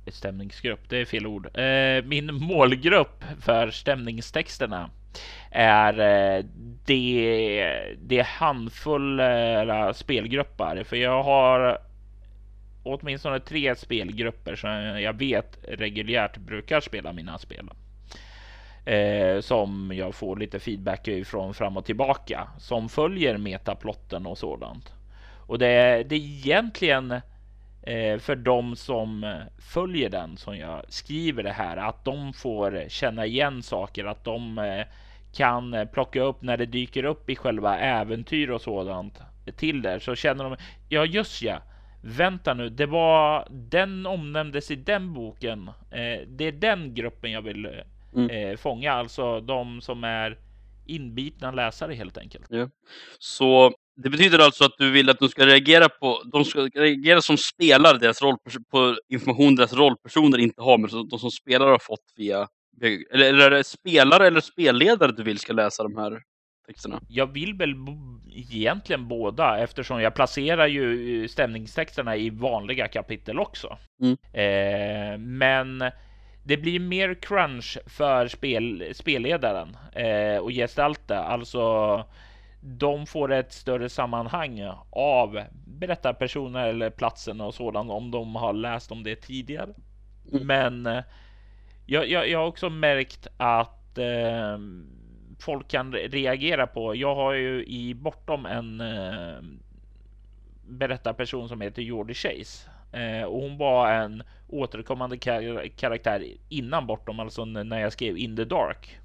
stämningsgrupp, 0.08 0.90
det 0.90 0.98
är 0.98 1.06
fel 1.06 1.28
ord. 1.28 1.58
Eh, 1.58 2.04
min 2.06 2.34
målgrupp 2.34 3.24
för 3.42 3.72
stämningstexterna 3.72 4.90
är 5.52 6.00
eh, 6.00 6.46
det, 6.86 7.96
det 8.02 8.22
handfulla 8.22 9.88
eh, 9.88 9.94
spelgrupper. 9.94 10.84
För 10.84 10.96
jag 10.96 11.24
har 11.24 11.78
åtminstone 12.84 13.40
tre 13.40 13.76
spelgrupper 13.76 14.56
som 14.56 14.70
jag 15.02 15.18
vet 15.18 15.58
reguljärt 15.68 16.38
brukar 16.38 16.80
spela 16.82 17.14
mina 17.14 17.38
spel. 17.38 17.70
Eh, 18.86 19.42
som 19.42 19.92
jag 19.96 20.16
får 20.16 20.38
lite 20.38 20.60
feedback 20.60 21.08
ifrån 21.08 21.54
fram 21.54 21.78
och 21.78 21.86
tillbaka 21.86 22.48
som 22.58 22.90
följer 22.90 23.38
metaplotten 23.38 24.26
och 24.26 24.38
sådant. 24.38 24.94
Och 25.48 25.60
det, 25.60 26.04
det 26.10 26.16
är 26.16 26.20
egentligen 26.20 27.12
eh, 27.12 27.22
för 28.20 28.36
de 28.36 28.76
som 28.76 29.36
följer 29.74 30.10
den 30.10 30.38
som 30.38 30.58
jag 30.58 30.82
skriver 30.90 31.44
det 31.44 31.52
här, 31.52 31.78
att 31.78 32.06
de 32.06 32.34
får 32.34 32.90
känna 32.90 33.26
igen 33.26 33.64
saker, 33.64 34.06
att 34.06 34.24
de 34.24 34.58
eh, 34.58 34.86
kan 35.34 35.88
plocka 35.94 36.22
upp 36.22 36.42
när 36.42 36.58
det 36.58 36.66
dyker 36.66 37.04
upp 37.04 37.30
i 37.30 37.36
själva 37.36 37.80
äventyr 37.80 38.50
och 38.50 38.62
sådant 38.62 39.22
till 39.58 39.82
där 39.82 40.00
så 40.00 40.16
känner 40.16 40.44
de 40.44 40.56
ja, 40.90 41.06
just 41.06 41.42
ja. 41.42 41.62
Vänta 42.04 42.54
nu, 42.54 42.70
det 42.70 42.86
var 42.86 43.48
den 43.50 44.06
omnämndes 44.06 44.72
i 44.72 44.76
den 44.76 45.14
boken. 45.14 45.68
Eh, 45.68 46.28
det 46.28 46.46
är 46.46 46.52
den 46.52 46.94
gruppen 46.94 47.32
jag 47.32 47.42
vill 47.42 47.82
mm. 48.16 48.30
eh, 48.30 48.58
fånga, 48.58 48.92
alltså 48.92 49.40
de 49.40 49.82
som 49.82 50.04
är 50.04 50.38
inbitna 50.86 51.52
läsare 51.52 51.94
helt 51.94 52.18
enkelt. 52.18 52.46
Ja. 52.50 52.70
Så 53.20 53.74
det 54.04 54.10
betyder 54.10 54.40
alltså 54.40 54.66
att 54.66 54.78
du 54.78 54.92
vill 54.92 55.10
att 55.10 55.20
de 55.20 55.30
ska 55.30 55.46
reagera 55.46 55.90
på, 55.90 56.24
de 56.32 56.46
ska 56.46 56.60
reagera 56.60 57.22
som 57.22 57.38
spelar 57.38 58.00
deras 58.00 58.22
roll 58.22 58.38
på 58.72 58.96
information 59.10 59.56
deras 59.56 59.74
rollpersoner 59.74 60.38
inte 60.38 60.62
har, 60.62 60.78
men 60.78 61.10
de 61.10 61.20
som 61.20 61.32
spelare 61.32 61.70
har 61.70 61.80
fått 61.80 62.14
via, 62.16 62.48
eller, 63.14 63.26
eller 63.26 63.46
är 63.46 63.52
det 63.52 63.64
spelare 63.64 64.28
eller 64.28 64.42
spelledare 64.42 65.12
du 65.12 65.24
vill 65.24 65.40
ska 65.40 65.54
läsa 65.54 65.84
de 65.84 65.98
här 65.98 66.22
texterna? 66.68 67.02
Jag 67.10 67.34
vill 67.34 67.54
väl 67.54 67.76
egentligen 68.32 69.08
båda 69.08 69.60
eftersom 69.60 70.02
jag 70.02 70.16
placerar 70.16 70.68
ju 70.68 71.28
stämningstexterna 71.28 72.16
i 72.16 72.30
vanliga 72.30 72.88
kapitel 72.88 73.40
också. 73.40 73.78
Mm. 74.02 74.18
Eh, 74.34 75.18
men 75.20 75.92
det 76.44 76.58
blir 76.58 76.80
mer 76.80 77.14
crunch 77.14 77.78
för 77.88 78.28
spel, 78.28 78.92
spelledaren 78.94 79.78
eh, 79.94 80.38
och 80.38 80.52
gestalta, 80.52 81.24
alltså 81.24 82.06
de 82.62 83.06
får 83.06 83.32
ett 83.32 83.54
större 83.54 83.90
sammanhang 83.90 84.62
av 84.90 85.44
berättarpersoner 85.66 86.68
eller 86.68 86.90
platsen 86.90 87.42
och 87.42 87.54
sådant 87.54 87.92
om 87.92 88.12
de 88.12 88.36
har 88.36 88.54
läst 88.54 88.92
om 88.92 89.04
det 89.04 89.16
tidigare. 89.16 89.74
Mm. 90.32 90.48
Men 90.48 90.86
eh, 90.86 91.04
jag, 91.86 92.10
jag, 92.10 92.30
jag, 92.30 92.40
har 92.40 92.48
också 92.48 92.70
märkt 92.70 93.28
att 93.38 93.98
eh, 93.98 94.58
folk 95.40 95.68
kan 95.68 95.94
reagera 95.94 96.68
på. 96.68 96.96
Jag 96.96 97.16
har 97.16 97.34
ju 97.34 97.66
i 97.66 97.94
bortom 97.94 98.46
en 98.46 98.82
eh, 98.82 99.42
berättarperson 100.68 101.50
som 101.50 101.62
heter 101.62 101.82
Jordi 101.82 102.14
Chase 102.14 102.70
eh, 102.92 103.24
och 103.24 103.42
hon 103.42 103.58
var 103.58 103.92
en 103.92 104.24
återkommande 104.48 105.18
kar 105.18 105.68
karaktär 105.68 106.26
innan 106.50 106.88
bortom, 106.88 107.20
alltså 107.20 107.46
när 107.46 107.80
jag 107.80 107.94
skrev 107.94 108.18
In 108.18 108.36
the 108.36 108.46
Dark. 108.46 108.98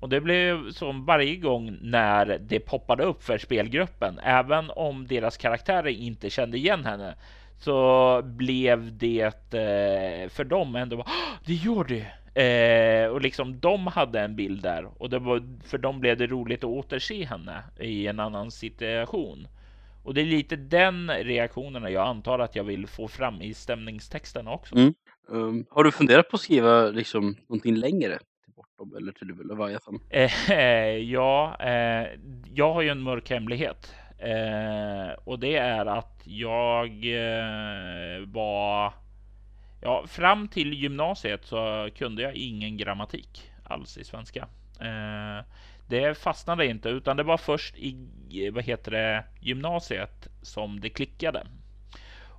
Och 0.00 0.08
det 0.08 0.20
blev 0.20 0.70
som 0.70 1.04
varje 1.04 1.36
gång 1.36 1.78
när 1.80 2.38
det 2.38 2.60
poppade 2.60 3.04
upp 3.04 3.22
för 3.22 3.38
spelgruppen, 3.38 4.18
även 4.18 4.70
om 4.70 5.06
deras 5.06 5.36
karaktärer 5.36 5.88
inte 5.88 6.30
kände 6.30 6.58
igen 6.58 6.84
henne, 6.84 7.14
så 7.58 8.22
blev 8.24 8.98
det 8.98 9.54
eh, 9.54 10.28
för 10.28 10.44
dem 10.44 10.76
ändå. 10.76 11.04
Det 11.46 11.54
gjorde 11.54 11.94
det. 11.94 12.12
Eh, 12.38 13.08
och 13.08 13.20
liksom 13.20 13.60
de 13.60 13.86
hade 13.86 14.20
en 14.20 14.36
bild 14.36 14.62
där 14.62 15.02
och 15.02 15.10
det 15.10 15.18
var 15.18 15.42
för 15.64 15.78
dem 15.78 16.00
blev 16.00 16.16
det 16.16 16.26
roligt 16.26 16.64
att 16.64 16.70
återse 16.70 17.24
henne 17.24 17.62
i 17.80 18.06
en 18.06 18.20
annan 18.20 18.50
situation. 18.50 19.48
Och 20.04 20.14
det 20.14 20.20
är 20.20 20.24
lite 20.24 20.56
den 20.56 21.10
reaktionen 21.10 21.92
jag 21.92 22.06
antar 22.06 22.38
att 22.38 22.56
jag 22.56 22.64
vill 22.64 22.86
få 22.86 23.08
fram 23.08 23.42
i 23.42 23.54
stämningstexten 23.54 24.48
också. 24.48 24.76
Mm. 24.76 24.94
Um, 25.28 25.66
har 25.70 25.84
du 25.84 25.92
funderat 25.92 26.28
på 26.30 26.36
att 26.36 26.40
skriva 26.40 26.82
liksom 26.82 27.36
någonting 27.48 27.74
längre? 27.76 28.18
Till 28.62 28.76
Bortom 28.76 28.96
eller 28.96 29.12
till 29.12 29.48
Leviathan? 29.48 30.00
Eh, 30.10 30.96
ja, 31.12 31.56
eh, 31.60 32.06
jag 32.54 32.74
har 32.74 32.82
ju 32.82 32.88
en 32.88 33.02
mörk 33.02 33.30
hemlighet. 33.30 33.94
Eh, 34.18 35.12
och 35.24 35.38
det 35.38 35.56
är 35.56 35.86
att 35.86 36.22
jag 36.24 36.88
eh, 36.88 38.26
var 38.26 38.92
Ja, 39.80 40.06
fram 40.06 40.48
till 40.48 40.72
gymnasiet 40.72 41.44
så 41.44 41.88
kunde 41.96 42.22
jag 42.22 42.34
ingen 42.34 42.76
grammatik 42.76 43.50
alls 43.64 43.98
i 43.98 44.04
svenska. 44.04 44.48
Eh, 44.80 45.44
det 45.88 46.18
fastnade 46.18 46.66
inte, 46.66 46.88
utan 46.88 47.16
det 47.16 47.22
var 47.22 47.36
först 47.36 47.78
i 47.78 48.50
vad 48.52 48.64
heter 48.64 48.90
det, 48.90 49.24
gymnasiet 49.40 50.28
som 50.42 50.80
det 50.80 50.90
klickade. 50.90 51.46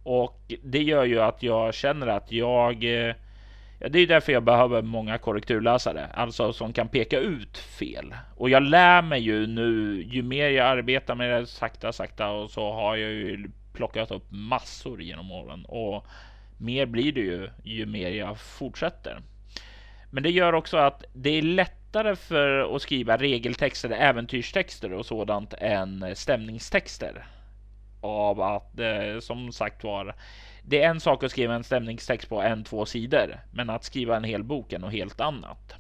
Och 0.04 0.54
det 0.64 0.84
gör 0.84 1.06
ju 1.06 1.20
att 1.20 1.44
jag 1.44 1.74
känner 1.74 2.08
att 2.08 2.32
jag 2.32 2.84
eh, 2.84 3.16
Ja, 3.82 3.90
det 3.90 4.00
är 4.00 4.08
därför 4.08 4.32
jag 4.32 4.44
behöver 4.44 4.82
många 4.82 5.18
korrekturläsare, 5.18 6.08
alltså 6.14 6.54
som 6.54 6.74
kan 6.74 6.88
peka 6.88 7.20
ut 7.20 7.58
fel. 7.58 8.16
Och 8.36 8.50
jag 8.50 8.64
lär 8.64 9.02
mig 9.02 9.22
ju 9.22 9.48
nu, 9.48 10.02
ju 10.08 10.24
mer 10.24 10.50
jag 10.50 10.68
arbetar 10.68 11.16
med 11.16 11.42
det 11.42 11.48
sakta, 11.48 11.94
sakta 11.94 12.30
och 12.30 12.52
så 12.52 12.74
har 12.74 12.96
jag 12.96 13.12
ju 13.12 13.50
plockat 13.74 14.12
upp 14.12 14.26
massor 14.30 15.02
genom 15.02 15.32
åren 15.32 15.66
och 15.66 16.06
mer 16.58 16.86
blir 16.86 17.12
det 17.12 17.22
ju 17.22 17.50
ju 17.64 17.86
mer 17.86 18.10
jag 18.10 18.40
fortsätter. 18.40 19.22
Men 20.12 20.24
det 20.24 20.32
gör 20.32 20.54
också 20.54 20.78
att 20.78 21.04
det 21.14 21.30
är 21.30 21.42
lättare 21.42 22.16
för 22.16 22.76
att 22.76 22.82
skriva 22.82 23.18
regeltexter, 23.18 23.90
äventyrstexter 23.90 24.94
och 24.94 25.06
sådant 25.06 25.54
än 25.54 26.16
stämningstexter. 26.16 27.26
Av 28.02 28.42
att 28.42 28.80
eh, 28.80 29.20
som 29.20 29.52
sagt 29.52 29.84
var, 29.84 30.16
det 30.70 30.84
är 30.84 30.90
en 30.90 31.00
sak 31.00 31.24
att 31.24 31.32
skriva 31.32 31.56
en 31.56 31.64
stämningstext 31.64 32.30
på 32.30 32.42
en, 32.42 32.64
två 32.64 32.86
sidor, 32.86 33.40
men 33.52 33.70
att 33.70 33.84
skriva 33.84 34.18
en 34.18 34.24
hel 34.24 34.44
bok 34.44 34.74
är 34.74 34.80
något 34.80 34.92
helt 34.92 35.22
annat. 35.22 35.74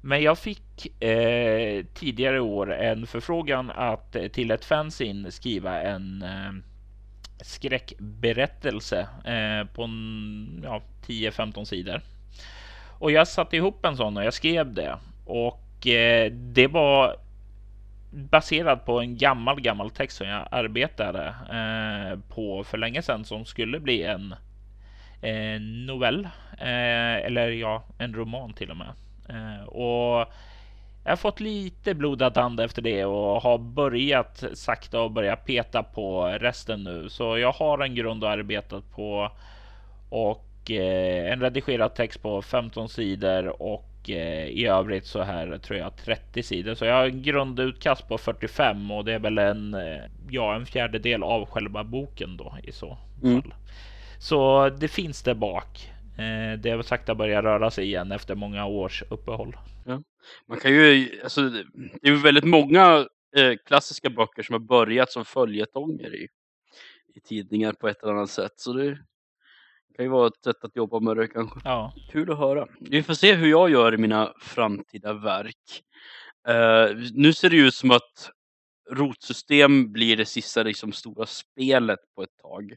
Men 0.00 0.22
jag 0.22 0.38
fick 0.38 1.02
eh, 1.02 1.84
tidigare 1.94 2.40
år 2.40 2.74
en 2.74 3.06
förfrågan 3.06 3.70
att 3.70 4.16
eh, 4.16 4.28
till 4.28 4.50
ett 4.50 4.64
fanzine 4.64 5.30
skriva 5.30 5.82
en 5.82 6.22
eh, 6.22 6.52
skräckberättelse 7.40 9.00
eh, 9.24 9.66
på 9.74 9.82
ja, 10.62 10.82
10-15 11.06 11.64
sidor. 11.64 12.00
Och 12.98 13.10
jag 13.10 13.28
satte 13.28 13.56
ihop 13.56 13.84
en 13.84 13.96
sån 13.96 14.16
och 14.16 14.24
jag 14.24 14.34
skrev 14.34 14.74
det. 14.74 14.98
Och 15.24 15.86
eh, 15.86 16.32
det 16.32 16.66
var 16.66 17.16
baserad 18.16 18.84
på 18.84 19.00
en 19.00 19.16
gammal, 19.16 19.60
gammal 19.60 19.90
text 19.90 20.16
som 20.16 20.28
jag 20.28 20.48
arbetade 20.50 21.26
eh, 21.28 22.18
på 22.34 22.64
för 22.64 22.78
länge 22.78 23.02
sedan 23.02 23.24
som 23.24 23.44
skulle 23.44 23.80
bli 23.80 24.02
en 24.02 24.34
eh, 25.22 25.60
novell. 25.60 26.28
Eh, 26.58 27.16
eller 27.26 27.48
ja, 27.48 27.84
en 27.98 28.14
roman 28.14 28.52
till 28.52 28.70
och 28.70 28.76
med. 28.76 28.92
Eh, 29.28 29.64
och 29.64 30.32
jag 31.04 31.12
har 31.12 31.16
fått 31.16 31.40
lite 31.40 31.94
blodad 31.94 32.36
hand 32.36 32.60
efter 32.60 32.82
det 32.82 33.04
och 33.04 33.42
har 33.42 33.58
börjat 33.58 34.44
sakta 34.54 35.00
och 35.00 35.10
börja 35.10 35.36
peta 35.36 35.82
på 35.82 36.26
resten 36.26 36.84
nu. 36.84 37.08
Så 37.08 37.38
jag 37.38 37.52
har 37.52 37.78
en 37.78 37.94
grund 37.94 38.24
att 38.24 38.30
arbeta 38.30 38.80
på 38.80 39.32
och 40.08 40.70
eh, 40.70 41.32
en 41.32 41.40
redigerad 41.40 41.94
text 41.94 42.22
på 42.22 42.42
15 42.42 42.88
sidor 42.88 43.62
och 43.62 43.95
eh, 44.10 44.46
i 44.46 44.66
övrigt 44.66 45.06
så 45.06 45.22
här 45.22 45.58
tror 45.58 45.78
jag 45.78 45.96
30 45.96 46.42
sidor. 46.42 46.74
Så 46.74 46.84
jag 46.84 46.94
har 46.94 47.06
en 47.06 47.22
grundutkast 47.22 48.08
på 48.08 48.18
45 48.18 48.90
och 48.90 49.04
det 49.04 49.12
är 49.12 49.18
väl 49.18 49.38
en, 49.38 49.74
eh, 49.74 50.02
ja, 50.30 50.54
en 50.54 50.66
fjärdedel 50.66 51.22
av 51.22 51.46
själva 51.46 51.84
boken 51.84 52.36
då 52.36 52.56
i 52.62 52.72
så 52.72 52.98
mm. 53.22 53.42
fall. 53.42 53.54
Så 54.18 54.68
det 54.68 54.88
finns 54.88 55.22
där 55.22 55.34
bak. 55.34 55.90
Eh, 56.18 56.58
det 56.58 56.70
har 56.70 56.82
sakta 56.82 57.14
börjat 57.14 57.44
röra 57.44 57.70
sig 57.70 57.84
igen 57.84 58.12
efter 58.12 58.34
många 58.34 58.66
års 58.66 59.02
uppehåll. 59.10 59.56
Ja. 59.86 60.02
Man 60.48 60.58
kan 60.60 60.70
ju, 60.70 61.20
alltså, 61.24 61.48
det 62.02 62.08
är 62.08 62.22
väldigt 62.22 62.44
många 62.44 63.06
klassiska 63.66 64.10
böcker 64.10 64.42
som 64.42 64.52
har 64.52 64.60
börjat 64.60 65.12
som 65.12 65.24
följetonger 65.24 66.14
i, 66.14 66.28
i 67.14 67.20
tidningar 67.20 67.72
på 67.72 67.88
ett 67.88 68.02
eller 68.02 68.12
annat 68.12 68.30
sätt. 68.30 68.52
Så 68.56 68.72
det 68.72 68.98
kan 69.96 70.04
ju 70.04 70.10
vara 70.10 70.26
ett 70.26 70.44
sätt 70.44 70.64
att 70.64 70.76
jobba 70.76 71.00
med 71.00 71.16
det 71.16 71.28
kanske. 71.28 71.60
Ja. 71.64 71.92
Kul 72.10 72.32
att 72.32 72.38
höra. 72.38 72.66
Vi 72.80 73.02
får 73.02 73.14
se 73.14 73.34
hur 73.34 73.46
jag 73.46 73.70
gör 73.70 73.94
i 73.94 73.96
mina 73.96 74.32
framtida 74.40 75.12
verk. 75.12 75.82
Uh, 76.48 77.10
nu 77.12 77.32
ser 77.32 77.50
det 77.50 77.56
ut 77.56 77.74
som 77.74 77.90
att 77.90 78.30
rotsystem 78.90 79.92
blir 79.92 80.16
det 80.16 80.26
sista 80.26 80.62
liksom, 80.62 80.92
stora 80.92 81.26
spelet 81.26 81.98
på 82.14 82.22
ett 82.22 82.36
tag. 82.42 82.74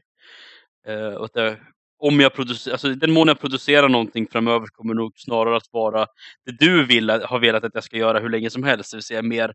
Uh, 0.88 1.14
och 1.14 1.28
det, 1.34 1.60
om 2.00 2.20
jag 2.20 2.34
producerar, 2.34 2.72
alltså 2.72 2.94
den 2.94 3.12
mån 3.12 3.28
jag 3.28 3.40
producerar 3.40 3.88
någonting 3.88 4.26
framöver 4.32 4.66
kommer 4.66 4.94
nog 4.94 5.12
snarare 5.16 5.56
att 5.56 5.68
vara 5.70 6.06
det 6.46 6.52
du 6.58 6.84
vill, 6.86 7.10
har 7.10 7.38
velat 7.38 7.64
att 7.64 7.74
jag 7.74 7.84
ska 7.84 7.96
göra 7.96 8.18
hur 8.18 8.28
länge 8.28 8.50
som 8.50 8.64
helst, 8.64 8.90
det 8.90 8.96
vill 8.96 9.04
säga 9.04 9.22
mer 9.22 9.52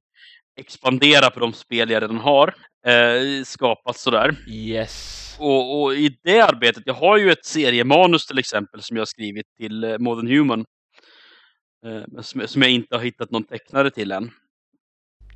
expandera 0.55 1.29
på 1.29 1.39
de 1.39 1.53
spel 1.53 1.89
jag 1.89 2.03
redan 2.03 2.17
har 2.17 2.53
eh, 2.87 3.43
skapat 3.43 3.97
sådär. 3.97 4.35
Yes. 4.47 5.35
Och, 5.39 5.81
och, 5.81 5.95
i 5.95 6.17
det 6.23 6.41
arbetet, 6.41 6.83
jag 6.85 6.93
har 6.93 7.17
ju 7.17 7.31
ett 7.31 7.45
seriemanus 7.45 8.25
till 8.25 8.39
exempel 8.39 8.81
som 8.81 8.97
jag 8.97 9.01
har 9.01 9.05
skrivit 9.05 9.45
till 9.57 9.83
eh, 9.83 9.97
Modern 9.97 10.27
Human. 10.27 10.65
Eh, 11.85 12.21
som, 12.21 12.47
som 12.47 12.61
jag 12.61 12.71
inte 12.71 12.95
har 12.95 13.03
hittat 13.03 13.31
någon 13.31 13.43
tecknare 13.43 13.91
till 13.91 14.11
än. 14.11 14.31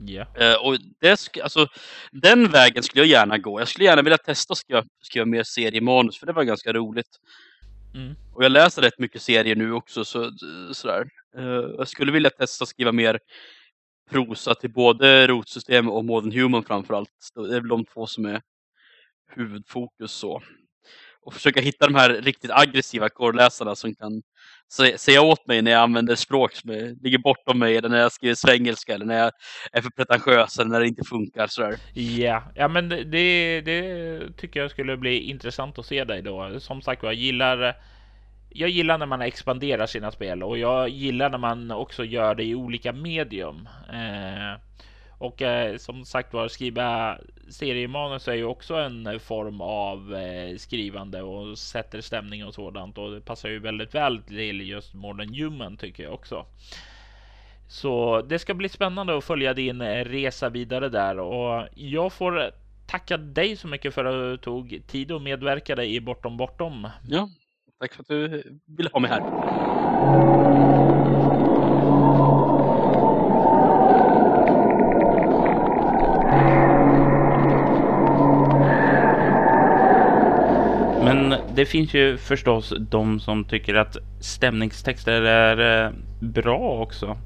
Yeah. 0.08 0.66
och 0.66 0.78
det, 1.00 1.38
alltså, 1.43 1.68
den 2.12 2.52
vägen 2.52 2.84
skulle 2.84 3.02
jag 3.02 3.10
gärna 3.10 3.38
gå. 3.38 3.60
Jag 3.60 3.68
skulle 3.68 3.86
gärna 3.86 4.02
vilja 4.02 4.18
testa 4.18 4.52
att 4.52 4.58
skriva, 4.58 4.84
skriva 5.02 5.26
mer 5.26 5.43
seriemanus, 5.43 6.20
för 6.20 6.26
det 6.26 6.34
var 6.34 6.43
ganska 6.43 6.74
roligt. 6.74 7.20
Mm. 7.95 8.16
Och 8.36 8.43
jag 8.43 8.52
läser 8.52 8.82
rätt 8.82 9.00
mycket 9.00 9.22
serier 9.22 9.56
nu 9.56 9.74
också, 9.74 10.06
så, 10.06 10.32
sådär. 10.72 11.10
Uh, 11.38 11.43
jag 11.78 11.88
skulle 11.88 12.12
vilja 12.12 12.30
testa 12.30 12.64
att 12.64 12.70
skriva 12.70 12.91
mer 12.91 13.20
prosa 14.10 14.56
till 14.56 14.72
både 14.72 15.28
rotsystem 15.28 15.89
och 15.89 16.06
Modern 16.06 16.32
Human 16.32 16.64
framförallt. 16.64 17.10
Det 17.36 17.56
är 17.56 17.60
väl 17.62 17.68
de 17.68 17.86
två 17.86 18.08
som 18.08 18.26
är 18.26 18.41
huvudfokus 19.36 20.12
så. 20.12 20.41
Och 21.22 21.34
försöka 21.34 21.62
hitta 21.62 21.86
de 21.86 21.95
här 21.95 22.10
riktigt 22.10 22.52
aggressiva 22.52 23.10
korrläsarna 23.10 23.76
som 23.76 23.95
kan 23.95 24.22
säga 24.98 25.22
åt 25.22 25.48
mig 25.48 25.62
när 25.62 25.72
jag 25.72 25.82
använder 25.82 26.16
språk 26.16 26.54
som 26.54 26.70
är, 26.70 27.04
ligger 27.04 27.18
bortom 27.18 27.60
mig 27.60 27.78
eller 27.78 27.90
när 27.90 28.00
jag 28.00 28.12
skriver 28.12 28.36
svengelska 28.36 28.94
eller 28.94 29.06
när 29.06 29.20
jag 29.20 29.32
är 29.72 29.82
för 29.82 29.90
pretentiös 29.90 30.60
eller 30.60 30.70
när 30.70 30.80
det 30.80 30.88
inte 30.88 31.04
funkar 31.04 31.48
sådär. 31.48 31.76
Ja, 31.94 32.44
ja 32.56 32.68
men 32.68 32.90
det, 32.90 33.62
det 33.62 34.20
tycker 34.38 34.60
jag 34.60 34.72
skulle 34.72 34.98
bli 34.98 35.20
intressant 35.20 35.80
att 35.80 35.86
se 35.86 36.04
dig 36.04 36.22
då. 36.22 36.60
Som 36.60 36.82
sagt 36.82 37.04
jag 37.04 37.14
gillar 37.14 37.76
jag 38.50 38.70
gillar 38.70 38.98
när 38.98 39.06
man 39.06 39.22
expanderar 39.22 39.86
sina 39.86 40.12
spel 40.12 40.44
och 40.44 40.58
jag 40.58 40.90
gillar 40.90 41.30
när 41.30 41.38
man 41.38 41.72
också 41.72 42.04
gör 42.04 42.36
det 42.36 42.44
i 42.44 42.56
olika 42.56 42.94
medium. 42.94 43.70
Eh, 43.90 44.62
och 45.20 45.42
eh, 45.42 45.78
som 45.78 46.06
sagt 46.06 46.34
var, 46.34 46.48
skriva 46.48 47.18
seriemanus 47.50 48.28
är 48.28 48.34
ju 48.34 48.44
också 48.44 48.76
en 48.76 49.20
form 49.20 49.62
av 49.62 50.16
eh, 50.16 50.56
skrivande 50.58 51.22
och 51.22 51.58
sätter 51.58 52.02
stämning 52.02 52.46
och 52.46 52.54
sådant. 52.54 52.98
Och 52.98 53.12
det 53.12 53.22
passar 53.22 53.50
ju 53.50 53.60
väldigt 53.60 53.96
väl 53.96 54.22
till 54.22 54.70
just 54.70 54.94
Modern 54.94 55.34
Human 55.34 55.78
tycker 55.78 56.04
jag 56.04 56.14
också. 56.14 56.46
Så 57.68 58.22
det 58.22 58.40
ska 58.40 58.54
bli 58.54 58.70
spännande 58.70 59.18
att 59.18 59.24
följa 59.24 59.54
din 59.54 59.82
eh, 59.82 60.06
resa 60.06 60.50
vidare 60.50 60.90
där 60.90 61.20
och 61.20 61.68
jag 61.76 62.14
får 62.14 62.52
tacka 62.88 63.18
dig 63.18 63.56
så 63.56 63.68
mycket 63.68 63.94
för 63.94 64.06
att 64.06 64.14
du 64.14 64.38
tog 64.38 64.82
tid 64.88 65.12
och 65.12 65.22
medverkade 65.22 65.86
i 65.86 66.02
Bortom 66.02 66.38
Bortom. 66.38 66.88
Ja, 67.08 67.30
tack 67.80 67.94
för 67.94 68.02
att 68.02 68.08
du 68.08 68.44
ville 68.78 68.90
ha 68.94 69.00
mig 69.00 69.12
här. 69.12 69.22
Det 81.60 81.66
finns 81.66 81.93
ju 81.93 82.18
förstås 82.18 82.74
de 82.80 83.20
som 83.20 83.45
tycker 83.45 83.76
att 83.76 83.97
stämningstexter 84.20 85.22
är 85.22 85.86
eh, 85.86 85.91
bra 86.20 86.82
också. 86.82 87.18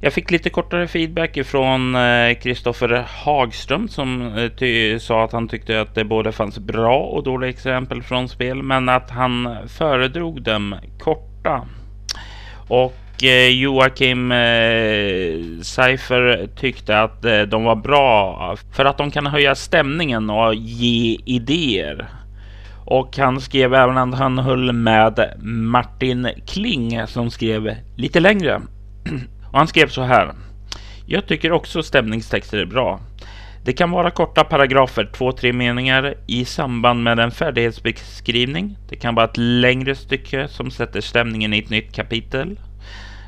Jag 0.00 0.12
fick 0.12 0.30
lite 0.30 0.50
kortare 0.50 0.88
feedback 0.88 1.36
ifrån 1.36 1.94
eh, 1.94 2.34
Kristoffer 2.34 3.04
Hagström 3.08 3.88
som 3.88 4.36
eh, 4.36 4.98
sa 4.98 5.24
att 5.24 5.32
han 5.32 5.48
tyckte 5.48 5.80
att 5.80 5.94
det 5.94 6.04
både 6.04 6.32
fanns 6.32 6.58
bra 6.58 6.98
och 6.98 7.22
dåliga 7.22 7.50
exempel 7.50 8.02
från 8.02 8.28
spel, 8.28 8.62
men 8.62 8.88
att 8.88 9.10
han 9.10 9.56
föredrog 9.68 10.42
dem 10.42 10.76
korta. 10.98 11.66
Och 12.68 12.94
Joakim 13.50 14.30
Seifer 15.62 16.48
tyckte 16.56 17.00
att 17.00 17.22
de 17.22 17.64
var 17.64 17.76
bra 17.76 18.56
för 18.76 18.84
att 18.84 18.98
de 18.98 19.10
kan 19.10 19.26
höja 19.26 19.54
stämningen 19.54 20.30
och 20.30 20.54
ge 20.54 21.18
idéer. 21.24 22.19
Och 22.90 23.16
han 23.16 23.40
skrev 23.40 23.74
även 23.74 23.98
att 23.98 24.18
han 24.18 24.38
höll 24.38 24.72
med 24.72 25.34
Martin 25.42 26.28
Kling 26.46 27.06
som 27.06 27.30
skrev 27.30 27.76
lite 27.96 28.20
längre. 28.20 28.60
Och 29.50 29.58
han 29.58 29.66
skrev 29.66 29.88
så 29.88 30.02
här. 30.02 30.32
Jag 31.06 31.26
tycker 31.26 31.52
också 31.52 31.82
stämningstexter 31.82 32.58
är 32.58 32.64
bra. 32.64 33.00
Det 33.64 33.72
kan 33.72 33.90
vara 33.90 34.10
korta 34.10 34.44
paragrafer, 34.44 35.10
två, 35.12 35.32
tre 35.32 35.52
meningar 35.52 36.14
i 36.26 36.44
samband 36.44 37.02
med 37.02 37.18
en 37.18 37.30
färdighetsbeskrivning. 37.30 38.76
Det 38.88 38.96
kan 38.96 39.14
vara 39.14 39.26
ett 39.26 39.36
längre 39.36 39.94
stycke 39.94 40.48
som 40.48 40.70
sätter 40.70 41.00
stämningen 41.00 41.54
i 41.54 41.58
ett 41.58 41.70
nytt 41.70 41.94
kapitel. 41.94 42.60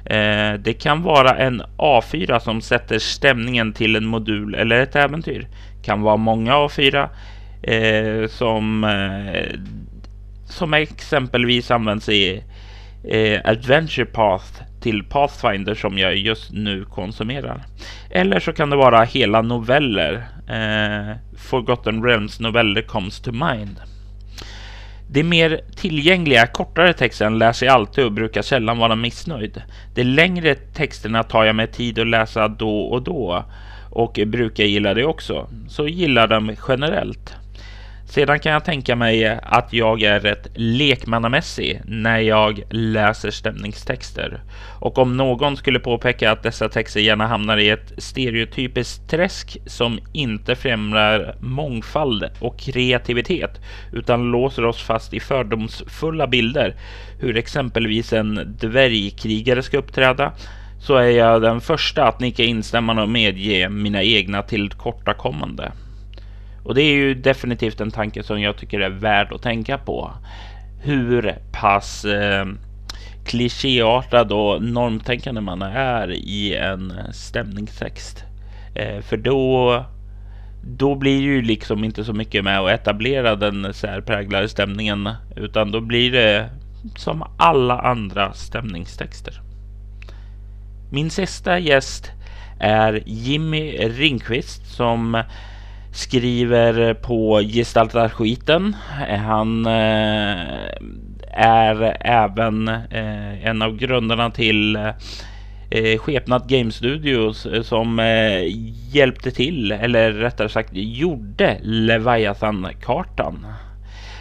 Eh, 0.05 0.53
det 0.59 0.79
kan 0.81 1.03
vara 1.03 1.39
en 1.39 1.63
A4 1.79 2.39
som 2.39 2.61
sätter 2.61 2.99
stämningen 2.99 3.73
till 3.73 3.97
en 3.97 4.07
modul 4.07 4.55
eller 4.55 4.81
ett 4.81 4.97
äventyr. 4.97 5.47
Det 5.77 5.85
kan 5.85 6.03
vara 6.03 6.17
många 6.17 6.53
A4 6.55 7.09
eh, 7.63 8.29
som, 8.29 8.85
eh, 8.85 9.59
som 10.47 10.75
exempelvis 10.75 11.71
används 11.71 12.09
i 12.09 12.45
eh, 13.05 13.41
Adventure 13.45 14.07
Path 14.07 14.63
till 14.81 15.05
Pathfinder 15.05 15.75
som 15.75 15.99
jag 15.99 16.17
just 16.17 16.53
nu 16.53 16.85
konsumerar. 16.85 17.63
Eller 18.11 18.41
så 18.41 18.53
kan 18.53 18.71
det 18.71 18.77
vara 18.77 19.05
hela 19.05 19.43
noveller. 19.43 20.13
Eh, 20.49 21.17
Forgotten 21.37 22.05
Realms 22.05 22.41
noveller 22.41 22.83
comes 22.83 23.21
to 23.21 23.33
mind. 23.33 23.81
De 25.11 25.25
mer 25.25 25.61
tillgängliga 25.77 26.47
kortare 26.47 26.93
texten 26.93 27.39
läser 27.39 27.67
jag 27.67 27.75
alltid 27.75 28.05
och 28.05 28.13
brukar 28.13 28.43
sällan 28.43 28.79
vara 28.79 28.95
missnöjd. 28.95 29.63
De 29.95 30.05
längre 30.05 30.55
texterna 30.55 31.23
tar 31.23 31.45
jag 31.45 31.57
mig 31.57 31.67
tid 31.67 31.99
att 31.99 32.07
läsa 32.07 32.49
då 32.49 32.81
och 32.81 33.03
då 33.03 33.45
och 33.91 34.19
brukar 34.27 34.65
gilla 34.65 34.95
det 34.95 35.05
också. 35.05 35.49
Så 35.69 35.89
gillar 35.89 36.29
de 36.29 36.57
generellt. 36.69 37.37
Sedan 38.13 38.41
kan 38.41 38.53
jag 38.53 38.65
tänka 38.65 38.97
mig 38.97 39.39
att 39.43 39.73
jag 39.73 40.03
är 40.03 40.21
rätt 40.21 40.47
lekmannamässig 40.55 41.81
när 41.85 42.19
jag 42.19 42.63
läser 42.71 43.31
stämningstexter. 43.31 44.41
Och 44.81 44.99
om 44.99 45.17
någon 45.17 45.57
skulle 45.57 45.79
påpeka 45.79 46.31
att 46.31 46.43
dessa 46.43 46.69
texter 46.69 47.01
gärna 47.01 47.27
hamnar 47.27 47.59
i 47.59 47.71
ett 47.71 47.93
stereotypiskt 47.99 49.11
träsk 49.11 49.57
som 49.67 49.99
inte 50.13 50.55
främjar 50.55 51.37
mångfald 51.41 52.25
och 52.41 52.59
kreativitet 52.59 53.61
utan 53.93 54.31
låser 54.31 54.65
oss 54.65 54.83
fast 54.83 55.15
i 55.15 55.21
fördomsfulla 55.21 56.27
bilder 56.27 56.75
hur 57.19 57.37
exempelvis 57.37 58.13
en 58.13 58.57
dvärgkrigare 58.61 59.63
ska 59.63 59.79
uppträda 59.79 60.33
så 60.81 60.97
är 60.97 61.11
jag 61.11 61.43
den 61.43 61.61
första 61.61 62.05
att 62.05 62.21
nicka 62.21 62.43
instämmande 62.43 63.03
och 63.03 63.09
medge 63.09 63.69
mina 63.69 64.03
egna 64.03 64.43
tillkortakommande. 64.43 65.73
Och 66.65 66.75
det 66.75 66.83
är 66.83 66.95
ju 66.95 67.15
definitivt 67.15 67.81
en 67.81 67.91
tanke 67.91 68.23
som 68.23 68.41
jag 68.41 68.57
tycker 68.57 68.81
är 68.81 68.91
värd 68.91 69.33
att 69.33 69.43
tänka 69.43 69.79
på. 69.79 70.13
Hur 70.83 71.39
pass 71.53 72.05
eh, 72.05 72.47
klichéartad 73.25 74.33
och 74.33 74.63
normtänkande 74.63 75.41
man 75.41 75.63
är 75.63 76.11
i 76.11 76.55
en 76.57 76.93
stämningstext. 77.13 78.25
Eh, 78.75 79.01
för 79.01 79.17
då, 79.17 79.85
då 80.65 80.95
blir 80.95 81.19
det 81.19 81.27
ju 81.27 81.43
liksom 81.43 81.85
inte 81.85 82.05
så 82.05 82.13
mycket 82.13 82.45
med 82.45 82.61
att 82.61 82.71
etablera 82.71 83.37
den 83.37 83.75
särpräglade 83.75 84.49
stämningen, 84.49 85.09
utan 85.37 85.71
då 85.71 85.81
blir 85.81 86.13
det 86.13 86.51
som 86.97 87.25
alla 87.37 87.81
andra 87.81 88.33
stämningstexter. 88.33 89.41
Min 90.91 91.11
sista 91.11 91.59
gäst 91.59 92.11
är 92.61 93.03
Jimmy 93.07 93.73
Ringqvist 93.73 94.67
som 94.67 95.23
skriver 95.93 96.95
på 96.95 97.41
gestaltar 97.41 98.09
skiten. 98.09 98.77
Han 99.27 99.67
eh, 99.67 100.73
är 101.33 101.97
även 102.01 102.69
eh, 102.69 103.47
en 103.47 103.63
av 103.63 103.77
grundarna 103.77 104.31
till 104.31 104.77
eh, 105.71 105.99
Skepnad 105.99 106.49
Game 106.49 106.73
Studios 106.73 107.47
eh, 107.47 107.63
som 107.63 107.99
hjälpte 108.93 109.31
till, 109.31 109.73
eller 109.73 110.13
rättare 110.13 110.49
sagt 110.49 110.71
gjorde 110.73 111.59
Leviathan-kartan. 111.63 113.47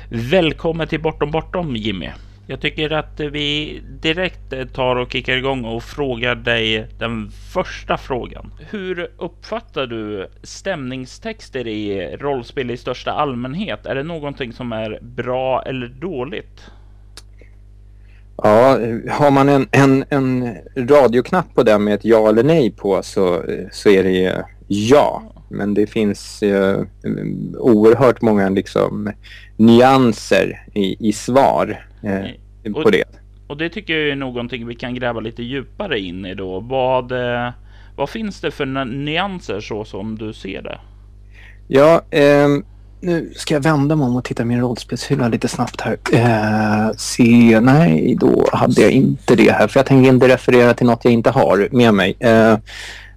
Välkommen 0.09 0.87
till 0.87 1.01
Bortom 1.01 1.31
Bortom 1.31 1.75
Jimmy! 1.75 2.09
Jag 2.51 2.61
tycker 2.61 2.93
att 2.93 3.19
vi 3.19 3.81
direkt 4.01 4.73
tar 4.73 4.95
och 4.95 5.11
kickar 5.11 5.37
igång 5.37 5.65
och 5.65 5.83
frågar 5.83 6.35
dig 6.35 6.87
den 6.99 7.31
första 7.53 7.97
frågan. 7.97 8.53
Hur 8.69 9.11
uppfattar 9.17 9.87
du 9.87 10.29
stämningstexter 10.43 11.67
i 11.67 12.15
rollspel 12.19 12.71
i 12.71 12.77
största 12.77 13.11
allmänhet? 13.11 13.85
Är 13.85 13.95
det 13.95 14.03
någonting 14.03 14.53
som 14.53 14.71
är 14.71 14.99
bra 15.01 15.61
eller 15.61 15.87
dåligt? 15.87 16.61
Ja, 18.37 18.79
har 19.09 19.31
man 19.31 19.49
en, 19.49 19.67
en, 19.71 20.03
en 20.09 20.57
radioknapp 20.75 21.55
på 21.55 21.63
den 21.63 21.83
med 21.83 21.93
ett 21.93 22.05
ja 22.05 22.29
eller 22.29 22.43
nej 22.43 22.71
på 22.71 23.03
så, 23.03 23.43
så 23.71 23.89
är 23.89 24.03
det 24.03 24.45
ja. 24.67 25.23
Men 25.49 25.73
det 25.73 25.87
finns 25.87 26.43
eh, 26.43 26.81
oerhört 27.57 28.21
många 28.21 28.49
liksom, 28.49 29.11
nyanser 29.57 30.65
i, 30.73 31.09
i 31.09 31.13
svar 31.13 31.85
eh, 32.03 32.40
på 32.63 32.79
och, 32.79 32.91
det. 32.91 33.03
Och 33.47 33.57
det 33.57 33.69
tycker 33.69 33.93
jag 33.93 34.09
är 34.09 34.15
någonting 34.15 34.67
vi 34.67 34.75
kan 34.75 34.95
gräva 34.95 35.19
lite 35.19 35.43
djupare 35.43 35.99
in 35.99 36.25
i 36.25 36.35
då. 36.35 36.59
Vad, 36.59 37.11
eh, 37.11 37.51
vad 37.95 38.09
finns 38.09 38.41
det 38.41 38.51
för 38.51 38.85
nyanser 38.85 39.59
så 39.59 39.85
som 39.85 40.17
du 40.17 40.33
ser 40.33 40.61
det? 40.61 40.79
Ja, 41.67 42.01
eh, 42.09 42.47
nu 43.01 43.33
ska 43.35 43.53
jag 43.53 43.61
vända 43.61 43.95
mig 43.95 44.05
om 44.05 44.15
och 44.15 44.23
titta 44.23 44.43
i 44.43 44.45
min 44.45 44.61
rollspelshylla 44.61 45.27
lite 45.27 45.47
snabbt 45.47 45.81
här. 45.81 45.97
Eh, 46.13 46.95
se, 46.97 47.59
nej, 47.59 48.15
då 48.19 48.49
hade 48.53 48.81
jag 48.81 48.91
inte 48.91 49.35
det 49.35 49.51
här. 49.51 49.67
För 49.67 49.79
jag 49.79 49.85
tänker 49.85 50.09
inte 50.09 50.27
referera 50.27 50.73
till 50.73 50.85
något 50.85 51.05
jag 51.05 51.13
inte 51.13 51.29
har 51.29 51.69
med 51.71 51.93
mig. 51.93 52.17
Eh, 52.19 52.51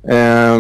eh, 0.09 0.59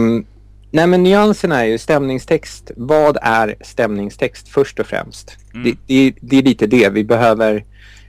nej 0.71 0.87
men 0.87 1.03
nyanserna 1.03 1.61
är 1.61 1.65
ju 1.65 1.79
stämningstext. 1.79 2.71
Vad 2.77 3.19
är 3.23 3.55
stämningstext 3.61 4.49
först 4.49 4.81
och 4.81 4.87
främst? 4.87 5.37
Mm. 5.55 5.65
Det, 5.65 5.77
det, 5.87 6.15
det, 6.21 6.39
är 6.39 6.43
lite 6.43 6.67
det 6.67 6.89
vi 6.89 7.05
behöver 7.05 7.65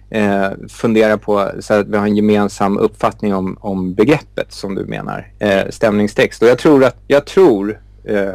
eh, 0.09 0.47
fundera 0.69 1.17
på 1.17 1.51
så 1.59 1.73
att 1.73 1.87
vi 1.87 1.97
har 1.97 2.05
en 2.05 2.15
gemensam 2.15 2.77
uppfattning 2.77 3.33
om, 3.33 3.57
om 3.59 3.93
begreppet 3.93 4.53
som 4.53 4.75
du 4.75 4.85
menar. 4.85 5.31
Eh, 5.39 5.69
stämningstext. 5.69 6.41
Och 6.41 6.47
jag 6.47 6.57
tror 6.57 6.83
att, 6.83 6.97
jag 7.07 7.25
tror 7.25 7.79
eh, 8.03 8.33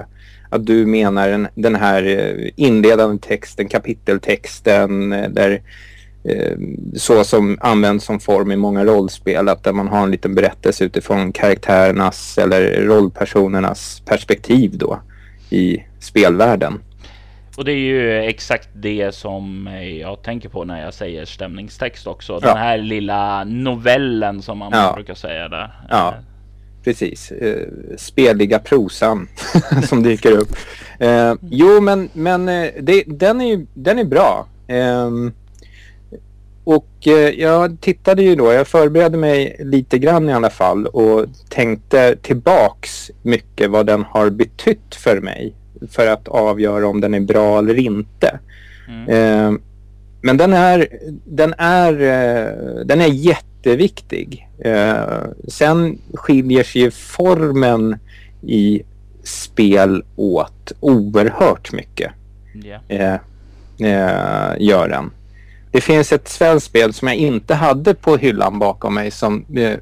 att 0.50 0.66
du 0.66 0.86
menar 0.86 1.28
den, 1.28 1.48
den 1.54 1.74
här 1.74 2.06
eh, 2.06 2.50
inledande 2.56 3.18
texten, 3.18 3.68
kapiteltexten 3.68 5.12
eh, 5.12 5.30
där 5.30 5.62
eh, 6.24 6.56
så 6.96 7.24
som 7.24 7.58
används 7.60 8.04
som 8.04 8.20
form 8.20 8.52
i 8.52 8.56
många 8.56 8.84
rollspel, 8.84 9.48
att 9.48 9.64
där 9.64 9.72
man 9.72 9.88
har 9.88 10.02
en 10.02 10.10
liten 10.10 10.34
berättelse 10.34 10.84
utifrån 10.84 11.32
karaktärernas 11.32 12.38
eller 12.38 12.84
rollpersonernas 12.84 14.02
perspektiv 14.06 14.78
då 14.78 15.00
i 15.50 15.84
spelvärlden. 16.00 16.80
Och 17.60 17.66
det 17.66 17.72
är 17.72 17.76
ju 17.76 18.22
exakt 18.24 18.68
det 18.72 19.14
som 19.14 19.68
jag 20.00 20.22
tänker 20.22 20.48
på 20.48 20.64
när 20.64 20.84
jag 20.84 20.94
säger 20.94 21.24
stämningstext 21.24 22.06
också. 22.06 22.38
Den 22.38 22.56
här 22.56 22.78
lilla 22.78 23.44
novellen 23.44 24.42
som 24.42 24.58
man 24.58 24.70
ja. 24.72 24.92
brukar 24.94 25.14
säga 25.14 25.48
där. 25.48 25.72
Ja, 25.90 26.14
precis. 26.84 27.32
Eh, 27.32 27.66
speliga 27.96 28.58
prosan 28.58 29.28
som 29.88 30.02
dyker 30.02 30.32
upp. 30.32 30.48
Eh, 30.98 31.34
jo, 31.42 31.80
men, 31.80 32.08
men 32.12 32.48
eh, 32.48 32.70
det, 32.80 33.04
den, 33.06 33.40
är, 33.40 33.66
den 33.74 33.98
är 33.98 34.04
bra. 34.04 34.46
Eh, 34.66 35.10
och 36.64 37.06
jag 37.36 37.80
tittade 37.80 38.22
ju 38.22 38.34
då, 38.34 38.52
jag 38.52 38.68
förberedde 38.68 39.16
mig 39.16 39.56
lite 39.58 39.98
grann 39.98 40.28
i 40.28 40.32
alla 40.32 40.50
fall 40.50 40.86
och 40.86 41.26
tänkte 41.48 42.16
tillbaks 42.16 43.10
mycket 43.22 43.70
vad 43.70 43.86
den 43.86 44.04
har 44.04 44.30
betytt 44.30 44.94
för 44.94 45.20
mig 45.20 45.54
för 45.90 46.06
att 46.06 46.28
avgöra 46.28 46.88
om 46.88 47.00
den 47.00 47.14
är 47.14 47.20
bra 47.20 47.58
eller 47.58 47.78
inte. 47.78 48.38
Mm. 48.88 49.08
Eh, 49.08 49.60
men 50.22 50.36
den 50.36 50.52
är, 50.52 50.88
den 51.24 51.54
är, 51.58 51.92
eh, 51.92 52.84
den 52.84 53.00
är 53.00 53.06
jätteviktig. 53.06 54.48
Eh, 54.58 55.22
sen 55.48 55.98
skiljer 56.14 56.64
sig 56.64 56.90
formen 56.90 57.98
i 58.42 58.82
spel 59.24 60.04
åt 60.16 60.72
oerhört 60.80 61.72
mycket. 61.72 62.12
Yeah. 62.64 63.20
gör 64.58 64.88
den. 64.88 65.10
Det 65.72 65.80
finns 65.80 66.12
ett 66.12 66.28
svenskt 66.28 66.66
spel 66.66 66.92
som 66.92 67.08
jag 67.08 67.16
inte 67.16 67.54
hade 67.54 67.94
på 67.94 68.16
hyllan 68.16 68.58
bakom 68.58 68.94
mig 68.94 69.10
som 69.10 69.44
eh, 69.56 69.72
Eh, 69.72 69.78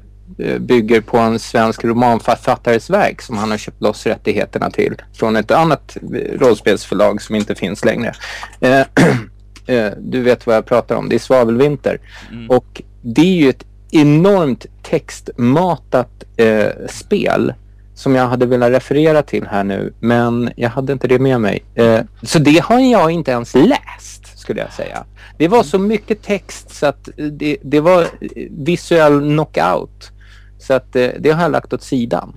bygger 0.59 1.01
på 1.01 1.17
en 1.17 1.39
svensk 1.39 1.85
romanförfattares 1.85 2.89
verk 2.89 3.21
som 3.21 3.37
han 3.37 3.51
har 3.51 3.57
köpt 3.57 3.81
loss 3.81 4.05
rättigheterna 4.05 4.69
till 4.69 4.95
från 5.13 5.35
ett 5.35 5.51
annat 5.51 5.97
rollspelsförlag 6.35 7.21
som 7.21 7.35
inte 7.35 7.55
finns 7.55 7.85
längre. 7.85 8.13
Eh, 8.59 8.79
eh, 9.65 9.91
du 9.97 10.21
vet 10.21 10.47
vad 10.47 10.55
jag 10.55 10.65
pratar 10.65 10.95
om, 10.95 11.09
det 11.09 11.15
är 11.15 11.19
Svavelvinter. 11.19 11.99
Mm. 12.31 12.49
Och 12.49 12.81
det 13.01 13.21
är 13.21 13.35
ju 13.35 13.49
ett 13.49 13.65
enormt 13.91 14.65
textmatat 14.83 16.23
eh, 16.37 16.67
spel 16.89 17.53
som 17.99 18.15
jag 18.15 18.27
hade 18.27 18.45
velat 18.45 18.71
referera 18.71 19.21
till 19.23 19.47
här 19.47 19.63
nu, 19.63 19.93
men 19.99 20.51
jag 20.55 20.69
hade 20.69 20.93
inte 20.93 21.07
det 21.07 21.19
med 21.19 21.41
mig. 21.41 21.63
Eh, 21.75 21.99
så 22.23 22.39
det 22.39 22.59
har 22.59 22.79
jag 22.79 23.11
inte 23.11 23.31
ens 23.31 23.55
läst, 23.55 24.39
skulle 24.39 24.61
jag 24.61 24.73
säga. 24.73 25.05
Det 25.37 25.47
var 25.47 25.63
så 25.63 25.79
mycket 25.79 26.21
text 26.21 26.75
så 26.75 26.85
att 26.85 27.09
det, 27.31 27.57
det 27.61 27.79
var 27.79 28.07
visuell 28.49 29.19
knockout. 29.19 30.11
Så 30.59 30.73
att 30.73 30.95
eh, 30.95 31.09
det 31.19 31.31
har 31.31 31.41
jag 31.41 31.51
lagt 31.51 31.73
åt 31.73 31.83
sidan. 31.83 32.33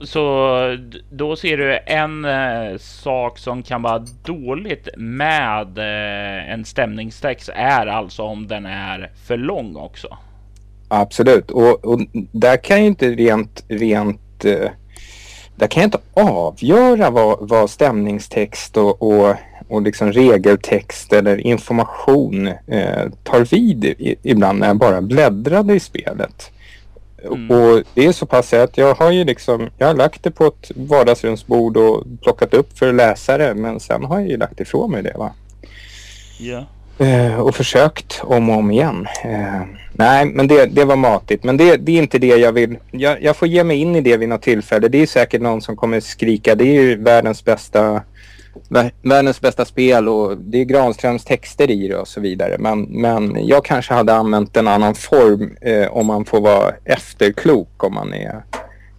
Så 0.00 0.76
då 1.10 1.36
ser 1.36 1.56
du 1.56 1.78
en 1.86 2.24
eh, 2.24 2.78
sak 2.78 3.38
som 3.38 3.62
kan 3.62 3.82
vara 3.82 4.04
dåligt 4.24 4.88
med 4.96 5.78
eh, 5.78 6.52
en 6.52 6.64
stämningstext 6.64 7.50
är 7.54 7.86
alltså 7.86 8.22
om 8.22 8.46
den 8.46 8.66
är 8.66 9.10
för 9.26 9.36
lång 9.36 9.76
också. 9.76 10.18
Absolut, 10.88 11.50
och, 11.50 11.84
och 11.84 12.00
där 12.32 12.56
kan 12.56 12.76
jag 12.76 12.86
inte 12.86 13.08
rent, 13.10 13.64
rent 13.68 14.44
eh, 14.44 14.70
där 15.56 15.66
kan 15.66 15.80
jag 15.80 15.86
inte 15.86 15.98
avgöra 16.14 17.10
vad, 17.10 17.48
vad 17.48 17.70
stämningstext 17.70 18.76
och, 18.76 19.02
och, 19.02 19.34
och 19.68 19.82
liksom 19.82 20.12
regeltext 20.12 21.12
eller 21.12 21.36
information 21.36 22.46
eh, 22.46 23.10
tar 23.24 23.44
vid 23.44 23.84
i, 23.84 24.16
ibland 24.22 24.58
när 24.58 24.66
jag 24.66 24.76
bara 24.76 25.02
bläddrade 25.02 25.74
i 25.74 25.80
spelet. 25.80 26.50
Mm. 27.24 27.50
Och 27.50 27.82
det 27.94 28.06
är 28.06 28.12
så 28.12 28.26
pass 28.26 28.52
att 28.52 28.78
jag 28.78 28.94
har 28.94 29.10
ju 29.10 29.24
liksom, 29.24 29.70
jag 29.78 29.86
har 29.86 29.94
lagt 29.94 30.22
det 30.22 30.30
på 30.30 30.46
ett 30.46 30.70
vardagsrumsbord 30.74 31.76
och 31.76 32.04
plockat 32.22 32.54
upp 32.54 32.78
för 32.78 32.92
läsare 32.92 33.54
men 33.54 33.80
sen 33.80 34.04
har 34.04 34.20
jag 34.20 34.28
ju 34.28 34.36
lagt 34.36 34.60
ifrån 34.60 34.90
mig 34.90 35.02
det 35.02 35.14
va. 35.18 35.32
Ja. 36.38 36.66
Eh, 37.06 37.40
och 37.40 37.54
försökt 37.54 38.20
om 38.24 38.50
och 38.50 38.56
om 38.56 38.70
igen. 38.70 39.06
Eh, 39.24 39.62
nej, 39.92 40.26
men 40.26 40.46
det, 40.46 40.66
det 40.66 40.84
var 40.84 40.96
matigt. 40.96 41.44
Men 41.44 41.56
det, 41.56 41.76
det 41.76 41.92
är 41.92 41.98
inte 41.98 42.18
det 42.18 42.26
jag 42.26 42.52
vill. 42.52 42.78
Jag, 42.90 43.22
jag, 43.22 43.36
får 43.36 43.48
ge 43.48 43.64
mig 43.64 43.76
in 43.76 43.96
i 43.96 44.00
det 44.00 44.16
vid 44.16 44.28
något 44.28 44.42
tillfälle. 44.42 44.88
Det 44.88 45.02
är 45.02 45.06
säkert 45.06 45.42
någon 45.42 45.62
som 45.62 45.76
kommer 45.76 46.00
skrika. 46.00 46.54
Det 46.54 46.64
är 46.64 46.82
ju 46.82 46.96
världens 46.96 47.44
bästa 47.44 48.02
världens 49.02 49.40
bästa 49.40 49.64
spel 49.64 50.08
och 50.08 50.36
det 50.36 50.60
är 50.60 50.64
Granströms 50.64 51.24
texter 51.24 51.70
i 51.70 51.88
det 51.88 51.96
och 51.96 52.08
så 52.08 52.20
vidare. 52.20 52.56
Men, 52.58 52.82
men 52.82 53.46
jag 53.46 53.64
kanske 53.64 53.94
hade 53.94 54.14
använt 54.14 54.56
en 54.56 54.68
annan 54.68 54.94
form 54.94 55.56
eh, 55.60 55.96
om 55.96 56.06
man 56.06 56.24
får 56.24 56.40
vara 56.40 56.74
efterklok 56.84 57.84
om 57.84 57.94
man 57.94 58.14
är, 58.14 58.42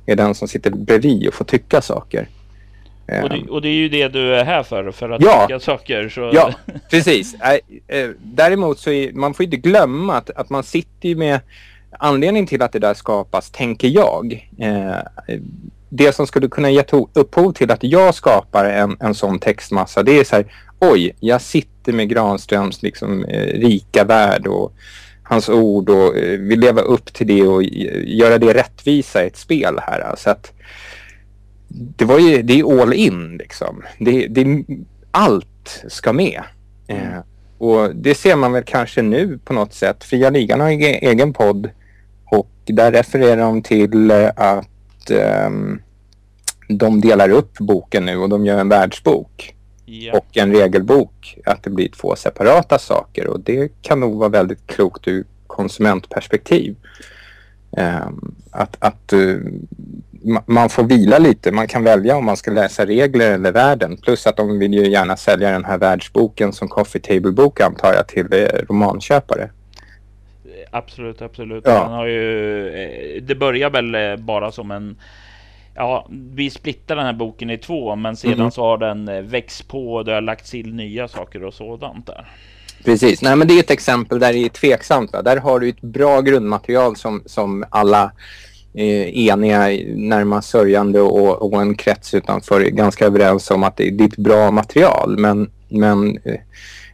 är 0.06 0.16
den 0.16 0.36
som 0.36 0.48
sitter 0.48 0.72
bredvid 0.72 1.28
och 1.28 1.34
får 1.34 1.46
tycka 1.46 1.82
saker. 1.82 2.28
Och 3.24 3.30
det, 3.30 3.50
och 3.50 3.62
det, 3.62 3.68
är 3.68 3.74
ju 3.74 3.90
det 3.90 4.08
du 4.08 4.36
är 4.36 4.46
här 4.46 4.64
för, 4.64 4.92
för 4.92 5.10
att 5.10 5.22
ja, 5.22 5.46
tycka 5.48 5.60
saker. 5.60 6.10
Så... 6.10 6.32
Ja, 6.34 6.54
precis. 6.90 7.36
Äh, 7.88 8.10
däremot 8.24 8.80
så 8.80 8.92
är, 8.92 9.14
man 9.14 9.34
får 9.34 9.44
inte 9.44 9.58
glömma 9.58 10.18
att, 10.18 10.30
att 10.30 10.50
man 10.50 10.64
sitter 10.64 11.16
med 11.16 11.40
anledning 12.00 12.48
till 12.48 12.62
att 12.62 12.72
det 12.72 12.80
där 12.80 12.94
skapas, 12.94 13.52
tänker 13.52 13.88
jag. 13.88 14.50
Eh, 14.60 14.96
det 15.94 16.16
som 16.16 16.28
skulle 16.28 16.48
kunna 16.48 16.70
ge 16.70 16.84
upphov 17.14 17.54
till 17.54 17.72
att 17.72 17.84
jag 17.84 18.16
skapar 18.16 18.66
en, 18.66 18.98
en 19.00 19.16
sån 19.16 19.40
textmassa, 19.40 20.04
det 20.04 20.20
är 20.20 20.24
så 20.24 20.36
här, 20.36 20.54
oj, 20.80 21.16
jag 21.20 21.42
sitter 21.42 21.94
med 21.94 22.10
Granströms 22.10 22.82
liksom, 22.82 23.26
eh, 23.26 23.60
rika 23.60 24.04
värld 24.04 24.48
och 24.48 24.74
hans 25.24 25.50
ord 25.50 25.90
och 25.90 26.18
eh, 26.18 26.40
vill 26.40 26.60
leva 26.60 26.82
upp 26.82 27.14
till 27.14 27.28
det 27.28 27.48
och 27.48 27.64
göra 28.04 28.38
det 28.38 28.54
rättvisa 28.54 29.24
i 29.24 29.28
ett 29.28 29.38
spel 29.38 29.80
här. 29.82 30.00
Alltså 30.00 30.30
att 30.30 30.52
det, 31.68 32.06
var 32.06 32.20
ju, 32.20 32.42
det 32.42 32.60
är 32.60 32.82
all 32.82 32.94
in 32.94 33.38
liksom. 33.38 33.84
Det, 34.00 34.28
det, 34.28 34.66
allt 35.12 35.84
ska 35.88 36.14
med. 36.14 36.42
Mm. 36.88 37.04
Eh, 37.04 37.20
och 37.58 37.96
det 37.96 38.16
ser 38.16 38.36
man 38.36 38.52
väl 38.52 38.64
kanske 38.64 39.02
nu 39.02 39.40
på 39.46 39.54
något 39.54 39.74
sätt. 39.74 40.04
Fria 40.04 40.30
Ligan 40.30 40.60
har 40.60 40.70
en 40.70 40.82
egen 40.82 41.34
podd 41.34 41.70
och 42.26 42.52
där 42.66 42.92
refererar 42.92 43.38
de 43.38 43.62
till 43.62 44.12
eh, 44.12 44.30
att 45.02 45.12
um, 45.48 45.82
de 46.68 47.02
delar 47.02 47.30
upp 47.30 47.58
boken 47.58 48.06
nu 48.06 48.18
och 48.18 48.30
de 48.30 48.46
gör 48.46 48.58
en 48.58 48.70
världsbok 48.70 49.56
ja. 49.86 50.18
och 50.18 50.38
en 50.38 50.52
regelbok. 50.52 51.38
Att 51.46 51.64
det 51.64 51.70
blir 51.70 51.90
två 51.90 52.16
separata 52.16 52.80
saker 52.80 53.28
och 53.28 53.40
det 53.40 53.72
kan 53.82 54.00
nog 54.00 54.20
vara 54.20 54.30
väldigt 54.30 54.68
klokt 54.68 55.08
ur 55.08 55.26
konsumentperspektiv. 55.48 56.76
Um, 57.78 58.36
att 58.52 58.78
att 58.80 59.14
uh, 59.14 59.40
man 60.46 60.70
får 60.70 60.84
vila 60.84 61.18
lite. 61.18 61.52
Man 61.52 61.68
kan 61.68 61.84
välja 61.84 62.18
om 62.18 62.26
man 62.26 62.38
ska 62.38 62.52
läsa 62.52 62.86
regler 62.86 63.32
eller 63.32 63.52
världen. 63.52 63.98
Plus 63.98 64.28
att 64.28 64.38
de 64.38 64.60
vill 64.60 64.74
ju 64.74 64.90
gärna 64.90 65.18
sälja 65.18 65.52
den 65.52 65.66
här 65.66 65.78
världsboken 65.78 66.54
som 66.54 66.68
coffee 66.68 67.00
table-bok 67.00 67.60
antar 67.60 67.94
jag 67.94 68.08
till 68.08 68.34
eh, 68.34 68.48
romanköpare. 68.70 69.50
Absolut, 70.72 71.22
absolut. 71.22 71.64
Ja. 71.68 71.84
Man 71.84 71.92
har 71.92 72.06
ju, 72.06 72.68
eh, 72.68 73.22
det 73.22 73.36
börjar 73.36 73.70
väl 73.70 73.96
eh, 73.96 74.16
bara 74.16 74.52
som 74.52 74.72
en 74.72 74.98
Ja, 75.76 76.08
vi 76.10 76.50
splittar 76.50 76.96
den 76.96 77.06
här 77.06 77.14
boken 77.14 77.50
i 77.50 77.58
två, 77.58 77.96
men 77.96 78.16
sedan 78.16 78.34
mm. 78.34 78.52
så 78.52 78.62
har 78.62 78.78
den 78.78 79.08
eh, 79.08 79.22
växt 79.22 79.68
på 79.68 79.94
och 79.94 80.06
det 80.06 80.14
har 80.14 80.22
lagts 80.22 80.52
till 80.52 80.74
nya 80.74 81.08
saker 81.08 81.44
och 81.44 81.54
sådant 81.54 82.08
där. 82.08 82.30
Precis, 82.86 83.22
nej 83.22 83.36
men 83.36 83.48
det 83.48 83.54
är 83.54 83.60
ett 83.60 83.72
exempel 83.72 84.20
där 84.20 84.34
det 84.34 84.40
är 84.40 84.50
tveksamt. 84.50 85.12
Där 85.12 85.38
har 85.38 85.60
du 85.60 85.70
ett 85.70 85.82
bra 85.82 86.22
grundmaterial 86.22 86.96
som, 86.96 87.24
som 87.26 87.66
alla 87.70 88.12
eh, 88.74 89.28
eniga, 89.28 89.60
närmast 89.96 90.50
sörjande 90.50 91.02
och, 91.02 91.54
och 91.54 91.62
en 91.62 91.76
krets 91.76 92.14
utanför 92.14 92.62
är 92.62 92.70
ganska 92.70 93.06
överens 93.06 93.52
om 93.52 93.64
att 93.64 93.78
det, 93.78 93.90
det 93.90 94.04
är 94.04 94.08
ett 94.08 94.18
bra 94.18 94.52
material. 94.52 95.18
Men, 95.18 95.52
men 95.70 96.18
eh, 96.24 96.40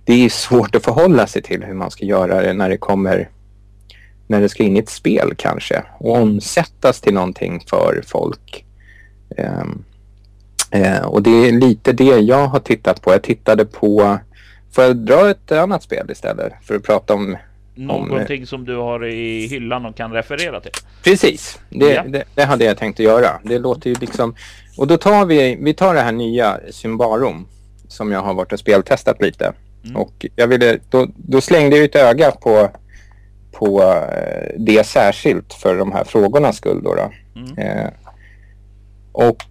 det 0.06 0.26
är 0.26 0.30
svårt 0.30 0.76
att 0.76 0.86
förhålla 0.86 1.28
sig 1.28 1.42
till 1.42 1.64
hur 1.64 1.74
man 1.74 1.92
ska 1.92 2.06
göra 2.06 2.42
det 2.42 2.54
när 2.54 2.70
det 2.70 2.78
kommer 2.78 3.30
när 4.28 4.42
det 4.42 4.50
ska 4.50 4.64
in 4.64 4.76
i 4.76 4.80
ett 4.80 4.90
spel 4.90 5.34
kanske 5.38 5.84
och 6.00 6.16
omsättas 6.18 7.02
till 7.02 7.14
någonting 7.14 7.64
för 7.70 8.02
folk. 8.08 8.66
Um, 9.38 9.84
uh, 10.76 11.06
och 11.06 11.24
det 11.24 11.48
är 11.48 11.52
lite 11.52 11.94
det 11.94 12.20
jag 12.20 12.48
har 12.48 12.60
tittat 12.60 13.02
på. 13.02 13.12
Jag 13.12 13.24
tittade 13.24 13.66
på, 13.66 14.18
får 14.72 14.84
jag 14.84 14.98
dra 14.98 15.30
ett 15.30 15.52
annat 15.52 15.84
spel 15.84 16.12
istället 16.12 16.54
för 16.64 16.76
att 16.76 16.84
prata 16.84 17.14
om 17.14 17.38
någonting 17.76 18.42
om, 18.42 18.48
som 18.48 18.66
du 18.66 18.76
har 18.76 19.06
i 19.06 19.48
hyllan 19.48 19.86
och 19.86 19.96
kan 19.96 20.12
referera 20.12 20.62
till. 20.62 20.72
Precis, 21.04 21.60
det, 21.70 21.94
ja. 21.94 22.04
det, 22.08 22.24
det, 22.36 22.44
hade 22.44 22.66
jag 22.66 22.78
tänkt 22.78 23.00
att 23.00 23.06
göra. 23.06 23.40
Det 23.44 23.60
låter 23.60 23.90
ju 23.90 23.96
liksom... 23.96 24.36
Och 24.78 24.88
då 24.88 24.98
tar 24.98 25.26
vi, 25.26 25.58
vi 25.62 25.74
tar 25.74 25.94
det 25.94 26.02
här 26.02 26.12
nya 26.12 26.60
Symbarom 26.72 27.48
som 27.88 28.12
jag 28.12 28.22
har 28.22 28.34
varit 28.34 28.54
och 28.54 28.60
speltestat 28.60 29.22
lite. 29.22 29.54
Mm. 29.84 29.96
Och 29.96 30.26
jag 30.36 30.48
ville, 30.48 30.80
då, 30.90 31.08
då 31.16 31.42
slängde 31.42 31.76
jag 31.78 31.86
ett 31.86 31.96
öga 31.96 32.32
på, 32.32 32.70
på 33.52 33.82
eh, 33.84 34.54
det 34.58 34.86
särskilt 34.86 35.54
för 35.54 35.78
de 35.78 35.92
här 35.92 36.04
frågornas 36.04 36.58
skull. 36.58 36.84
Då, 36.84 36.96
då. 36.96 37.12
Mm. 37.36 37.58
Eh, 37.58 37.90
och 39.12 39.46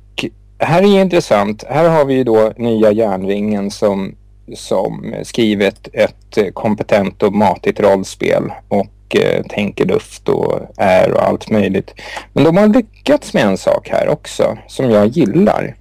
här 0.58 0.82
är 0.82 1.00
intressant. 1.00 1.64
Här 1.68 1.88
har 1.88 2.04
vi 2.04 2.14
ju 2.14 2.24
då 2.24 2.52
nya 2.56 2.92
järnringen 2.92 3.70
som, 3.70 4.14
som 4.54 5.14
skrivit 5.22 5.88
ett 5.92 6.54
kompetent 6.54 7.22
och 7.22 7.32
matigt 7.32 7.80
rollspel 7.80 8.52
och 8.68 9.16
eh, 9.16 9.42
tänker 9.48 9.84
luft 9.84 10.28
och 10.28 10.60
är 10.76 11.12
och 11.12 11.22
allt 11.22 11.50
möjligt. 11.50 11.94
Men 12.32 12.44
de 12.44 12.56
har 12.56 12.66
lyckats 12.66 13.34
med 13.34 13.44
en 13.44 13.58
sak 13.58 13.88
här 13.88 14.08
också 14.08 14.58
som 14.66 14.90
jag 14.90 15.06
gillar. 15.06 15.76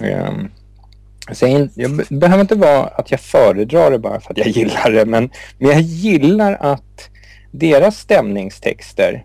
Mm. 0.00 0.28
Um, 0.28 0.50
så 1.32 1.46
jag, 1.46 1.68
jag 1.74 1.90
behöver 2.08 2.40
inte 2.40 2.54
vara 2.54 2.84
att 2.84 3.10
jag 3.10 3.20
föredrar 3.20 3.90
det 3.90 3.98
bara 3.98 4.20
för 4.20 4.30
att 4.30 4.38
jag 4.38 4.48
gillar 4.48 4.90
det, 4.90 5.06
men, 5.06 5.30
men 5.58 5.70
jag 5.70 5.80
gillar 5.80 6.56
att 6.60 7.10
deras 7.58 7.98
stämningstexter 7.98 9.24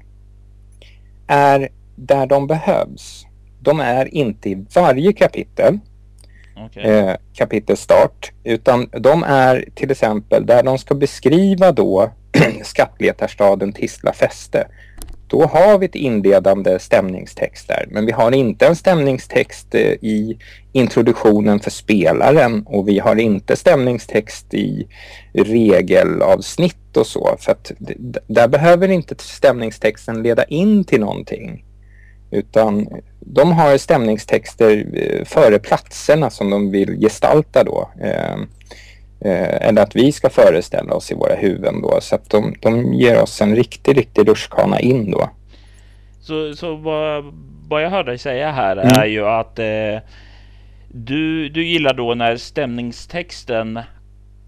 är 1.27 1.69
där 1.95 2.25
de 2.25 2.47
behövs. 2.47 3.25
De 3.59 3.79
är 3.79 4.13
inte 4.13 4.49
i 4.49 4.65
varje 4.75 5.13
kapitel, 5.13 5.79
okay. 6.65 6.83
eh, 6.83 7.15
kapitelstart, 7.33 8.31
utan 8.43 8.89
de 8.91 9.23
är 9.23 9.65
till 9.75 9.91
exempel 9.91 10.45
där 10.45 10.63
de 10.63 10.77
ska 10.77 10.95
beskriva 10.95 11.71
då 11.71 12.11
skattletarstaden 12.63 13.73
Tisla 13.73 14.13
fäste. 14.13 14.67
Då 15.31 15.45
har 15.45 15.77
vi 15.77 15.85
ett 15.85 15.95
inledande 15.95 16.79
stämningstext 16.79 17.67
där, 17.67 17.85
men 17.89 18.05
vi 18.05 18.11
har 18.11 18.31
inte 18.31 18.67
en 18.67 18.75
stämningstext 18.75 19.75
eh, 19.75 19.81
i 19.81 20.37
introduktionen 20.71 21.59
för 21.59 21.71
spelaren 21.71 22.63
och 22.65 22.87
vi 22.87 22.99
har 22.99 23.15
inte 23.15 23.55
stämningstext 23.55 24.53
i 24.53 24.87
regelavsnitt 25.33 26.97
och 26.97 27.07
så. 27.07 27.35
För 27.39 27.51
att 27.51 27.71
där 28.27 28.47
behöver 28.47 28.87
inte 28.87 29.15
stämningstexten 29.17 30.23
leda 30.23 30.43
in 30.43 30.83
till 30.83 30.99
någonting. 30.99 31.65
Utan 32.31 32.87
de 33.19 33.51
har 33.51 33.77
stämningstexter 33.77 34.85
eh, 34.93 35.25
före 35.25 35.59
platserna 35.59 36.29
som 36.29 36.49
de 36.49 36.71
vill 36.71 36.99
gestalta 37.01 37.63
då. 37.63 37.89
Eh, 38.01 38.37
Eh, 39.25 39.67
eller 39.67 39.81
att 39.81 39.95
vi 39.95 40.11
ska 40.11 40.29
föreställa 40.29 40.93
oss 40.93 41.11
i 41.11 41.15
våra 41.15 41.35
huvuden 41.35 41.81
då. 41.81 42.01
Så 42.01 42.15
att 42.15 42.29
de, 42.29 42.55
de 42.61 42.93
ger 42.93 43.21
oss 43.21 43.41
en 43.41 43.55
riktig, 43.55 43.97
riktig 43.97 44.29
rutschkana 44.29 44.79
in 44.79 45.11
då. 45.11 45.29
Så, 46.19 46.55
så 46.55 46.75
vad, 46.75 47.33
vad 47.67 47.83
jag 47.83 47.89
hör 47.89 48.03
dig 48.03 48.17
säga 48.17 48.51
här 48.51 48.77
mm. 48.77 48.87
är 48.87 49.05
ju 49.05 49.27
att 49.27 49.59
eh, 49.59 50.09
du, 50.87 51.49
du 51.49 51.65
gillar 51.65 51.93
då 51.93 52.13
när 52.13 52.37
stämningstexten 52.37 53.79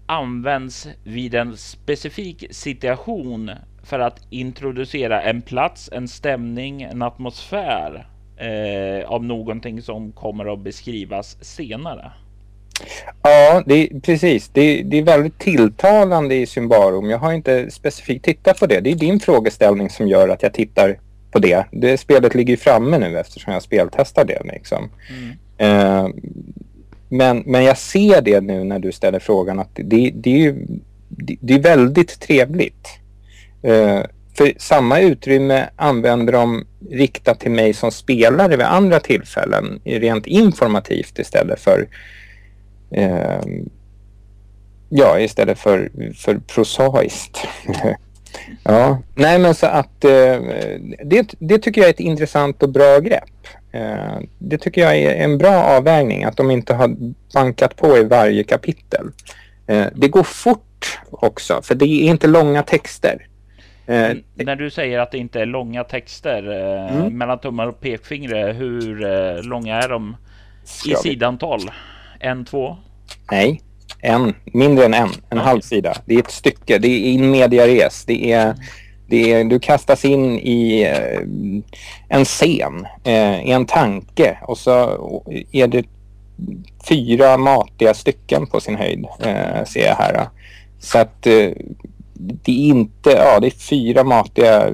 används 0.06 0.88
vid 1.04 1.34
en 1.34 1.56
specifik 1.56 2.44
situation 2.50 3.50
för 3.82 3.98
att 3.98 4.20
introducera 4.30 5.22
en 5.22 5.42
plats, 5.42 5.90
en 5.92 6.08
stämning, 6.08 6.82
en 6.82 7.02
atmosfär 7.02 8.06
eh, 8.36 9.10
av 9.10 9.24
någonting 9.24 9.82
som 9.82 10.12
kommer 10.12 10.52
att 10.52 10.58
beskrivas 10.58 11.44
senare. 11.44 12.12
Ja, 13.22 13.62
det 13.66 13.88
precis. 14.02 14.48
Det, 14.48 14.82
det, 14.82 14.98
är 14.98 15.02
väldigt 15.02 15.38
tilltalande 15.38 16.34
i 16.34 16.46
Symbarum. 16.46 17.10
Jag 17.10 17.18
har 17.18 17.32
inte 17.32 17.70
specifikt 17.70 18.24
tittat 18.24 18.60
på 18.60 18.66
det. 18.66 18.80
Det 18.80 18.90
är 18.90 18.94
din 18.94 19.20
frågeställning 19.20 19.90
som 19.90 20.08
gör 20.08 20.28
att 20.28 20.42
jag 20.42 20.52
tittar 20.52 20.98
på 21.30 21.38
det. 21.38 21.64
Det 21.70 21.98
spelet 21.98 22.34
ligger 22.34 22.56
framme 22.56 22.98
nu 22.98 23.18
eftersom 23.18 23.52
jag 23.52 23.62
speltestar 23.62 24.24
det. 24.24 24.42
Liksom. 24.44 24.90
Mm. 25.10 25.36
Eh, 25.58 26.08
men, 27.08 27.42
men 27.46 27.64
jag 27.64 27.78
ser 27.78 28.22
det 28.22 28.40
nu 28.40 28.64
när 28.64 28.78
du 28.78 28.92
ställer 28.92 29.18
frågan 29.18 29.58
att 29.58 29.70
det, 29.74 30.12
det 30.14 30.30
är 30.30 30.38
ju 30.38 30.66
det, 31.08 31.36
det 31.40 31.54
är 31.54 31.62
väldigt 31.62 32.20
trevligt. 32.20 32.88
Eh, 33.62 34.00
för 34.36 34.52
samma 34.56 35.00
utrymme 35.00 35.68
använder 35.76 36.32
de 36.32 36.66
riktat 36.90 37.40
till 37.40 37.50
mig 37.50 37.74
som 37.74 37.90
spelare 37.92 38.56
vid 38.56 38.66
andra 38.66 39.00
tillfällen 39.00 39.80
rent 39.84 40.26
informativt 40.26 41.18
istället 41.18 41.60
för 41.60 41.88
eh, 42.90 43.40
ja, 44.88 45.20
istället 45.20 45.58
för, 45.58 45.90
för 46.16 46.38
prosaiskt. 46.38 47.46
ja, 48.64 49.02
nej 49.14 49.38
men 49.38 49.54
så 49.54 49.66
att 49.66 50.04
eh, 50.04 50.40
det, 51.04 51.34
det 51.38 51.58
tycker 51.58 51.80
jag 51.80 51.88
är 51.88 51.94
ett 51.94 52.00
intressant 52.00 52.62
och 52.62 52.68
bra 52.68 52.98
grepp. 52.98 53.46
Eh, 53.72 54.18
det 54.38 54.58
tycker 54.58 54.80
jag 54.80 54.96
är 54.96 55.24
en 55.24 55.38
bra 55.38 55.64
avvägning 55.64 56.24
att 56.24 56.36
de 56.36 56.50
inte 56.50 56.74
har 56.74 56.96
bankat 57.34 57.76
på 57.76 57.98
i 57.98 58.04
varje 58.04 58.44
kapitel. 58.44 59.06
Eh, 59.66 59.86
det 59.94 60.08
går 60.08 60.22
fort 60.22 61.00
också 61.10 61.62
för 61.62 61.74
det 61.74 61.84
är 61.84 62.10
inte 62.10 62.26
långa 62.26 62.62
texter. 62.62 63.26
Eh, 63.86 64.16
när 64.34 64.56
du 64.56 64.70
säger 64.70 64.98
att 64.98 65.10
det 65.10 65.18
inte 65.18 65.40
är 65.40 65.46
långa 65.46 65.84
texter 65.84 66.50
eh, 66.50 66.96
mm. 66.96 67.18
mellan 67.18 67.38
tummar 67.38 67.66
och 67.66 67.80
pekfingret, 67.80 68.56
hur 68.56 69.04
eh, 69.04 69.42
långa 69.42 69.76
är 69.76 69.88
de 69.88 70.16
i 70.86 70.94
sidantal? 70.94 71.60
En, 72.24 72.44
två? 72.44 72.76
Nej, 73.30 73.62
en, 74.00 74.34
mindre 74.44 74.84
än 74.84 74.94
en, 74.94 75.08
en 75.30 75.38
halv 75.38 75.60
sida. 75.60 75.94
Det 76.06 76.14
är 76.14 76.18
ett 76.18 76.30
stycke, 76.30 76.78
det 76.78 76.88
är 76.88 76.98
in 76.98 77.30
media 77.30 77.66
res. 77.66 78.04
Det 78.04 78.32
är, 78.32 78.54
det 79.06 79.32
är, 79.32 79.44
du 79.44 79.58
kastas 79.58 80.04
in 80.04 80.38
i 80.38 80.82
eh, 80.82 81.20
en 82.08 82.24
scen, 82.24 82.86
eh, 83.04 83.46
i 83.46 83.50
en 83.50 83.66
tanke 83.66 84.38
och 84.42 84.58
så 84.58 84.72
är 85.52 85.66
det 85.66 85.84
fyra 86.88 87.36
matiga 87.36 87.94
stycken 87.94 88.46
på 88.46 88.60
sin 88.60 88.76
höjd, 88.76 89.06
eh, 89.20 89.64
ser 89.64 89.86
jag 89.86 89.94
här. 89.94 90.28
Så 90.78 90.98
att 90.98 91.26
det 92.16 92.52
är 92.52 92.68
inte, 92.68 93.10
ja 93.10 93.40
det 93.40 93.46
är 93.46 93.50
fyra 93.50 94.04
matiga 94.04 94.72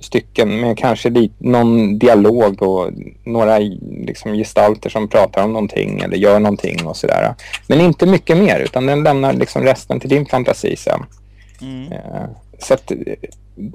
stycken 0.00 0.60
med 0.60 0.78
kanske 0.78 1.10
lite, 1.10 1.34
någon 1.38 1.98
dialog 1.98 2.62
och 2.62 2.90
några 3.24 3.58
liksom 4.06 4.32
gestalter 4.32 4.90
som 4.90 5.08
pratar 5.08 5.44
om 5.44 5.52
någonting 5.52 6.00
eller 6.00 6.16
gör 6.16 6.40
någonting 6.40 6.86
och 6.86 6.96
sådär. 6.96 7.34
Men 7.66 7.80
inte 7.80 8.06
mycket 8.06 8.36
mer 8.36 8.60
utan 8.60 8.86
den 8.86 9.02
lämnar 9.02 9.32
liksom 9.32 9.62
resten 9.62 10.00
till 10.00 10.10
din 10.10 10.26
fantasi 10.26 10.76
sen. 10.76 11.02
Mm. 11.60 11.92
Eh, 11.92 12.28
så 12.58 12.74
att, 12.74 12.92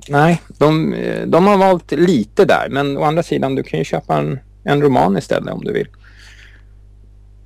nej, 0.09 0.41
de, 0.57 0.95
de 1.25 1.47
har 1.47 1.57
valt 1.57 1.91
lite 1.91 2.45
där 2.45 2.67
men 2.69 2.97
å 2.97 3.03
andra 3.03 3.23
sidan 3.23 3.55
du 3.55 3.63
kan 3.63 3.79
ju 3.79 3.85
köpa 3.85 4.17
en, 4.17 4.39
en 4.63 4.81
roman 4.81 5.17
istället 5.17 5.53
om 5.53 5.63
du 5.63 5.73
vill. 5.73 5.87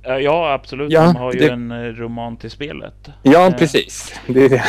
Ja, 0.06 0.52
absolut. 0.52 0.92
Ja, 0.92 1.02
de 1.02 1.16
har 1.16 1.32
ju 1.32 1.38
det... 1.38 1.52
en 1.52 1.70
eh, 1.70 1.76
roman 1.76 2.36
till 2.36 2.50
spelet. 2.50 3.08
Ja, 3.22 3.46
eh. 3.46 3.56
precis. 3.56 4.20
Det. 4.26 4.62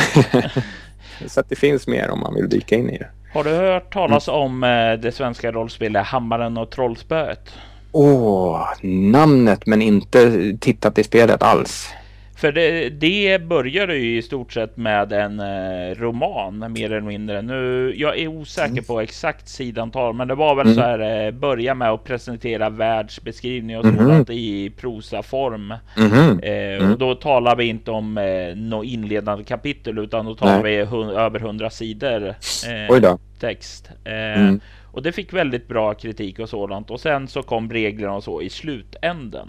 Så 1.26 1.40
att 1.40 1.48
det 1.48 1.56
finns 1.56 1.86
mer 1.86 2.10
om 2.10 2.20
man 2.20 2.34
vill 2.34 2.48
dyka 2.48 2.76
in 2.76 2.90
i 2.90 2.98
det. 2.98 3.08
Har 3.34 3.44
du 3.44 3.50
hört 3.50 3.92
talas 3.92 4.28
mm. 4.28 4.40
om 4.40 4.64
eh, 4.64 4.92
det 4.92 5.12
svenska 5.12 5.52
rollspelet 5.52 6.06
Hammaren 6.06 6.56
och 6.56 6.70
Trollspöet? 6.70 7.52
Åh, 7.92 8.54
oh, 8.54 8.68
namnet 8.82 9.66
men 9.66 9.82
inte 9.82 10.52
tittat 10.60 10.98
i 10.98 11.04
spelet 11.04 11.42
alls. 11.42 11.92
För 12.38 12.52
det, 12.52 12.88
det 12.88 13.42
började 13.42 13.96
ju 13.96 14.18
i 14.18 14.22
stort 14.22 14.52
sett 14.52 14.76
med 14.76 15.12
en 15.12 15.40
eh, 15.40 15.94
roman 15.94 16.72
mer 16.72 16.84
eller 16.84 17.00
mindre. 17.00 17.42
Nu, 17.42 17.94
jag 17.96 18.18
är 18.18 18.28
osäker 18.28 18.72
mm. 18.72 18.84
på 18.84 19.00
exakt 19.00 19.48
sidantal, 19.48 20.14
men 20.14 20.28
det 20.28 20.34
var 20.34 20.54
väl 20.54 20.66
mm. 20.66 20.74
så 20.74 20.80
här 20.80 21.26
eh, 21.26 21.30
börja 21.30 21.74
med 21.74 21.90
att 21.90 22.04
presentera 22.04 22.70
världsbeskrivning 22.70 23.78
och 23.78 23.84
mm. 23.84 23.96
sådant 23.96 24.30
i 24.30 24.70
prosaform. 24.70 25.74
Mm. 25.96 26.40
Eh, 26.40 26.78
och 26.78 26.84
mm. 26.84 26.98
då 26.98 27.14
talar 27.14 27.56
vi 27.56 27.64
inte 27.64 27.90
om 27.90 28.18
eh, 28.18 28.56
något 28.56 28.86
inledande 28.86 29.44
kapitel, 29.44 29.98
utan 29.98 30.26
då 30.26 30.34
talar 30.34 30.62
Nej. 30.62 30.76
vi 30.76 30.84
hund, 30.84 31.10
över 31.10 31.40
hundra 31.40 31.70
sidor 31.70 32.34
eh, 32.68 33.16
text. 33.40 33.90
Eh, 34.04 34.40
mm. 34.40 34.60
Och 34.92 35.02
det 35.02 35.12
fick 35.12 35.32
väldigt 35.32 35.68
bra 35.68 35.94
kritik 35.94 36.38
och 36.38 36.48
sådant. 36.48 36.90
Och 36.90 37.00
sen 37.00 37.28
så 37.28 37.42
kom 37.42 37.70
reglerna 37.70 38.14
och 38.14 38.24
så 38.24 38.42
i 38.42 38.50
slutänden. 38.50 39.48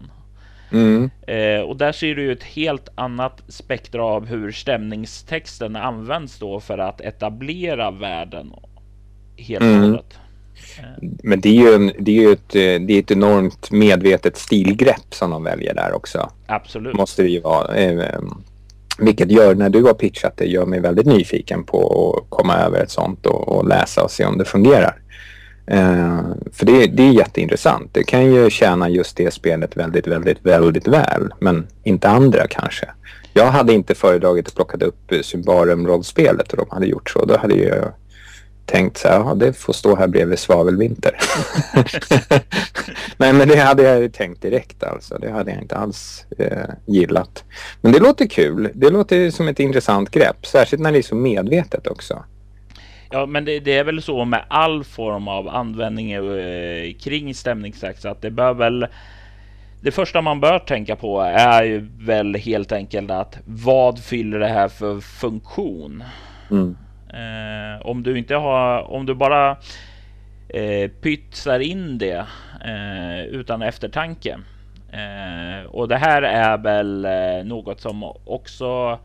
Mm. 0.72 1.10
Eh, 1.28 1.62
och 1.62 1.78
där 1.78 1.92
ser 1.92 2.16
du 2.16 2.22
ju 2.22 2.32
ett 2.32 2.44
helt 2.44 2.90
annat 2.96 3.42
spektra 3.48 4.04
av 4.04 4.26
hur 4.26 4.52
stämningstexten 4.52 5.76
används 5.76 6.40
då 6.40 6.60
för 6.60 6.78
att 6.78 7.02
etablera 7.02 7.92
världen 7.92 8.54
helt 9.38 9.62
och 9.62 9.68
mm. 9.68 9.82
hållet. 9.82 10.18
Men 11.24 11.42
det 11.42 11.50
är 11.50 11.54
ju, 11.54 11.74
en, 11.74 11.92
det 12.00 12.18
är 12.18 12.22
ju 12.22 12.32
ett, 12.32 12.50
det 12.50 12.92
är 12.92 13.00
ett 13.00 13.12
enormt 13.12 13.72
medvetet 13.72 14.38
stilgrepp 14.38 15.14
som 15.14 15.32
de 15.32 15.44
väljer 15.44 15.74
där 15.74 15.94
också. 15.94 16.30
Absolut. 16.48 16.96
Måste 16.96 17.22
det 17.22 17.30
ju 17.30 17.40
vara. 17.40 17.76
Eh, 17.76 18.20
vilket 19.00 19.32
gör, 19.32 19.56
när 19.56 19.70
du 19.70 19.84
har 19.84 19.94
pitchat 19.94 20.38
det, 20.38 20.46
gör 20.46 20.66
mig 20.66 20.80
väldigt 20.80 21.06
nyfiken 21.06 21.64
på 21.64 22.14
att 22.18 22.30
komma 22.30 22.58
över 22.58 22.84
ett 22.84 22.92
sånt 22.92 23.26
och, 23.26 23.48
och 23.48 23.68
läsa 23.68 24.04
och 24.04 24.12
se 24.12 24.26
om 24.26 24.38
det 24.38 24.46
fungerar. 24.46 25.02
Eh, 25.70 26.22
för 26.52 26.66
det, 26.66 26.88
det 26.88 27.04
är 27.04 27.12
jätteintressant. 27.12 27.94
Det 27.94 28.04
kan 28.04 28.26
ju 28.26 28.50
tjäna 28.50 28.90
just 28.90 29.18
det 29.18 29.34
spelet 29.34 29.78
väldigt, 29.78 30.08
väldigt, 30.08 30.46
väldigt 30.46 30.88
väl. 30.88 31.34
Men 31.40 31.68
inte 31.84 32.10
andra 32.10 32.48
kanske. 32.48 32.90
Jag 33.34 33.46
hade 33.46 33.74
inte 33.74 33.96
föredragit 33.96 34.48
att 34.48 34.56
plocka 34.56 34.86
upp 34.86 35.12
Symbarum-rollspelet 35.22 36.52
och 36.52 36.58
de 36.58 36.66
hade 36.70 36.86
gjort 36.86 37.10
så. 37.10 37.26
Då 37.26 37.38
hade 37.38 37.56
jag 37.56 37.94
tänkt 38.66 38.98
så 38.98 39.08
här, 39.08 39.36
det 39.36 39.54
får 39.54 39.74
stå 39.74 39.96
här 39.96 40.08
bredvid 40.08 40.40
Svavelvinter. 40.40 41.18
Nej, 43.18 43.34
men 43.34 43.48
det 43.48 43.56
hade 43.56 43.84
jag 43.84 44.14
tänkt 44.14 44.42
direkt 44.42 44.84
alltså. 44.84 45.18
Det 45.18 45.32
hade 45.32 45.52
jag 45.52 45.62
inte 45.62 45.76
alls 45.76 46.26
eh, 46.38 46.70
gillat. 46.86 47.44
Men 47.82 47.92
det 47.92 48.00
låter 48.00 48.28
kul. 48.28 48.70
Det 48.74 48.90
låter 48.90 49.32
som 49.32 49.48
ett 49.48 49.60
intressant 49.60 50.12
grepp, 50.12 50.46
särskilt 50.46 50.82
när 50.82 50.92
det 50.92 50.98
är 50.98 51.02
så 51.02 51.16
medvetet 51.16 51.88
också. 51.88 52.24
Ja, 53.12 53.26
men 53.26 53.46
det, 53.46 53.60
det 53.60 53.78
är 53.78 53.84
väl 53.84 54.02
så 54.02 54.26
med 54.26 54.44
all 54.48 54.84
form 54.84 55.28
av 55.28 55.48
användning 55.48 56.12
eh, 56.12 56.94
kring 56.94 57.36
stämningstext 57.36 58.06
att 58.06 58.22
det 58.22 58.32
bör 58.32 58.54
väl 58.54 58.88
det 59.82 59.92
första 59.92 60.22
man 60.22 60.40
bör 60.40 60.60
tänka 60.60 60.96
på 60.96 61.22
är 61.22 61.64
ju 61.64 61.90
väl 62.00 62.36
helt 62.36 62.72
enkelt 62.72 63.12
att 63.12 63.40
vad 63.46 64.00
fyller 64.00 64.40
det 64.40 64.48
här 64.48 64.68
för 64.68 65.00
funktion? 65.00 66.04
Mm. 66.52 66.78
Eh, 67.10 67.86
om 67.86 68.04
du 68.04 68.18
inte 68.18 68.36
har, 68.36 68.92
om 68.92 69.06
du 69.06 69.14
bara 69.16 69.58
eh, 70.50 70.90
pytsar 71.02 71.60
in 71.60 71.98
det 71.98 72.26
eh, 72.66 73.26
utan 73.26 73.62
eftertanke. 73.62 74.40
Eh, 74.92 75.66
och 75.66 75.88
det 75.88 75.98
här 75.98 76.22
är 76.22 76.58
väl 76.58 77.06
eh, 77.06 77.46
något 77.46 77.82
som 77.82 78.04
också 78.26 79.00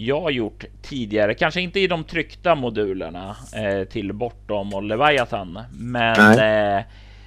jag 0.00 0.32
gjort 0.32 0.64
tidigare, 0.82 1.34
kanske 1.34 1.60
inte 1.60 1.80
i 1.80 1.86
de 1.86 2.04
tryckta 2.04 2.54
modulerna 2.54 3.36
eh, 3.54 3.84
till 3.84 4.12
Bortom 4.12 4.74
och 4.74 4.82
Leviathan, 4.82 5.58
men 5.70 6.38
eh, 6.38 6.84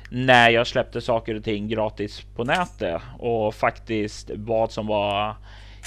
när 0.10 0.50
jag 0.50 0.68
släppte 0.68 1.02
saker 1.02 1.36
och 1.36 1.44
ting 1.44 1.68
gratis 1.68 2.22
på 2.36 2.44
nätet 2.44 3.02
och 3.20 3.56
faktiskt 3.56 4.32
vad 4.36 4.72
som 4.72 4.88
var 4.88 5.36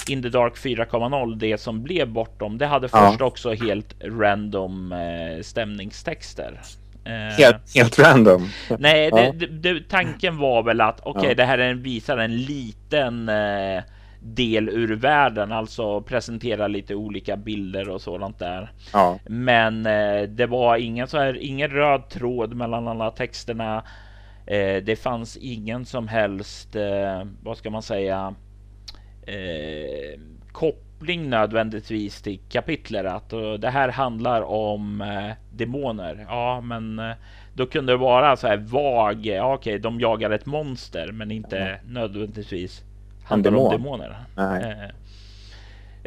In 0.09 0.23
the 0.23 0.29
Dark 0.29 0.55
4.0, 0.55 1.35
det 1.35 1.57
som 1.57 1.83
blev 1.83 2.07
bortom, 2.07 2.57
det 2.57 2.65
hade 2.65 2.87
först 2.87 3.19
ja. 3.19 3.25
också 3.25 3.53
helt 3.53 3.95
random 4.03 4.91
eh, 4.91 5.41
stämningstexter. 5.41 6.61
Eh, 7.05 7.37
helt, 7.37 7.75
helt 7.75 7.99
random? 7.99 8.49
Nej, 8.79 9.09
ja. 9.13 9.31
det, 9.31 9.47
det, 9.47 9.89
tanken 9.89 10.37
var 10.37 10.63
väl 10.63 10.81
att 10.81 10.99
okej, 10.99 11.19
okay, 11.19 11.29
ja. 11.29 11.35
det 11.35 11.45
här 11.45 11.57
är 11.57 11.69
en, 11.69 11.81
visar 11.81 12.17
en 12.17 12.37
liten 12.37 13.29
eh, 13.29 13.83
del 14.33 14.69
ur 14.69 14.95
världen, 14.95 15.51
alltså 15.51 16.01
presentera 16.01 16.67
lite 16.67 16.95
olika 16.95 17.37
bilder 17.37 17.89
och 17.89 18.01
sådant 18.01 18.39
där. 18.39 18.71
Ja. 18.93 19.19
Men 19.25 19.85
eh, 19.85 20.21
det 20.21 20.45
var 20.45 20.77
ingen 20.77 21.07
så 21.07 21.17
här, 21.17 21.37
ingen 21.37 21.69
röd 21.69 22.09
tråd 22.09 22.55
mellan 22.55 22.87
alla 22.87 23.11
texterna. 23.11 23.83
Eh, 24.47 24.83
det 24.83 24.99
fanns 25.01 25.37
ingen 25.37 25.85
som 25.85 26.07
helst, 26.07 26.75
eh, 26.75 27.23
vad 27.43 27.57
ska 27.57 27.69
man 27.69 27.81
säga, 27.81 28.35
eh, 29.27 30.19
koppling 30.51 31.29
nödvändigtvis 31.29 32.21
till 32.21 32.39
kapitlet. 32.49 33.05
Att 33.05 33.29
det 33.59 33.69
här 33.69 33.89
handlar 33.89 34.41
om 34.41 35.01
eh, 35.01 35.31
demoner. 35.51 36.25
Ja, 36.29 36.61
men 36.61 36.99
eh, 36.99 37.15
då 37.53 37.65
kunde 37.65 37.93
det 37.93 37.97
vara 37.97 38.35
så 38.35 38.47
här 38.47 38.57
vag. 38.57 39.25
Ja, 39.25 39.53
okej, 39.53 39.79
de 39.79 39.99
jagar 39.99 40.29
ett 40.29 40.45
monster, 40.45 41.11
men 41.11 41.31
inte 41.31 41.79
nödvändigtvis 41.87 42.83
handlar 43.25 43.51
demon. 43.51 43.65
om 43.65 43.71
demoner. 43.71 44.25
Eh, 44.37 44.83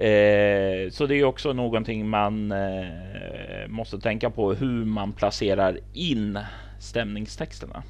eh, 0.06 0.90
så 0.90 1.06
det 1.06 1.14
är 1.14 1.24
också 1.24 1.52
någonting 1.52 2.08
man 2.08 2.52
eh, 2.52 2.58
måste 3.68 4.00
tänka 4.00 4.30
på 4.30 4.52
hur 4.52 4.84
man 4.84 5.12
placerar 5.12 5.78
in 5.92 6.38
stämningstexterna. 6.78 7.82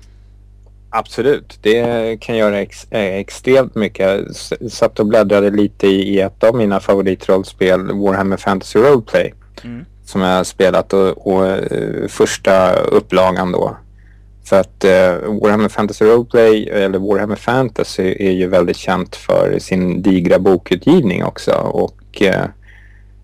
Absolut, 0.90 1.58
det 1.62 2.20
kan 2.20 2.36
göra 2.36 2.58
ex 2.58 2.86
eh, 2.90 3.14
extremt 3.14 3.74
mycket. 3.74 4.06
Jag 4.06 4.34
satt 4.72 5.00
och 5.00 5.06
bläddrade 5.06 5.50
lite 5.50 5.86
i 5.86 6.20
ett 6.20 6.44
av 6.44 6.54
mina 6.54 6.80
favoritrollspel, 6.80 7.86
Warhammer 7.86 8.36
Fantasy 8.36 8.78
Roleplay, 8.78 9.34
mm. 9.64 9.84
som 10.04 10.20
jag 10.20 10.36
har 10.36 10.44
spelat 10.44 10.92
och, 10.92 11.26
och 11.26 11.42
uh, 11.72 12.08
första 12.08 12.72
upplagan 12.72 13.52
då. 13.52 13.76
För 14.48 14.60
att 14.60 14.84
eh, 14.84 15.12
Warhammer 15.42 15.68
Fantasy 15.68 16.04
Roleplay, 16.04 16.68
eller 16.68 16.98
Warhammer 16.98 17.36
Fantasy, 17.36 18.16
är 18.18 18.30
ju 18.30 18.46
väldigt 18.46 18.76
känt 18.76 19.16
för 19.16 19.58
sin 19.58 20.02
digra 20.02 20.38
bokutgivning 20.38 21.24
också 21.24 21.52
och 21.52 22.22
eh, 22.22 22.44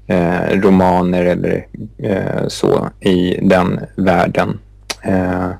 eh 0.07 0.61
romaner 0.61 1.25
eller 1.25 1.67
eh, 1.99 2.49
så 2.49 2.89
i 3.01 3.39
den 3.43 3.81
världen. 3.97 4.59
Eh, 5.03 5.51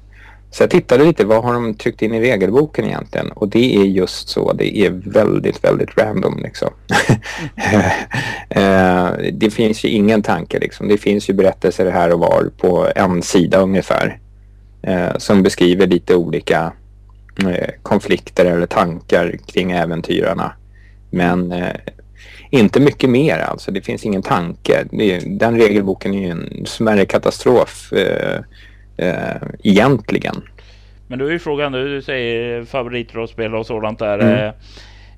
så 0.51 0.63
jag 0.63 0.71
tittade 0.71 1.05
lite, 1.05 1.25
vad 1.25 1.45
har 1.45 1.55
de 1.55 1.75
tryckt 1.75 2.03
in 2.03 2.15
i 2.15 2.21
regelboken 2.21 2.85
egentligen? 2.85 3.31
Och 3.31 3.49
det 3.49 3.77
är 3.77 3.85
just 3.85 4.29
så, 4.29 4.53
det 4.53 4.79
är 4.79 4.91
väldigt, 4.91 5.65
väldigt 5.65 5.99
random 5.99 6.41
liksom. 6.43 6.71
Eh, 8.49 9.11
det 9.33 9.51
finns 9.51 9.85
ju 9.85 9.89
ingen 9.89 10.23
tanke 10.23 10.59
liksom. 10.59 10.89
Det 10.89 10.99
finns 10.99 11.31
ju 11.31 11.35
berättelser 11.35 11.91
här 11.91 12.13
och 12.13 12.21
var 12.21 12.51
på 12.59 12.89
en 12.97 13.23
sida 13.23 13.59
ungefär. 13.59 14.19
Eh, 14.87 15.17
som 15.17 15.43
beskriver 15.43 15.87
lite 15.87 16.15
olika 16.15 16.73
eh, 17.43 17.71
konflikter 17.83 18.45
eller 18.45 18.67
tankar 18.67 19.37
kring 19.47 19.71
äventyrarna. 19.71 20.53
Men 21.11 21.55
inte 22.51 22.81
mycket 22.81 23.11
mer 23.11 23.39
alltså. 23.39 23.71
Det 23.71 23.81
finns 23.81 24.05
ingen 24.05 24.23
tanke. 24.23 24.85
den 25.27 25.59
regelboken 25.59 26.15
är 26.15 26.19
ju 26.19 26.31
en 26.31 26.67
smärre 26.67 27.07
katastrof 27.07 27.93
eh, 28.97 29.37
egentligen. 29.63 30.43
Men 31.07 31.19
då 31.19 31.27
är 31.27 31.31
ju 31.33 31.39
frågan, 31.39 31.73
du 31.73 32.03
säger 32.03 32.65
favoritrollspel 32.65 33.55
och 33.55 33.67
sådant 33.67 33.99
där. 33.99 34.19
Mm. 34.19 34.53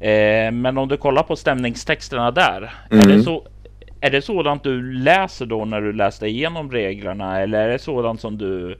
Eh, 0.00 0.10
eh, 0.10 0.52
men 0.52 0.78
om 0.78 0.88
du 0.88 0.96
kollar 0.96 1.22
på 1.22 1.36
stämningstexterna 1.36 2.30
där. 2.30 2.74
Mm. 2.90 3.10
Är, 3.10 3.16
det 3.16 3.22
så, 3.22 3.46
är 4.00 4.10
det 4.10 4.22
sådant 4.22 4.64
du 4.64 4.92
läser 4.92 5.46
då 5.46 5.64
när 5.64 5.80
du 5.80 5.92
läste 5.92 6.26
igenom 6.26 6.70
reglerna? 6.70 7.40
Eller 7.40 7.58
är 7.58 7.68
det 7.68 7.78
sådant 7.78 8.20
som 8.20 8.38
du 8.38 8.78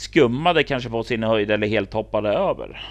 skummade 0.00 0.62
kanske 0.62 0.90
på 0.90 1.02
sin 1.02 1.22
höjd 1.22 1.50
eller 1.50 1.66
helt 1.66 1.92
hoppade 1.92 2.28
över? 2.28 2.82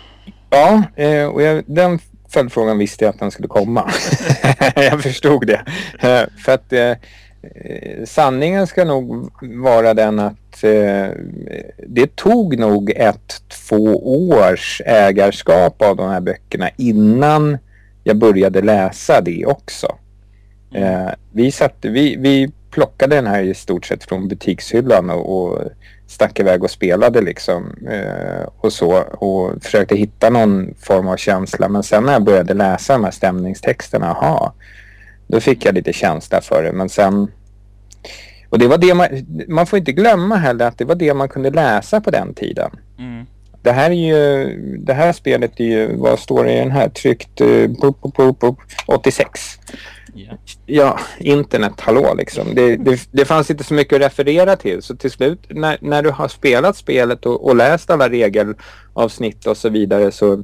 Ja, 0.49 0.83
eh, 0.95 1.25
och 1.25 1.41
jag, 1.41 1.63
den 1.67 1.99
följdfrågan 2.29 2.77
visste 2.77 3.05
jag 3.05 3.09
att 3.09 3.19
den 3.19 3.31
skulle 3.31 3.47
komma. 3.47 3.91
jag 4.75 5.03
förstod 5.03 5.47
det. 5.47 5.61
Eh, 5.99 6.29
för 6.45 6.51
att 6.51 6.73
eh, 6.73 6.93
sanningen 8.05 8.67
ska 8.67 8.85
nog 8.85 9.31
vara 9.41 9.93
den 9.93 10.19
att 10.19 10.63
eh, 10.63 11.07
det 11.87 12.15
tog 12.15 12.59
nog 12.59 12.91
ett, 12.95 13.41
två 13.47 14.13
års 14.29 14.81
ägarskap 14.85 15.81
av 15.81 15.95
de 15.95 16.09
här 16.09 16.21
böckerna 16.21 16.69
innan 16.77 17.57
jag 18.03 18.17
började 18.17 18.61
läsa 18.61 19.21
det 19.21 19.45
också. 19.45 19.95
Mm. 20.73 21.07
Eh, 21.07 21.11
vi, 21.31 21.51
satte, 21.51 21.89
vi, 21.89 22.15
vi 22.15 22.51
plockade 22.71 23.15
den 23.15 23.27
här 23.27 23.43
i 23.43 23.53
stort 23.53 23.85
sett 23.85 24.03
från 24.03 24.27
butikshyllan 24.27 25.09
och, 25.09 25.39
och 25.39 25.61
stack 26.09 26.39
iväg 26.39 26.63
och 26.63 26.71
spelade 26.71 27.21
liksom 27.21 27.75
eh, 27.91 28.47
och 28.57 28.73
så 28.73 28.91
och 29.01 29.63
försökte 29.63 29.95
hitta 29.95 30.29
någon 30.29 30.73
form 30.79 31.07
av 31.07 31.17
känsla. 31.17 31.69
Men 31.69 31.83
sen 31.83 32.03
när 32.03 32.13
jag 32.13 32.23
började 32.23 32.53
läsa 32.53 32.93
de 32.93 33.03
här 33.03 33.11
stämningstexterna, 33.11 34.11
aha, 34.11 34.53
då 35.27 35.39
fick 35.39 35.65
jag 35.65 35.75
lite 35.75 35.93
känsla 35.93 36.41
för 36.41 36.63
det. 36.63 36.71
Men 36.71 36.89
sen... 36.89 37.31
Och 38.49 38.59
det 38.59 38.67
var 38.67 38.77
det 38.77 38.93
man... 38.93 39.07
Man 39.47 39.67
får 39.67 39.79
inte 39.79 39.91
glömma 39.91 40.35
heller 40.35 40.67
att 40.67 40.77
det 40.77 40.85
var 40.85 40.95
det 40.95 41.13
man 41.13 41.29
kunde 41.29 41.49
läsa 41.49 42.01
på 42.01 42.11
den 42.11 42.33
tiden. 42.33 42.71
Mm. 42.99 43.25
Det 43.61 43.71
här 43.71 43.91
är 43.91 43.93
ju... 43.93 44.57
Det 44.77 44.93
här 44.93 45.13
spelet 45.13 45.59
är 45.59 45.63
ju... 45.63 45.95
Vad 45.95 46.19
står 46.19 46.43
det 46.43 46.53
i 46.53 46.59
den 46.59 46.71
här? 46.71 46.89
Tryckt... 46.89 47.41
Uh, 47.41 47.69
86. 48.85 49.39
Yeah. 50.15 50.35
Ja, 50.65 50.99
internet, 51.19 51.73
hallå 51.77 52.13
liksom. 52.17 52.55
Det, 52.55 52.75
det, 52.75 53.07
det, 53.11 53.25
fanns 53.25 53.51
inte 53.51 53.63
så 53.63 53.73
mycket 53.73 53.93
att 53.93 54.01
referera 54.01 54.55
till. 54.55 54.81
Så 54.81 54.95
till 54.95 55.11
slut 55.11 55.39
när, 55.49 55.77
när 55.81 56.03
du 56.03 56.09
har 56.09 56.27
spelat 56.27 56.77
spelet 56.77 57.25
och, 57.25 57.45
och 57.45 57.55
läst 57.55 57.89
alla 57.89 58.09
regelavsnitt 58.09 59.47
och 59.47 59.57
så 59.57 59.69
vidare 59.69 60.11
så 60.11 60.43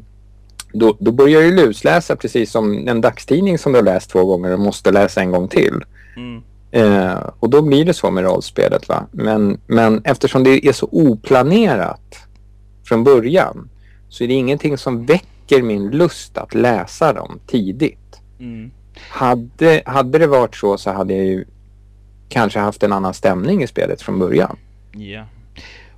då, 0.73 0.97
då 0.99 1.11
börjar 1.11 1.41
du 1.41 1.55
lusläsa 1.55 2.15
precis 2.15 2.51
som 2.51 2.87
en 2.87 3.01
dagstidning 3.01 3.57
som 3.57 3.71
du 3.71 3.77
har 3.77 3.83
läst 3.83 4.09
två 4.09 4.25
gånger 4.25 4.53
och 4.53 4.59
måste 4.59 4.91
läsa 4.91 5.21
en 5.21 5.31
gång 5.31 5.47
till. 5.47 5.83
Mm. 6.15 6.41
Eh, 6.71 7.29
och 7.39 7.49
då 7.49 7.61
blir 7.61 7.85
det 7.85 7.93
så 7.93 8.11
med 8.11 8.23
rollspelet. 8.23 8.89
Va? 8.89 9.07
Men, 9.11 9.59
men 9.67 10.01
eftersom 10.03 10.43
det 10.43 10.67
är 10.67 10.73
så 10.73 10.89
oplanerat 10.91 12.15
från 12.87 13.03
början 13.03 13.69
så 14.09 14.23
är 14.23 14.27
det 14.27 14.33
ingenting 14.33 14.77
som 14.77 15.05
väcker 15.05 15.61
min 15.61 15.89
lust 15.89 16.37
att 16.37 16.53
läsa 16.53 17.13
dem 17.13 17.39
tidigt. 17.47 18.19
Mm. 18.39 18.71
Hade, 19.09 19.81
hade 19.85 20.17
det 20.17 20.27
varit 20.27 20.55
så 20.55 20.77
så 20.77 20.91
hade 20.91 21.13
jag 21.13 21.25
ju 21.25 21.45
kanske 22.29 22.59
haft 22.59 22.83
en 22.83 22.93
annan 22.93 23.13
stämning 23.13 23.63
i 23.63 23.67
spelet 23.67 24.01
från 24.01 24.19
början. 24.19 24.57
Ja. 24.91 25.25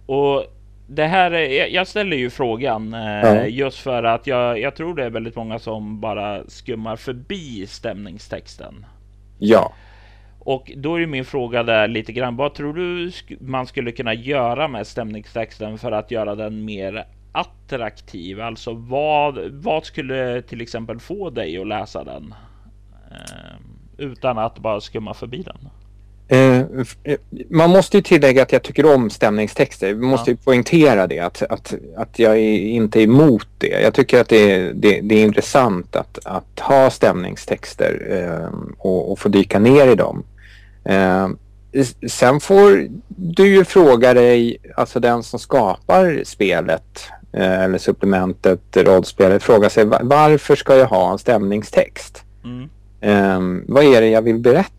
Och 0.06 0.46
det 0.88 1.06
här, 1.06 1.32
jag 1.74 1.88
ställer 1.88 2.18
ju 2.18 2.30
frågan 2.30 2.92
ja. 2.94 3.46
just 3.46 3.80
för 3.80 4.04
att 4.04 4.28
jag, 4.28 4.60
jag 4.60 4.76
tror 4.76 4.96
det 4.96 5.06
är 5.06 5.10
väldigt 5.10 5.36
många 5.36 5.60
som 5.60 6.00
bara 6.00 6.44
skummar 6.48 6.96
förbi 6.96 7.68
stämningstexten. 7.68 8.86
Ja. 9.40 9.74
Och 10.40 10.72
då 10.76 11.00
är 11.00 11.06
min 11.06 11.26
fråga 11.26 11.64
där 11.64 11.88
lite 11.88 12.12
grann. 12.14 12.36
Vad 12.36 12.54
tror 12.54 12.74
du 12.74 13.12
man 13.40 13.68
skulle 13.68 13.92
kunna 13.92 14.14
göra 14.14 14.68
med 14.68 14.88
stämningstexten 14.88 15.78
för 15.78 15.92
att 15.92 16.12
göra 16.12 16.36
den 16.36 16.66
mer 16.66 17.06
attraktiv? 17.32 18.42
Alltså 18.42 18.74
vad, 18.74 19.38
vad 19.52 19.86
skulle 19.86 20.42
till 20.42 20.62
exempel 20.62 21.00
få 21.00 21.30
dig 21.30 21.58
att 21.58 21.68
läsa 21.68 22.04
den? 22.04 22.34
Utan 23.98 24.38
att 24.38 24.60
bara 24.60 24.82
skumma 24.82 25.14
förbi 25.14 25.44
den. 25.44 25.70
Eh, 26.30 26.60
eh, 27.04 27.18
man 27.50 27.70
måste 27.70 27.98
ju 27.98 28.04
tillägga 28.04 28.42
att 28.44 28.52
jag 28.52 28.64
tycker 28.64 28.96
om 28.96 29.10
stämningstexter. 29.10 29.94
Vi 29.94 30.02
måste 30.02 30.32
ja. 30.32 30.34
ju 30.34 30.38
poängtera 30.38 31.08
det, 31.08 31.20
att, 31.20 31.42
att, 31.42 31.74
att 31.98 32.20
jag 32.20 32.32
är 32.32 32.60
inte 32.60 33.00
är 33.00 33.04
emot 33.04 33.48
det. 33.58 33.82
Jag 33.82 33.94
tycker 33.94 34.22
att 34.22 34.30
det 34.30 34.52
är, 34.52 34.74
det, 34.74 35.02
det 35.02 35.16
är 35.16 35.24
intressant 35.24 35.96
att, 35.96 36.20
att 36.26 36.60
ha 36.60 36.90
stämningstexter 36.90 38.08
eh, 38.10 38.60
och, 38.78 39.12
och 39.12 39.20
få 39.20 39.30
dyka 39.30 39.60
ner 39.60 39.88
i 39.88 39.96
dem. 39.96 40.24
Eh, 40.86 41.28
sen 42.08 42.40
får 42.40 42.88
du 43.08 43.48
ju 43.48 43.66
fråga 43.66 44.14
dig, 44.14 44.58
alltså 44.76 45.00
den 45.00 45.24
som 45.24 45.40
skapar 45.40 46.22
spelet 46.26 47.10
eh, 47.34 47.64
eller 47.64 47.78
supplementet, 47.78 48.62
rollspelet, 48.78 49.44
fråga 49.44 49.70
sig 49.70 49.86
varför 49.86 50.56
ska 50.56 50.76
jag 50.76 50.88
ha 50.88 51.12
en 51.12 51.18
stämningstext? 51.18 52.24
Mm. 52.44 52.70
Eh, 53.02 53.40
vad 53.68 53.84
är 53.84 54.02
det 54.02 54.10
jag 54.10 54.22
vill 54.22 54.40
berätta? 54.40 54.78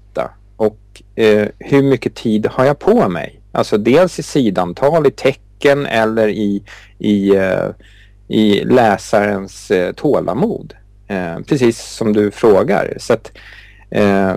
och 0.58 1.02
eh, 1.14 1.48
hur 1.58 1.82
mycket 1.82 2.14
tid 2.14 2.46
har 2.46 2.64
jag 2.64 2.78
på 2.78 3.08
mig? 3.08 3.40
Alltså 3.52 3.78
dels 3.78 4.18
i 4.18 4.22
sidantal, 4.22 5.06
i 5.06 5.10
tecken 5.10 5.86
eller 5.86 6.28
i, 6.28 6.62
i, 6.98 7.36
eh, 7.36 7.68
i 8.28 8.64
läsarens 8.64 9.70
eh, 9.70 9.92
tålamod. 9.92 10.74
Eh, 11.08 11.40
precis 11.40 11.78
som 11.78 12.12
du 12.12 12.30
frågar. 12.30 12.96
Så 12.98 13.12
att, 13.12 13.32
eh, 13.90 14.32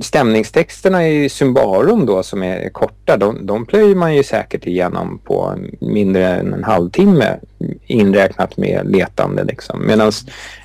stämningstexterna 0.00 1.08
i 1.08 1.28
Symbarum 1.28 2.06
då 2.06 2.22
som 2.22 2.42
är 2.42 2.68
korta, 2.68 3.16
de, 3.16 3.46
de 3.46 3.66
plöjer 3.66 3.94
man 3.94 4.16
ju 4.16 4.22
säkert 4.22 4.66
igenom 4.66 5.18
på 5.24 5.54
mindre 5.80 6.28
än 6.28 6.52
en 6.52 6.64
halvtimme 6.64 7.36
inräknat 7.86 8.56
med 8.56 8.90
letande. 8.90 9.44
Liksom. 9.44 9.86
Medan 9.86 10.12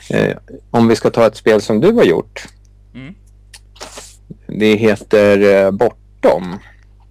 eh, 0.09 0.37
om 0.71 0.87
vi 0.87 0.95
ska 0.95 1.09
ta 1.09 1.27
ett 1.27 1.35
spel 1.35 1.61
som 1.61 1.81
du 1.81 1.91
har 1.91 2.03
gjort 2.03 2.47
mm. 2.93 3.15
Det 4.47 4.75
heter 4.75 5.65
eh, 5.65 5.71
Bortom. 5.71 6.59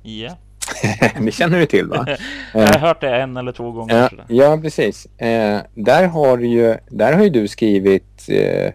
Ja. 0.03 0.37
det 1.21 1.33
känner 1.33 1.59
du 1.59 1.67
till 1.67 1.87
va? 1.87 2.07
jag 2.53 2.67
har 2.67 2.79
hört 2.79 3.01
det 3.01 3.17
en 3.17 3.37
eller 3.37 3.53
två 3.53 3.71
gånger. 3.71 4.11
Ja, 4.17 4.25
ja 4.29 4.59
precis. 4.63 5.07
Eh, 5.07 5.61
där, 5.75 6.07
har 6.07 6.39
ju, 6.39 6.77
där 6.89 7.13
har 7.13 7.25
ju 7.25 7.31
du 7.31 7.49
skrivit, 7.49 8.29
eh, 8.29 8.73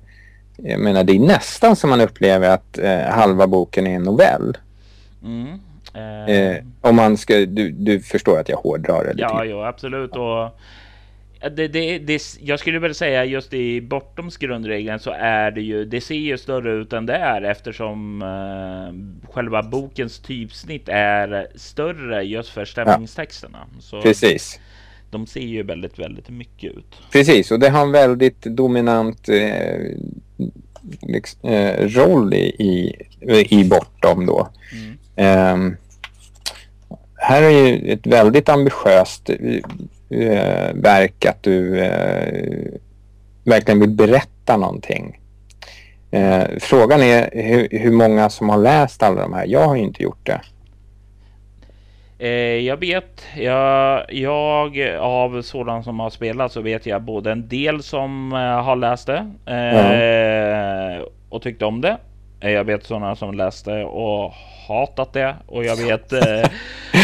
jag 0.58 0.80
menar 0.80 1.04
det 1.04 1.16
är 1.16 1.20
nästan 1.20 1.76
som 1.76 1.90
man 1.90 2.02
upplever 2.02 2.50
att 2.50 2.78
eh, 2.78 3.00
halva 3.00 3.48
boken 3.48 3.88
är 3.88 3.96
en 3.96 4.04
novell. 4.04 4.58
Mm. 5.24 5.60
Eh. 6.28 6.64
om 6.82 6.96
man 6.96 7.18
ska, 7.18 7.34
du, 7.34 7.72
du 7.72 8.00
förstår 8.00 8.40
att 8.40 8.50
jag 8.50 8.58
hårdrar 8.58 9.04
det 9.04 9.14
lite. 9.14 9.22
Ja, 9.22 9.46
jo, 9.46 9.64
absolut. 9.64 10.12
Och 10.12 10.60
det, 11.40 11.68
det, 11.68 12.00
det, 12.00 12.22
jag 12.42 12.60
skulle 12.60 12.80
väl 12.80 12.96
säga 12.96 13.26
just 13.26 13.54
i 13.54 13.82
bortoms 13.82 14.38
grundregeln 14.38 15.00
så 15.00 15.12
är 15.12 15.52
det 15.52 15.62
ju, 15.62 15.86
det 15.86 16.02
ser 16.02 16.16
ju 16.16 16.38
större 16.38 16.72
ut 16.72 16.94
än 16.94 17.06
det 17.06 17.16
är 17.16 17.42
eftersom 17.42 18.22
uh, 18.22 19.32
själva 19.32 19.64
bokens 19.64 20.20
typsnitt 20.20 20.90
är 20.90 21.48
större 21.56 22.24
just 22.24 22.50
för 22.50 22.66
stämningstexterna. 22.66 23.68
Så 23.80 24.02
precis. 24.02 24.60
De 25.12 25.28
ser 25.28 25.40
ju 25.40 25.64
väldigt, 25.64 26.00
väldigt 26.00 26.30
mycket 26.30 26.72
ut. 26.72 26.96
Precis, 27.12 27.52
och 27.52 27.60
det 27.60 27.70
har 27.70 27.82
en 27.82 27.92
väldigt 27.92 28.42
dominant 28.42 29.30
eh, 29.30 29.96
liksom, 31.02 31.50
eh, 31.50 31.88
roll 31.88 32.34
i, 32.34 32.46
i, 32.60 32.96
i 33.50 33.64
bortom 33.64 34.26
då. 34.26 34.50
Mm. 34.74 35.54
Um, 35.54 35.78
här 37.16 37.44
är 37.44 37.50
ju 37.50 37.94
ett 37.94 38.08
väldigt 38.08 38.50
ambitiöst 38.50 39.30
eh, 40.10 40.74
verk 40.74 41.26
att 41.26 41.44
du 41.44 41.80
eh, 41.80 42.80
verkligen 43.44 43.80
vill 43.80 43.90
berätta 43.90 44.58
någonting. 44.58 45.20
Eh, 46.12 46.44
frågan 46.60 47.02
är 47.02 47.30
hur, 47.34 47.68
hur, 47.72 47.92
många 47.92 48.30
som 48.30 48.50
har 48.50 48.58
läst 48.58 49.04
alla 49.04 49.22
de 49.22 49.34
här. 49.34 49.46
Jag 49.46 49.68
har 49.68 49.76
inte 49.76 50.04
gjort 50.04 50.26
det. 50.26 50.42
Eh, 52.20 52.66
jag 52.66 52.78
vet, 52.78 53.26
jag, 53.38 54.14
jag 54.14 54.80
av 55.00 55.42
sådana 55.42 55.84
som 55.84 56.00
har 56.00 56.10
spelat 56.10 56.52
så 56.52 56.62
vet 56.62 56.86
jag 56.86 57.02
både 57.02 57.32
en 57.32 57.48
del 57.48 57.84
som 57.84 58.34
eh, 58.34 58.64
har 58.64 58.76
läst 58.76 59.08
det 59.08 59.32
mm. 59.46 61.04
och 61.30 61.42
tyckte 61.42 61.66
om 61.66 61.82
det. 61.82 61.98
Jag 62.42 62.64
vet 62.64 62.84
sådana 62.84 63.16
som 63.16 63.34
läste 63.34 63.84
och 63.84 64.34
hatat 64.70 65.14
det 65.14 65.36
och 65.46 65.66
jag 65.66 65.76
vet 65.76 66.14
eh, 66.14 66.52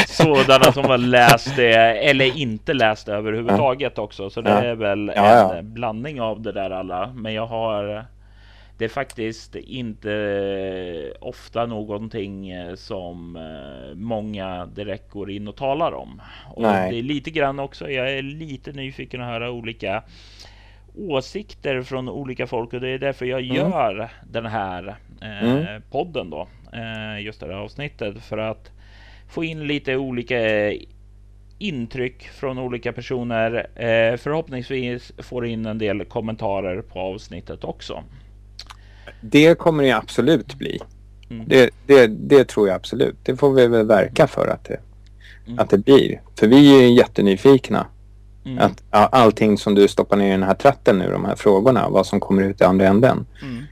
sådana 0.08 0.72
som 0.72 0.86
har 0.86 0.98
läst 0.98 1.56
det 1.56 1.76
eller 2.10 2.38
inte 2.38 2.74
läst 2.74 3.06
det 3.06 3.14
överhuvudtaget 3.14 3.98
också. 3.98 4.30
Så 4.30 4.42
det 4.42 4.52
är 4.52 4.76
väl 4.76 5.10
en 5.10 5.74
blandning 5.74 6.22
av 6.22 6.42
det 6.42 6.52
där 6.52 6.70
alla. 6.70 7.14
Men 7.16 7.34
jag 7.34 7.48
har 7.48 8.06
det 8.78 8.86
är 8.86 8.90
faktiskt 8.90 9.56
inte 9.56 11.14
ofta 11.20 11.66
någonting 11.66 12.50
eh, 12.50 12.76
som 12.76 13.36
eh, 13.36 13.96
många 13.96 14.66
direkt 14.66 15.12
går 15.12 15.32
in 15.32 15.48
och 15.48 15.56
talar 15.56 15.94
om. 15.94 16.22
Och 16.54 16.62
Nej. 16.62 16.92
det 16.92 17.00
är 17.00 17.04
lite 17.04 17.32
grann 17.32 17.60
också. 17.60 17.90
Jag 17.90 18.12
är 18.12 18.22
lite 18.22 18.72
nyfiken 18.72 19.22
att 19.22 19.28
höra 19.28 19.52
olika 19.52 20.04
åsikter 20.98 21.82
från 21.82 22.10
olika 22.10 22.48
folk 22.48 22.74
och 22.74 22.82
det 22.82 22.90
är 22.90 23.00
därför 23.00 23.26
jag 23.26 23.42
mm. 23.42 23.56
gör 23.56 24.10
den 24.32 24.46
här 24.46 24.96
eh, 25.22 25.44
mm. 25.44 25.82
podden 25.92 26.30
då. 26.30 26.48
Eh, 26.76 27.22
just 27.22 27.40
det 27.40 27.46
här 27.46 27.54
avsnittet 27.54 28.24
för 28.24 28.38
att 28.38 28.72
få 29.30 29.44
in 29.44 29.68
lite 29.68 29.96
olika 29.96 30.38
intryck 31.58 32.24
från 32.24 32.58
olika 32.58 32.94
personer. 32.94 33.68
Eh, 33.76 34.18
förhoppningsvis 34.18 35.12
får 35.18 35.46
in 35.46 35.66
en 35.66 35.78
del 35.78 36.06
kommentarer 36.06 36.82
på 36.82 37.00
avsnittet 37.00 37.64
också. 37.64 38.04
Det 39.22 39.58
kommer 39.58 39.84
det 39.84 39.92
absolut 39.92 40.56
bli. 40.56 40.80
Mm. 41.30 41.48
Det, 41.48 41.70
det, 41.88 42.08
det, 42.08 42.46
tror 42.46 42.68
jag 42.68 42.76
absolut. 42.76 43.16
Det 43.24 43.36
får 43.36 43.54
vi 43.54 43.68
väl 43.68 43.88
verka 43.88 44.28
för 44.28 44.48
att 44.48 44.64
det, 44.64 44.80
mm. 45.48 45.60
att 45.60 45.70
det 45.70 45.78
blir. 45.78 46.22
För 46.40 46.48
vi 46.48 46.84
är 46.84 46.88
jättenyfikna. 46.98 47.88
Mm. 48.46 48.60
Att 48.60 48.84
allting 48.90 49.58
som 49.58 49.76
du 49.76 49.88
stoppar 49.88 50.18
ner 50.18 50.28
i 50.28 50.32
den 50.32 50.44
här 50.44 50.54
tratten 50.54 51.00
nu, 51.00 51.12
de 51.12 51.26
här 51.26 51.36
frågorna, 51.36 51.90
vad 51.90 52.06
som 52.06 52.20
kommer 52.20 52.44
ut 52.44 52.62
i 52.62 52.64
andra 52.64 52.88
änden. 52.88 53.26
Mm. 53.42 53.64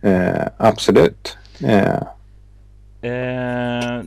Eh, 0.00 0.46
absolut. 0.56 1.38
Eh. 1.64 2.02
Eh, 3.02 4.02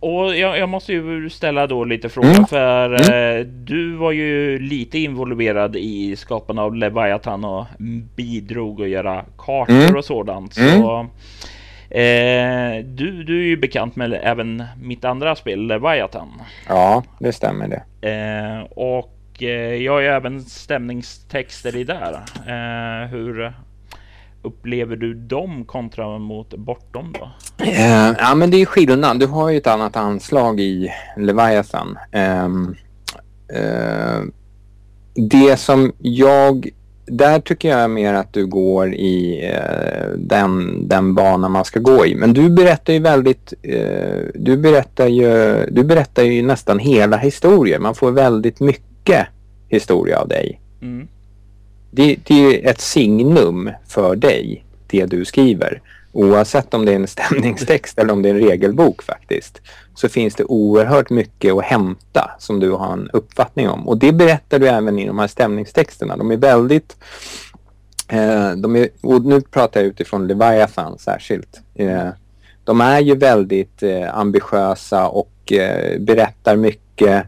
och 0.00 0.36
jag, 0.36 0.58
jag, 0.58 0.68
måste 0.68 0.92
ju 0.92 1.30
ställa 1.30 1.66
då 1.66 1.84
lite 1.84 2.08
frågor 2.08 2.30
mm. 2.30 2.46
för 2.46 2.94
mm. 2.94 3.40
Eh, 3.40 3.46
du 3.46 3.94
var 3.94 4.12
ju 4.12 4.58
lite 4.58 4.98
involverad 4.98 5.76
i 5.76 6.16
skapandet 6.16 6.62
av 6.62 6.74
Leviathan 6.74 7.44
och 7.44 7.66
bidrog 8.16 8.82
att 8.82 8.88
göra 8.88 9.24
kartor 9.38 9.74
mm. 9.74 9.96
och 9.96 10.04
sådant. 10.04 10.54
Så, 10.54 10.60
mm. 10.60 11.06
Eh, 11.90 12.84
du, 12.84 13.24
du 13.24 13.40
är 13.40 13.46
ju 13.46 13.56
bekant 13.56 13.96
med 13.96 14.20
även 14.22 14.64
mitt 14.82 15.04
andra 15.04 15.36
spel, 15.36 15.66
Leviathan. 15.66 16.28
Ja, 16.68 17.02
det 17.18 17.32
stämmer 17.32 17.68
det. 17.68 18.08
Eh, 18.10 18.62
och 18.70 19.42
eh, 19.42 19.74
jag 19.74 19.92
har 19.92 20.00
ju 20.00 20.06
även 20.06 20.42
stämningstexter 20.42 21.76
i 21.76 21.84
där. 21.84 22.20
Hur 23.06 23.52
upplever 24.46 24.96
du 24.96 25.14
dem 25.14 25.64
kontra 25.64 26.18
mot 26.18 26.54
bortom 26.54 27.14
då? 27.20 27.30
Eh, 27.64 28.14
ja, 28.18 28.34
men 28.34 28.50
det 28.50 28.62
är 28.62 28.66
skillnad. 28.66 29.20
Du 29.20 29.26
har 29.26 29.50
ju 29.50 29.56
ett 29.56 29.66
annat 29.66 29.96
anslag 29.96 30.60
i 30.60 30.90
Leviathan. 31.16 31.98
Ehm, 32.12 32.74
eh, 33.54 34.20
det 35.14 35.56
som 35.56 35.92
jag 35.98 36.70
där 37.06 37.40
tycker 37.40 37.68
jag 37.68 37.90
mer 37.90 38.14
att 38.14 38.32
du 38.32 38.46
går 38.46 38.94
i 38.94 39.44
eh, 39.52 40.08
den, 40.16 40.80
den 40.88 41.14
bana 41.14 41.48
man 41.48 41.64
ska 41.64 41.80
gå 41.80 42.06
i. 42.06 42.14
Men 42.14 42.32
du 42.32 42.50
berättar 42.50 42.92
ju 42.92 42.98
väldigt, 42.98 43.52
eh, 43.62 44.18
du 44.34 44.56
berättar 44.56 45.06
ju, 45.06 45.56
du 45.70 45.84
berättar 45.84 46.22
ju 46.22 46.42
nästan 46.42 46.78
hela 46.78 47.16
historier. 47.16 47.78
Man 47.78 47.94
får 47.94 48.10
väldigt 48.10 48.60
mycket 48.60 49.26
historia 49.68 50.18
av 50.18 50.28
dig. 50.28 50.60
Mm. 50.82 51.08
Det, 51.96 52.16
det 52.24 52.34
är 52.34 52.70
ett 52.70 52.80
signum 52.80 53.70
för 53.88 54.16
dig, 54.16 54.64
det 54.86 55.06
du 55.06 55.24
skriver. 55.24 55.82
Oavsett 56.12 56.74
om 56.74 56.84
det 56.84 56.92
är 56.92 56.96
en 56.96 57.06
stämningstext 57.06 57.98
eller 57.98 58.12
om 58.12 58.22
det 58.22 58.28
är 58.28 58.34
en 58.34 58.40
regelbok 58.40 59.02
faktiskt 59.02 59.60
så 59.94 60.08
finns 60.08 60.34
det 60.34 60.44
oerhört 60.44 61.10
mycket 61.10 61.54
att 61.54 61.64
hämta 61.64 62.30
som 62.38 62.60
du 62.60 62.70
har 62.70 62.92
en 62.92 63.10
uppfattning 63.12 63.68
om. 63.68 63.88
Och 63.88 63.98
det 63.98 64.12
berättar 64.12 64.58
du 64.58 64.68
även 64.68 64.98
i 64.98 65.06
de 65.06 65.18
här 65.18 65.26
stämningstexterna. 65.26 66.16
De 66.16 66.30
är 66.30 66.36
väldigt... 66.36 66.96
Eh, 68.08 68.50
de 68.50 68.76
är, 68.76 68.88
och 69.02 69.24
nu 69.24 69.40
pratar 69.40 69.80
jag 69.80 69.88
utifrån 69.88 70.26
Leviathan 70.26 70.98
särskilt. 70.98 71.60
Eh, 71.74 72.08
de 72.64 72.80
är 72.80 73.00
ju 73.00 73.14
väldigt 73.14 73.82
eh, 73.82 74.18
ambitiösa 74.18 75.08
och 75.08 75.52
eh, 75.52 76.00
berättar 76.00 76.56
mycket. 76.56 77.26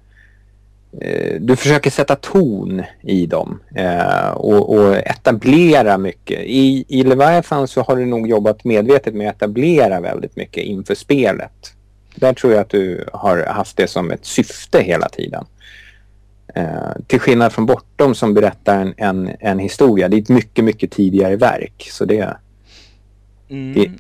Eh, 1.01 1.41
du 1.41 1.57
försöker 1.57 1.91
sätta 1.91 2.17
ton 2.17 2.83
i 3.03 3.27
dem 3.27 3.61
eh, 3.75 4.29
och, 4.29 4.75
och, 4.75 4.97
etablera 4.97 5.99
mycket. 5.99 6.41
I, 6.41 6.85
I 6.89 7.03
Leviathan 7.03 7.69
så 7.69 7.83
har 7.83 7.97
du 7.97 8.07
nog 8.07 8.29
jobbat 8.29 8.65
medvetet 8.65 9.15
med 9.15 9.31
att 9.31 9.37
etablera 9.37 10.01
väldigt 10.01 10.37
mycket 10.37 10.65
inför 10.65 10.95
spelet. 10.95 11.73
Där 12.15 12.33
tror 12.33 12.53
jag 12.53 12.61
att 12.61 12.71
du 12.71 13.05
har 13.13 13.47
haft 13.47 13.77
det 13.77 13.87
som 13.87 14.11
ett 14.11 14.25
syfte 14.25 14.83
hela 14.83 15.09
tiden. 15.09 15.45
Eh, 16.55 16.93
till 17.07 17.21
skillnad 17.21 17.53
från 17.53 17.67
Bortom 17.67 18.15
som 18.15 18.35
berättar 18.35 18.81
en, 18.81 18.95
en, 18.97 19.31
en, 19.41 19.59
historia. 19.59 20.09
Det 20.09 20.17
är 20.17 20.23
ett 20.23 20.29
mycket, 20.29 20.65
mycket 20.65 20.91
tidigare 20.91 21.37
verk. 21.37 21.89
Så 21.91 22.05
det... 22.05 22.37
Mm. 23.51 23.75
det 23.75 23.91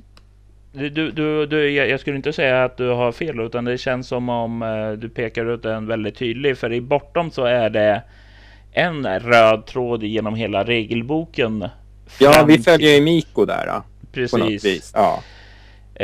du, 0.72 1.10
du, 1.10 1.46
du, 1.46 1.70
jag 1.70 2.00
skulle 2.00 2.16
inte 2.16 2.32
säga 2.32 2.64
att 2.64 2.76
du 2.76 2.88
har 2.88 3.12
fel 3.12 3.40
utan 3.40 3.64
det 3.64 3.78
känns 3.78 4.08
som 4.08 4.28
om 4.28 4.62
eh, 4.62 4.92
du 4.92 5.08
pekar 5.08 5.54
ut 5.54 5.64
en 5.64 5.86
väldigt 5.86 6.16
tydlig. 6.16 6.58
För 6.58 6.72
i 6.72 6.80
Bortom 6.80 7.30
så 7.30 7.44
är 7.44 7.70
det 7.70 8.02
en 8.72 9.20
röd 9.20 9.66
tråd 9.66 10.02
genom 10.02 10.34
hela 10.34 10.64
regelboken. 10.64 11.68
Ja, 12.20 12.44
vi 12.48 12.58
följer 12.58 12.94
ju 12.94 13.00
Miko 13.00 13.44
där. 13.44 13.66
Då, 13.66 13.82
Precis. 14.12 14.92
Ja. 14.94 15.22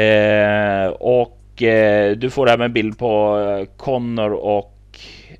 Eh, 0.00 0.86
och 0.88 1.62
eh, 1.62 2.16
du 2.16 2.30
får 2.30 2.50
även 2.50 2.72
bild 2.72 2.98
på 2.98 3.40
eh, 3.40 3.76
Connor 3.76 4.32
och 4.32 4.70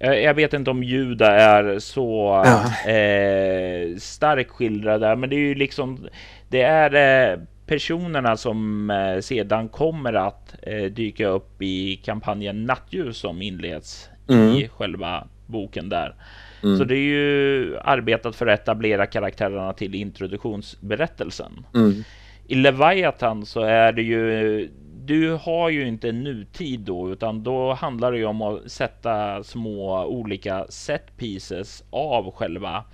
jag 0.01 0.35
vet 0.35 0.53
inte 0.53 0.71
om 0.71 0.83
Juda 0.83 1.33
är 1.33 1.79
så 1.79 2.43
ja. 2.45 2.91
eh, 2.93 3.97
starkt 3.97 4.51
skildrade, 4.51 5.17
men 5.17 5.31
det 5.31 5.37
är 5.37 5.41
ju 5.41 5.55
liksom 5.55 6.09
det 6.49 6.63
är 6.63 6.95
eh, 7.33 7.39
personerna 7.67 8.37
som 8.37 8.91
eh, 8.91 9.21
sedan 9.21 9.69
kommer 9.69 10.13
att 10.13 10.55
eh, 10.63 10.85
dyka 10.85 11.27
upp 11.27 11.63
i 11.63 11.97
kampanjen 11.97 12.65
Nattljus 12.65 13.17
som 13.17 13.43
inleds 13.43 14.09
mm. 14.29 14.49
i 14.49 14.69
själva 14.69 15.29
boken 15.47 15.89
där. 15.89 16.15
Mm. 16.63 16.79
Så 16.79 16.85
det 16.85 16.95
är 16.95 17.09
ju 17.09 17.79
arbetat 17.79 18.37
för 18.37 18.47
att 18.47 18.61
etablera 18.61 19.07
karaktärerna 19.07 19.73
till 19.73 19.95
introduktionsberättelsen. 19.95 21.67
Mm. 21.75 22.05
I 22.47 22.55
Leviathan 22.55 23.47
så 23.47 23.61
är 23.61 23.93
det 23.93 24.03
ju 24.03 24.69
du 25.05 25.33
har 25.33 25.71
ju 25.71 25.89
inte 25.89 26.13
nutid 26.13 26.81
då, 26.81 27.13
utan 27.13 27.43
då 27.43 27.73
handlar 27.73 28.13
det 28.13 28.19
ju 28.19 28.25
om 28.25 28.43
att 28.43 28.71
sätta 28.71 29.43
små 29.45 30.05
olika 30.05 30.67
set 30.69 31.17
pieces 31.17 31.85
av 31.91 32.31
själva 32.31 32.85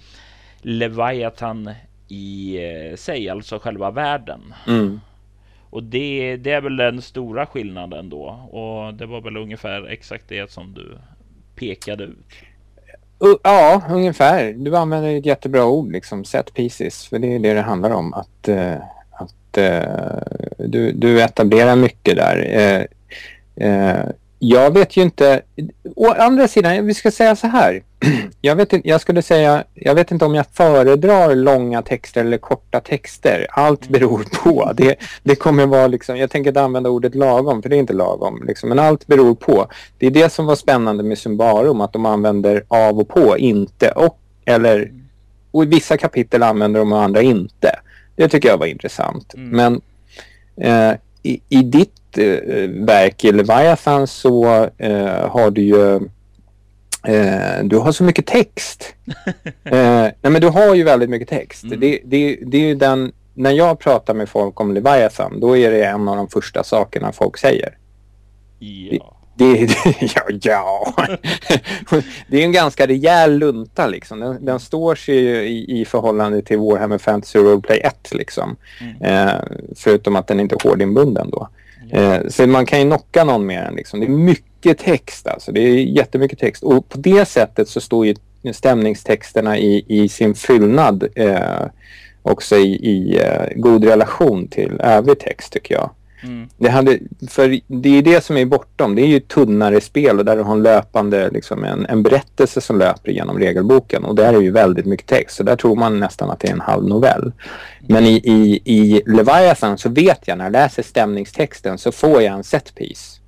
Leviathan 0.63 1.71
i 2.11 2.57
eh, 2.57 2.97
sig, 2.97 3.29
alltså 3.29 3.59
själva 3.59 3.91
världen. 3.91 4.55
Mm. 4.67 5.01
Och 5.71 5.83
det, 5.83 6.37
det 6.37 6.53
är 6.53 6.61
väl 6.61 6.77
den 6.77 7.03
stora 7.03 7.47
skillnaden 7.47 8.09
då. 8.09 8.25
Och 8.51 8.95
det 8.95 9.07
var 9.07 9.21
väl 9.21 9.37
ungefär 9.37 9.89
exakt 9.89 10.25
det 10.29 10.51
som 10.51 10.75
du 10.75 10.99
pekade 11.57 12.05
ut. 12.05 12.27
Ja, 13.43 13.83
ungefär. 13.91 14.53
Du 14.53 14.77
använder 14.77 15.19
ett 15.19 15.27
jättebra 15.27 15.65
ord, 15.65 15.93
liksom 15.93 16.25
set 16.25 16.55
pieces. 16.55 17.07
För 17.07 17.19
det 17.19 17.35
är 17.35 17.39
det 17.39 17.55
det 17.55 17.61
handlar 17.61 17.91
om. 17.91 18.15
Att, 18.15 18.49
uh, 18.49 18.77
att 19.11 19.59
uh, 19.59 20.67
du, 20.69 20.93
du 20.93 21.23
etablerar 21.23 21.77
mycket 21.77 22.17
där. 22.17 22.87
Jag 24.43 24.75
vet 24.75 24.97
ju 24.97 25.03
inte. 25.03 25.43
Å 25.97 26.13
andra 26.13 26.49
sidan, 26.49 26.87
vi 26.87 26.95
ska 26.95 27.11
säga 27.11 27.37
så 27.37 27.47
här. 27.47 27.83
Jag, 28.41 28.57
vet 28.57 28.73
inte, 28.73 28.89
jag 28.89 29.01
skulle 29.01 29.23
säga, 29.23 29.65
jag 29.75 29.95
vet 29.95 30.11
inte 30.11 30.25
om 30.25 30.35
jag 30.35 30.47
föredrar 30.53 31.35
långa 31.35 31.83
texter 31.83 32.21
eller 32.21 32.39
korta 32.39 32.81
texter. 32.81 33.47
Allt 33.51 33.89
mm. 33.89 33.93
beror 33.93 34.25
på. 34.43 34.73
Det, 34.77 34.97
det 35.23 35.35
kommer 35.35 35.67
vara 35.67 35.87
liksom, 35.87 36.17
jag 36.17 36.31
tänker 36.31 36.51
inte 36.51 36.63
använda 36.63 36.91
ordet 36.91 37.15
lagom, 37.15 37.63
för 37.63 37.69
det 37.69 37.77
är 37.77 37.79
inte 37.79 37.93
lagom. 37.93 38.45
Liksom, 38.47 38.69
men 38.69 38.79
allt 38.79 39.07
beror 39.07 39.35
på. 39.35 39.67
Det 39.99 40.07
är 40.07 40.11
det 40.11 40.33
som 40.33 40.47
var 40.47 40.57
spännande 40.57 41.03
med 41.03 41.19
Symbarum, 41.19 41.81
att 41.81 41.93
de 41.93 42.07
använder 42.07 42.65
av 42.69 42.99
och 42.99 43.09
på, 43.09 43.39
inte 43.39 43.91
och. 43.91 44.19
Eller, 44.45 44.93
och 45.51 45.63
i 45.63 45.67
vissa 45.67 45.97
kapitel 45.97 46.43
använder 46.43 46.81
de 46.81 46.93
och 46.93 47.03
andra 47.03 47.23
inte. 47.23 47.71
Det 48.17 48.29
tycker 48.29 48.49
jag 48.49 48.59
var 48.59 48.67
intressant. 48.67 49.35
Mm. 49.35 49.49
Men 49.51 49.81
eh, 50.67 50.99
i, 51.23 51.41
i 51.49 51.63
ditt 51.63 52.00
eh, 52.19 52.69
verk 52.69 53.25
i 53.25 53.33
Leviathan 53.33 54.07
så 54.07 54.69
eh, 54.79 55.29
har 55.31 55.51
du 55.51 55.63
ju 55.63 55.95
eh, 57.07 57.65
du 57.65 57.79
har 57.79 57.93
så 57.93 58.05
mycket 58.05 58.27
text. 58.27 58.95
eh, 59.65 59.73
nej 60.01 60.17
men 60.23 60.41
du 60.41 60.49
har 60.49 60.75
ju 60.75 60.85
väldigt 60.85 61.11
mycket 61.11 61.29
text. 61.29 61.65
Mm. 61.65 61.81
Det, 61.81 62.01
det, 62.05 62.39
det 62.47 62.57
är 62.57 62.67
ju 62.67 62.75
den, 62.75 63.13
när 63.35 63.51
jag 63.51 63.79
pratar 63.79 64.15
med 64.15 64.29
folk 64.29 64.61
om 64.61 64.75
Leviathan 64.75 65.41
då 65.41 65.57
är 65.57 65.71
det 65.71 65.85
en 65.85 66.09
av 66.09 66.17
de 66.17 66.29
första 66.29 66.65
sakerna 66.65 67.13
folk 67.13 67.39
säger. 67.39 67.77
Ja. 68.59 69.17
Det, 69.41 69.67
det, 69.67 69.97
ja, 70.15 70.23
ja. 70.43 70.95
det 72.29 72.41
är 72.41 72.45
en 72.45 72.53
ganska 72.53 72.87
rejäl 72.87 73.39
lunta 73.39 73.87
liksom. 73.87 74.21
Den, 74.21 74.45
den 74.45 74.61
står 74.61 74.95
sig 74.95 75.17
i, 75.17 75.81
i 75.81 75.85
förhållande 75.85 76.43
till 76.43 76.59
Warhammer 76.59 76.99
Fantasy 76.99 77.39
Roleplay 77.39 77.79
1 77.79 78.09
liksom. 78.13 78.57
Mm. 78.81 79.29
Eh, 79.29 79.35
förutom 79.77 80.17
att 80.17 80.27
den 80.27 80.41
inte 80.41 80.55
är 80.55 80.69
hårdinbunden 80.69 81.31
då. 81.31 81.49
Eh, 81.93 82.19
så 82.29 82.47
man 82.47 82.67
kan 82.67 82.81
ju 82.81 82.87
knocka 82.87 83.25
någon 83.25 83.47
med 83.47 83.65
den. 83.65 83.75
Liksom. 83.75 84.01
Det 84.01 84.07
är 84.07 84.11
mycket 84.11 84.79
text 84.79 85.27
alltså. 85.27 85.53
Det 85.53 85.61
är 85.61 85.75
jättemycket 85.75 86.39
text. 86.39 86.63
Och 86.63 86.89
på 86.89 86.99
det 86.99 87.25
sättet 87.25 87.69
så 87.69 87.81
står 87.81 88.07
ju 88.07 88.15
stämningstexterna 88.53 89.59
i, 89.59 89.85
i 89.89 90.09
sin 90.09 90.35
fyllnad 90.35 91.09
eh, 91.15 91.67
också 92.23 92.57
i, 92.57 92.75
i 92.75 93.19
eh, 93.19 93.57
god 93.57 93.85
relation 93.85 94.49
till 94.49 94.81
övrig 94.81 95.19
text 95.19 95.53
tycker 95.53 95.75
jag. 95.75 95.91
Mm. 96.23 96.49
Det, 96.57 96.69
hade, 96.69 96.99
för 97.29 97.61
det 97.67 97.99
är 97.99 98.03
det 98.03 98.25
som 98.25 98.37
är 98.37 98.45
bortom. 98.45 98.95
Det 98.95 99.03
är 99.03 99.07
ju 99.07 99.21
tunnare 99.21 99.81
spel 99.81 100.19
och 100.19 100.25
där 100.25 100.37
du 100.37 100.43
har 100.43 100.53
en 100.53 100.63
löpande, 100.63 101.31
liksom 101.31 101.65
en, 101.65 101.87
en 101.87 102.03
berättelse 102.03 102.61
som 102.61 102.79
löper 102.79 103.13
genom 103.13 103.39
regelboken. 103.39 104.05
Och 104.05 104.15
där 104.15 104.35
är 104.35 104.41
ju 104.41 104.51
väldigt 104.51 104.87
mycket 104.87 105.07
text. 105.07 105.37
Så 105.37 105.43
där 105.43 105.57
tror 105.57 105.77
man 105.77 106.01
nästan 106.01 106.31
att 106.31 106.41
det 106.41 106.49
är 106.49 106.53
en 106.53 106.61
halv 106.61 106.89
novell. 106.89 107.33
Men 107.89 108.07
i, 108.07 108.15
i, 108.25 108.61
i 108.65 109.03
Leviathan 109.07 109.79
så 109.79 109.89
vet 109.89 110.29
jag 110.29 110.39
när 110.39 110.45
jag 110.45 110.53
läser 110.53 110.83
stämningstexten 110.83 111.79
så 111.79 111.93
får 111.93 112.23
jag 112.23 112.35
en 112.35 112.45
setpiece. 112.45 113.21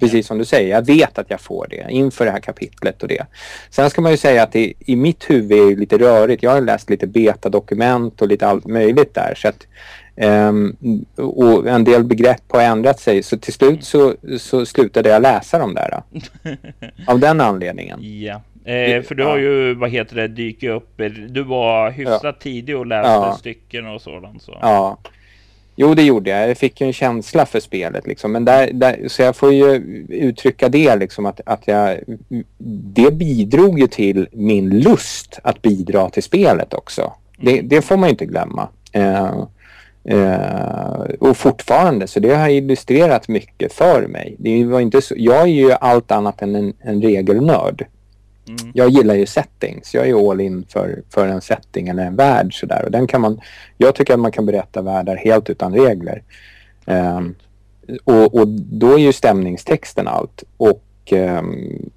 Precis 0.00 0.26
som 0.26 0.38
du 0.38 0.44
säger, 0.44 0.70
jag 0.70 0.86
vet 0.86 1.18
att 1.18 1.30
jag 1.30 1.40
får 1.40 1.66
det 1.70 1.86
inför 1.90 2.24
det 2.24 2.30
här 2.30 2.40
kapitlet 2.40 3.02
och 3.02 3.08
det. 3.08 3.26
Sen 3.70 3.90
ska 3.90 4.00
man 4.00 4.10
ju 4.10 4.16
säga 4.16 4.42
att 4.42 4.52
det, 4.52 4.72
i 4.78 4.96
mitt 4.96 5.30
huvud 5.30 5.58
är 5.58 5.70
det 5.70 5.76
lite 5.76 5.98
rörigt. 5.98 6.42
Jag 6.42 6.50
har 6.50 6.60
läst 6.60 6.90
lite 6.90 7.06
betadokument 7.06 8.22
och 8.22 8.28
lite 8.28 8.46
allt 8.46 8.66
möjligt 8.66 9.14
där. 9.14 9.34
Så 9.36 9.48
att 9.48 9.66
Um, 10.16 10.76
och 11.16 11.68
en 11.68 11.84
del 11.84 12.04
begrepp 12.04 12.42
har 12.48 12.60
ändrat 12.62 13.00
sig 13.00 13.22
så 13.22 13.36
till 13.36 13.52
slut 13.52 13.84
så, 13.84 14.14
så 14.38 14.66
slutade 14.66 15.08
jag 15.08 15.22
läsa 15.22 15.58
dem 15.58 15.74
där. 15.74 16.02
av 17.06 17.20
den 17.20 17.40
anledningen. 17.40 17.98
Ja, 18.02 18.40
eh, 18.72 19.02
för 19.02 19.14
du 19.14 19.24
har 19.24 19.36
ju, 19.36 19.74
vad 19.74 19.90
heter 19.90 20.16
det, 20.16 20.28
dykt 20.28 20.64
upp. 20.64 21.00
Du 21.28 21.42
var 21.42 21.90
hyfsat 21.90 22.20
ja. 22.22 22.32
tidig 22.32 22.76
och 22.76 22.86
läste 22.86 23.10
ja. 23.10 23.36
stycken 23.38 23.86
och 23.86 24.00
sådant. 24.00 24.42
Så. 24.42 24.58
Ja. 24.60 24.98
Jo, 25.78 25.94
det 25.94 26.02
gjorde 26.02 26.30
jag. 26.30 26.50
Jag 26.50 26.58
fick 26.58 26.80
ju 26.80 26.86
en 26.86 26.92
känsla 26.92 27.46
för 27.46 27.60
spelet 27.60 28.06
liksom. 28.06 28.32
Men 28.32 28.44
där, 28.44 28.70
där, 28.72 29.08
så 29.08 29.22
jag 29.22 29.36
får 29.36 29.52
ju 29.52 29.74
uttrycka 30.08 30.68
det 30.68 30.96
liksom 30.96 31.26
att, 31.26 31.40
att 31.46 31.62
jag... 31.68 31.98
Det 32.94 33.10
bidrog 33.10 33.78
ju 33.78 33.86
till 33.86 34.28
min 34.32 34.80
lust 34.80 35.38
att 35.42 35.62
bidra 35.62 36.10
till 36.10 36.22
spelet 36.22 36.74
också. 36.74 37.12
Det, 37.38 37.52
mm. 37.52 37.68
det 37.68 37.82
får 37.82 37.96
man 37.96 38.08
ju 38.08 38.10
inte 38.10 38.26
glömma. 38.26 38.68
Uh, 38.96 39.46
Eh, 40.08 41.00
och 41.20 41.36
fortfarande, 41.36 42.06
så 42.06 42.20
det 42.20 42.34
har 42.34 42.48
illustrerat 42.48 43.28
mycket 43.28 43.72
för 43.72 44.06
mig. 44.06 44.36
Det 44.38 44.64
var 44.64 44.80
inte 44.80 45.02
så, 45.02 45.14
jag 45.18 45.40
är 45.40 45.46
ju 45.46 45.72
allt 45.72 46.10
annat 46.10 46.42
än 46.42 46.56
en, 46.56 46.72
en 46.80 47.02
regelnörd. 47.02 47.86
Mm. 48.48 48.72
Jag 48.74 48.90
gillar 48.90 49.14
ju 49.14 49.26
settings. 49.26 49.94
Jag 49.94 50.08
är 50.08 50.30
all 50.30 50.40
in 50.40 50.64
för, 50.68 51.02
för 51.10 51.28
en 51.28 51.40
setting 51.40 51.88
eller 51.88 52.04
en 52.04 52.16
värld 52.16 52.60
sådär. 52.60 52.82
Och 52.84 52.90
den 52.90 53.06
kan 53.06 53.20
man, 53.20 53.40
jag 53.78 53.94
tycker 53.94 54.14
att 54.14 54.20
man 54.20 54.32
kan 54.32 54.46
berätta 54.46 54.82
världar 54.82 55.16
helt 55.16 55.50
utan 55.50 55.74
regler. 55.74 56.22
Um, 56.84 57.34
och, 58.04 58.34
och, 58.34 58.48
då 58.48 58.92
är 58.92 58.98
ju 58.98 59.12
stämningstexten 59.12 60.08
allt. 60.08 60.44
Och 60.56 61.12
um, 61.12 61.90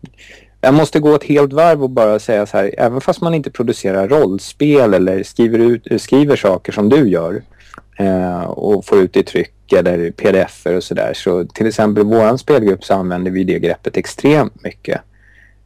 jag 0.62 0.74
måste 0.74 1.00
gå 1.00 1.16
ett 1.16 1.24
helt 1.24 1.54
varv 1.54 1.84
och 1.84 1.90
bara 1.90 2.20
säga 2.20 2.46
så 2.46 2.58
här, 2.58 2.76
även 2.78 3.02
fast 3.02 3.22
man 3.22 3.34
inte 3.34 3.52
producerar 3.52 4.08
rollspel 4.08 4.94
eller 4.94 5.24
skriver, 5.24 5.60
ut, 5.60 6.02
skriver 6.02 6.36
saker 6.36 6.72
som 6.72 6.90
du 6.90 7.10
gör 7.10 7.42
eh, 8.00 8.42
och 8.42 8.86
får 8.86 9.00
ut 9.00 9.18
i 9.18 9.24
tryck 9.24 9.74
eller 9.74 10.12
pdf 10.12 10.66
och 10.66 10.84
sådär. 10.84 11.14
Så 11.16 11.46
till 11.46 11.68
exempel 11.68 12.04
i 12.04 12.06
vår 12.06 12.38
spelgrupp 12.38 12.84
så 12.84 12.94
använder 12.94 13.32
vi 13.32 13.44
det 13.44 13.60
greppet 13.60 13.98
extremt 13.98 14.64
mycket. 14.64 15.02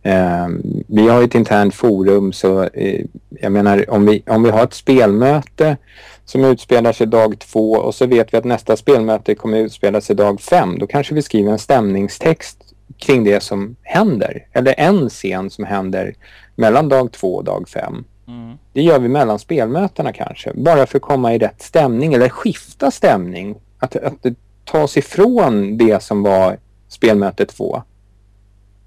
Eh, 0.03 0.47
vi 0.87 1.07
har 1.07 1.23
ett 1.23 1.35
internt 1.35 1.75
forum 1.75 2.33
så 2.33 2.63
eh, 2.63 3.05
jag 3.29 3.51
menar 3.51 3.89
om 3.89 4.05
vi, 4.05 4.23
om 4.27 4.43
vi 4.43 4.49
har 4.49 4.63
ett 4.63 4.73
spelmöte 4.73 5.77
som 6.25 6.45
utspelar 6.45 6.93
sig 6.93 7.07
dag 7.07 7.39
två 7.39 7.71
och 7.71 7.95
så 7.95 8.05
vet 8.05 8.33
vi 8.33 8.37
att 8.37 8.45
nästa 8.45 8.77
spelmöte 8.77 9.35
kommer 9.35 9.57
utspela 9.57 10.01
sig 10.01 10.15
dag 10.15 10.41
fem. 10.41 10.79
Då 10.79 10.87
kanske 10.87 11.15
vi 11.15 11.21
skriver 11.21 11.51
en 11.51 11.59
stämningstext 11.59 12.57
kring 12.97 13.23
det 13.23 13.43
som 13.43 13.75
händer. 13.81 14.45
Eller 14.53 14.75
en 14.77 15.09
scen 15.09 15.49
som 15.49 15.65
händer 15.65 16.15
mellan 16.55 16.89
dag 16.89 17.11
två 17.11 17.35
och 17.35 17.43
dag 17.43 17.69
fem. 17.69 18.03
Mm. 18.27 18.57
Det 18.73 18.81
gör 18.81 18.99
vi 18.99 19.07
mellan 19.07 19.39
spelmötena 19.39 20.13
kanske. 20.13 20.53
Bara 20.53 20.85
för 20.85 20.97
att 20.97 21.01
komma 21.01 21.33
i 21.33 21.37
rätt 21.37 21.61
stämning 21.61 22.13
eller 22.13 22.29
skifta 22.29 22.91
stämning. 22.91 23.55
Att, 23.79 23.95
att 23.95 24.21
ta 24.21 24.29
tas 24.65 24.97
ifrån 24.97 25.77
det 25.77 26.03
som 26.03 26.23
var 26.23 26.57
spelmöte 26.87 27.45
två. 27.45 27.83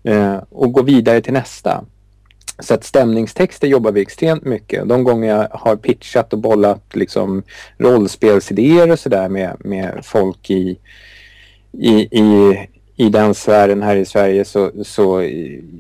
Eh, 0.05 0.37
och 0.51 0.73
gå 0.73 0.83
vidare 0.83 1.21
till 1.21 1.33
nästa. 1.33 1.85
Så 2.59 2.75
att 2.75 2.85
stämningstexter 2.85 3.69
jobbar 3.69 3.93
vi 3.93 4.01
extremt 4.01 4.45
mycket. 4.45 4.89
De 4.89 5.05
gånger 5.05 5.29
jag 5.29 5.49
har 5.51 5.77
pitchat 5.77 6.33
och 6.33 6.39
bollat 6.39 6.97
liksom 6.97 7.43
rollspelsidéer 7.79 8.91
och 8.91 8.99
sådär 8.99 9.29
med, 9.29 9.57
med 9.59 10.01
folk 10.03 10.51
i, 10.51 10.79
i, 11.73 11.91
i 11.95 12.59
i 12.97 13.09
den 13.09 13.35
sfären 13.35 13.83
här 13.83 13.97
i 13.97 14.05
Sverige 14.05 14.45
så, 14.45 14.71
så 14.85 15.23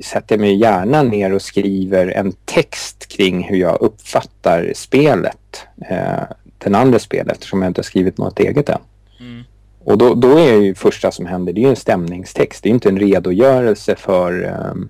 sätter 0.04 0.34
jag 0.34 0.40
mig 0.40 0.54
gärna 0.54 1.02
ner 1.02 1.32
och 1.32 1.42
skriver 1.42 2.06
en 2.06 2.32
text 2.44 3.08
kring 3.08 3.42
hur 3.42 3.56
jag 3.56 3.80
uppfattar 3.80 4.72
spelet. 4.74 5.66
Eh, 5.90 6.22
den 6.58 6.74
andra 6.74 6.98
spelet 6.98 7.32
eftersom 7.32 7.62
jag 7.62 7.70
inte 7.70 7.78
har 7.78 7.84
skrivit 7.84 8.18
något 8.18 8.40
eget 8.40 8.68
än. 8.68 8.78
Mm. 9.20 9.44
Och 9.84 9.98
då, 9.98 10.14
då 10.14 10.38
är 10.38 10.54
ju 10.54 10.74
första 10.74 11.10
som 11.10 11.26
händer, 11.26 11.52
det 11.52 11.64
är 11.64 11.68
en 11.68 11.76
stämningstext. 11.76 12.62
Det 12.62 12.68
är 12.68 12.70
inte 12.70 12.88
en 12.88 12.98
redogörelse 12.98 13.96
för, 13.96 14.44
um, 14.70 14.88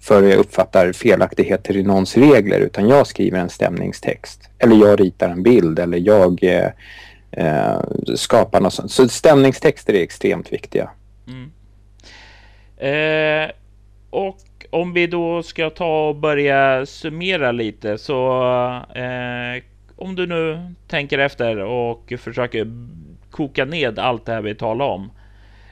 för 0.00 0.22
hur 0.22 0.30
jag 0.30 0.38
uppfattar 0.38 0.92
felaktigheter 0.92 1.76
i 1.76 1.82
någons 1.82 2.16
regler 2.16 2.60
utan 2.60 2.88
jag 2.88 3.06
skriver 3.06 3.38
en 3.38 3.50
stämningstext. 3.50 4.40
Eller 4.58 4.76
jag 4.76 5.00
ritar 5.00 5.28
en 5.28 5.42
bild 5.42 5.78
eller 5.78 5.98
jag 5.98 6.44
eh, 6.44 6.70
eh, 7.30 7.80
skapar 8.14 8.60
något 8.60 8.74
sånt. 8.74 8.90
Så 8.90 9.08
stämningstexter 9.08 9.94
är 9.94 10.02
extremt 10.02 10.52
viktiga. 10.52 10.90
Mm. 11.28 11.52
Eh, 12.76 13.50
och 14.10 14.38
om 14.70 14.92
vi 14.92 15.06
då 15.06 15.42
ska 15.42 15.70
ta 15.70 16.08
och 16.08 16.16
börja 16.16 16.86
summera 16.86 17.52
lite 17.52 17.98
så 17.98 18.42
eh, 18.94 19.62
om 19.96 20.14
du 20.14 20.26
nu 20.26 20.74
tänker 20.88 21.18
efter 21.18 21.58
och 21.58 22.12
försöker 22.18 22.66
koka 23.30 23.64
ned 23.64 23.98
allt 23.98 24.26
det 24.26 24.32
här 24.32 24.42
vi 24.42 24.54
talar 24.54 24.84
om. 24.86 25.10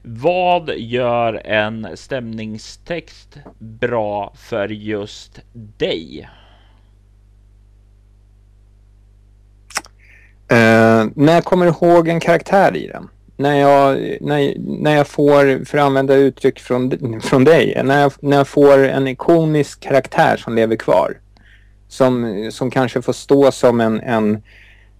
Vad 0.03 0.71
gör 0.77 1.47
en 1.47 1.89
stämningstext 1.97 3.39
bra 3.59 4.33
för 4.37 4.69
just 4.69 5.41
dig? 5.53 6.29
Eh, 10.49 11.07
när 11.15 11.33
jag 11.33 11.45
kommer 11.45 11.67
ihåg 11.67 12.09
en 12.09 12.21
karaktär 12.21 12.77
i 12.77 12.87
den. 12.87 13.09
När 13.37 13.61
jag, 13.61 14.17
när, 14.21 14.55
när 14.81 14.97
jag 14.97 15.07
får, 15.07 15.65
för 15.65 15.79
att 15.79 15.85
använda 15.85 16.15
uttryck 16.15 16.61
från, 16.61 17.21
från 17.21 17.45
dig, 17.45 17.83
när 17.85 18.01
jag, 18.01 18.13
när 18.21 18.37
jag 18.37 18.49
får 18.49 18.79
en 18.79 19.09
ikonisk 19.09 19.81
karaktär 19.81 20.37
som 20.37 20.55
lever 20.55 20.77
kvar. 20.77 21.19
Som, 21.89 22.49
som 22.53 22.71
kanske 22.71 23.03
får 23.03 23.13
stå 23.13 23.53
som 23.53 23.81
en, 23.81 24.01
en 24.01 24.43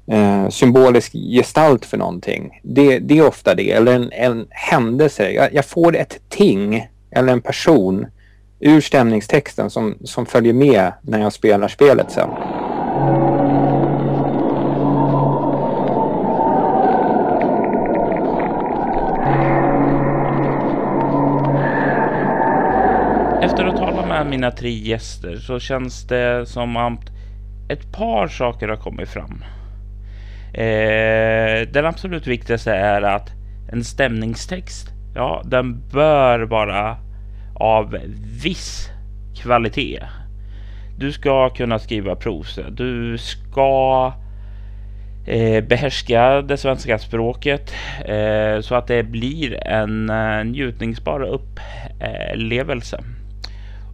eh, 0.07 0.49
symbolisk 0.49 1.13
gestalt 1.13 1.85
för 1.85 1.97
någonting. 1.97 2.61
Det, 2.63 2.99
det 2.99 3.19
är 3.19 3.27
ofta 3.27 3.55
det, 3.55 3.73
eller 3.73 3.93
en, 3.93 4.13
en 4.13 4.47
händelse. 4.51 5.31
Jag, 5.31 5.55
jag, 5.55 5.65
får 5.65 5.97
ett 5.97 6.21
ting 6.29 6.89
eller 7.11 7.33
en 7.33 7.41
person 7.41 8.07
ur 8.61 8.81
stämningstexten 8.81 9.71
som, 9.71 9.95
som 10.05 10.27
följer 10.27 10.53
med 10.53 10.93
när 11.03 11.21
jag 11.21 11.33
spelar 11.33 11.69
spelet 11.69 12.11
sen. 12.11 12.29
Efter 23.45 23.65
att 23.65 23.77
tala 23.77 24.07
med 24.07 24.27
mina 24.27 24.51
tre 24.51 24.71
gäster 24.71 25.37
så 25.37 25.59
känns 25.59 26.07
det 26.07 26.49
som 26.49 26.77
att 26.77 27.11
ett 27.69 27.93
par 27.93 28.29
saker 28.29 28.69
har 28.69 28.77
kommit 28.77 29.09
fram. 29.09 29.45
Eh, 30.55 31.69
den 31.73 31.87
absolut 31.87 32.27
viktigaste 32.27 32.73
är 32.73 33.03
att 33.03 33.31
en 33.73 33.85
stämningstext, 33.85 34.89
ja, 35.15 35.43
den 35.45 35.89
bör 35.89 36.41
vara 36.41 36.97
av 37.55 37.99
viss 38.43 38.89
kvalitet. 39.43 40.01
Du 40.99 41.13
ska 41.13 41.51
kunna 41.51 41.79
skriva 41.79 42.17
prosa. 42.17 42.71
Du 42.71 43.19
ska 43.19 44.13
eh, 45.27 45.65
behärska 45.65 46.43
det 46.43 46.57
svenska 46.57 46.99
språket 46.99 47.75
eh, 48.05 48.61
så 48.61 48.75
att 48.75 48.87
det 48.87 49.03
blir 49.03 49.67
en 49.67 50.11
eh, 50.11 50.45
njutningsbar 50.45 51.21
upplevelse. 51.21 53.05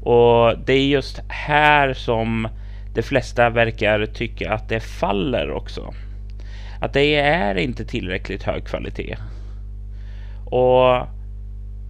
Och 0.03 0.59
det 0.67 0.73
är 0.73 0.87
just 0.87 1.21
här 1.29 1.95
som 1.95 2.49
de 2.95 3.03
flesta 3.03 3.51
verkar 3.51 4.07
tycka 4.07 4.53
att 4.53 4.69
det 4.69 4.81
faller 4.81 5.51
också 5.51 5.95
att 6.81 6.93
det 6.93 7.15
är 7.15 7.55
inte 7.55 7.85
tillräckligt 7.85 8.43
hög 8.43 8.65
kvalitet. 8.65 9.17
Och 10.45 11.07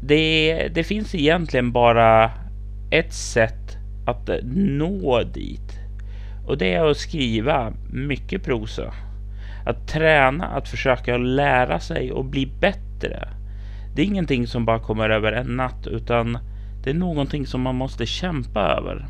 det, 0.02 0.68
det 0.74 0.84
finns 0.84 1.14
egentligen 1.14 1.72
bara 1.72 2.30
ett 2.90 3.12
sätt 3.12 3.76
att 4.06 4.30
nå 4.44 5.22
dit. 5.22 5.78
Och 6.46 6.58
det 6.58 6.74
är 6.74 6.90
att 6.90 6.96
skriva 6.96 7.72
mycket 7.92 8.44
prosa. 8.44 8.94
Att 9.66 9.88
träna, 9.88 10.46
att 10.46 10.68
försöka 10.68 11.16
lära 11.16 11.80
sig 11.80 12.12
och 12.12 12.24
bli 12.24 12.46
bättre. 12.46 13.28
Det 13.94 14.02
är 14.02 14.06
ingenting 14.06 14.46
som 14.46 14.64
bara 14.64 14.78
kommer 14.78 15.10
över 15.10 15.32
en 15.32 15.56
natt 15.56 15.86
utan 15.86 16.38
det 16.84 16.90
är 16.90 16.94
någonting 16.94 17.46
som 17.46 17.60
man 17.60 17.74
måste 17.74 18.06
kämpa 18.06 18.60
över. 18.60 19.06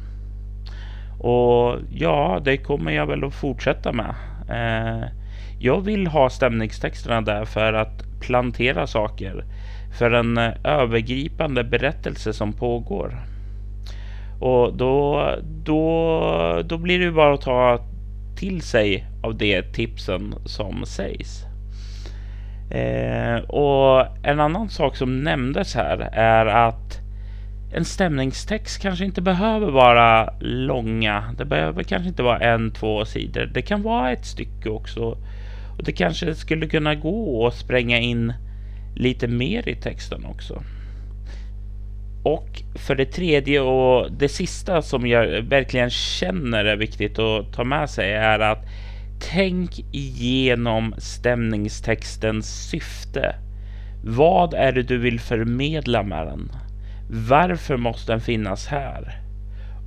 Och 1.20 1.78
ja, 1.90 2.40
det 2.44 2.56
kommer 2.56 2.92
jag 2.92 3.06
väl 3.06 3.24
att 3.24 3.34
fortsätta 3.34 3.92
med. 3.92 4.14
Eh, 4.48 5.09
jag 5.59 5.80
vill 5.80 6.06
ha 6.06 6.30
stämningstexterna 6.30 7.20
där 7.20 7.44
för 7.44 7.72
att 7.72 8.20
plantera 8.20 8.86
saker 8.86 9.44
för 9.98 10.10
en 10.10 10.38
eh, 10.38 10.52
övergripande 10.64 11.64
berättelse 11.64 12.32
som 12.32 12.52
pågår. 12.52 13.16
Och 14.40 14.76
då, 14.76 15.30
då, 15.64 16.62
då 16.64 16.78
blir 16.78 16.98
det 16.98 17.12
bara 17.12 17.34
att 17.34 17.40
ta 17.40 17.84
till 18.36 18.62
sig 18.62 19.06
av 19.22 19.34
de 19.36 19.62
tipsen 19.62 20.34
som 20.44 20.84
sägs. 20.86 21.44
Eh, 22.70 23.36
och 23.36 24.06
en 24.22 24.40
annan 24.40 24.68
sak 24.68 24.97
som 24.97 25.24
nämndes 25.24 25.74
här 25.74 25.98
är 26.12 26.47
att 26.47 26.99
en 27.72 27.84
stämningstext 27.84 28.82
kanske 28.82 29.05
inte 29.05 29.22
behöver 29.22 29.70
vara 29.70 30.34
långa. 30.40 31.34
Det 31.38 31.44
behöver 31.44 31.82
kanske 31.82 32.09
inte 32.09 32.22
vara 32.22 32.38
en, 32.38 32.70
två 32.70 33.05
sidor. 33.05 33.51
Det 33.55 33.62
kan 33.62 33.82
vara 33.82 34.12
ett 34.12 34.26
stycke 34.26 34.68
också 34.68 35.18
och 35.78 35.84
det 35.84 35.92
kanske 35.92 36.34
skulle 36.34 36.66
kunna 36.66 36.94
gå 36.94 37.47
att 37.47 37.55
spränga 37.55 37.98
in 37.98 38.32
lite 38.97 39.28
mer 39.28 39.68
i 39.68 39.74
texten 39.74 40.24
också. 40.24 40.62
Och 42.22 42.62
för 42.74 42.94
det 42.94 43.05
tredje 43.06 43.60
och 43.60 44.12
det 44.12 44.28
sista 44.28 44.82
som 44.82 45.06
jag 45.06 45.42
verkligen 45.42 45.90
känner 45.90 46.64
är 46.64 46.76
viktigt 46.76 47.18
att 47.18 47.52
ta 47.52 47.64
med 47.64 47.90
sig 47.90 48.12
är 48.12 48.38
att 48.38 48.64
tänk 49.20 49.78
igenom 49.92 50.94
stämningstextens 50.98 52.68
syfte. 52.70 53.34
Vad 54.05 54.55
är 54.55 54.72
det 54.72 54.82
du 54.82 54.98
vill 54.98 55.20
förmedla 55.20 56.02
med 56.02 56.26
den? 56.26 56.51
Varför 57.12 57.76
måste 57.76 58.12
den 58.12 58.20
finnas 58.20 58.66
här? 58.66 59.20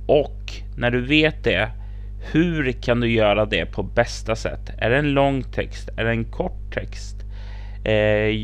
Och 0.06 0.52
när 0.76 0.90
du 0.90 1.00
vet 1.00 1.44
det, 1.44 1.70
hur 2.32 2.72
kan 2.72 3.00
du 3.00 3.12
göra 3.12 3.44
det 3.44 3.66
på 3.66 3.82
bästa 3.82 4.36
sätt? 4.36 4.70
Är 4.78 4.90
det 4.90 4.96
en 4.96 5.12
lång 5.12 5.42
text? 5.42 5.88
Är 5.96 6.04
det 6.04 6.10
en 6.10 6.24
kort 6.24 6.74
text? 6.74 7.16
Eh, 7.84 7.94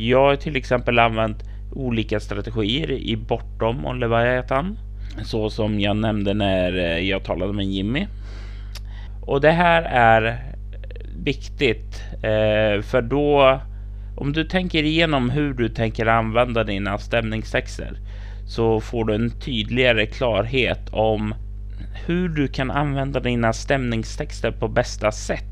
jag 0.09 0.20
har 0.20 0.36
till 0.36 0.57
exempel 0.57 0.98
använt 0.98 1.44
olika 1.73 2.20
strategier 2.20 2.90
i 2.90 3.16
Bortom 3.16 3.86
och 3.86 3.97
Leviathan. 3.97 4.78
Så 5.23 5.51
som 5.51 5.81
jag 5.81 5.97
nämnde 5.97 6.35
när 6.35 6.77
eh, 6.77 7.09
jag 7.09 7.24
talade 7.24 7.52
med 7.52 7.66
Jimmy. 7.66 8.07
Och 9.23 9.40
det 9.40 9.52
här 9.52 9.82
är 9.82 10.44
viktigt 11.24 12.02
eh, 12.15 12.82
för 12.82 13.02
då 13.02 13.61
om 14.16 14.32
du 14.32 14.44
tänker 14.44 14.82
igenom 14.82 15.31
hur 15.31 15.55
du 15.55 15.69
tänker 15.69 16.07
använda 16.07 16.65
dina 16.65 16.98
stämningstexter 16.98 17.98
så 18.51 18.81
får 18.81 19.05
du 19.05 19.15
en 19.15 19.31
tydligare 19.31 20.07
klarhet 20.07 20.89
om 20.91 21.35
hur 22.07 22.29
du 22.29 22.49
kan 22.49 22.71
använda 22.71 23.21
dina 23.21 23.53
stämningstexter 23.53 24.51
på 24.51 24.69
bästa 24.69 25.13
sätt. 25.13 25.45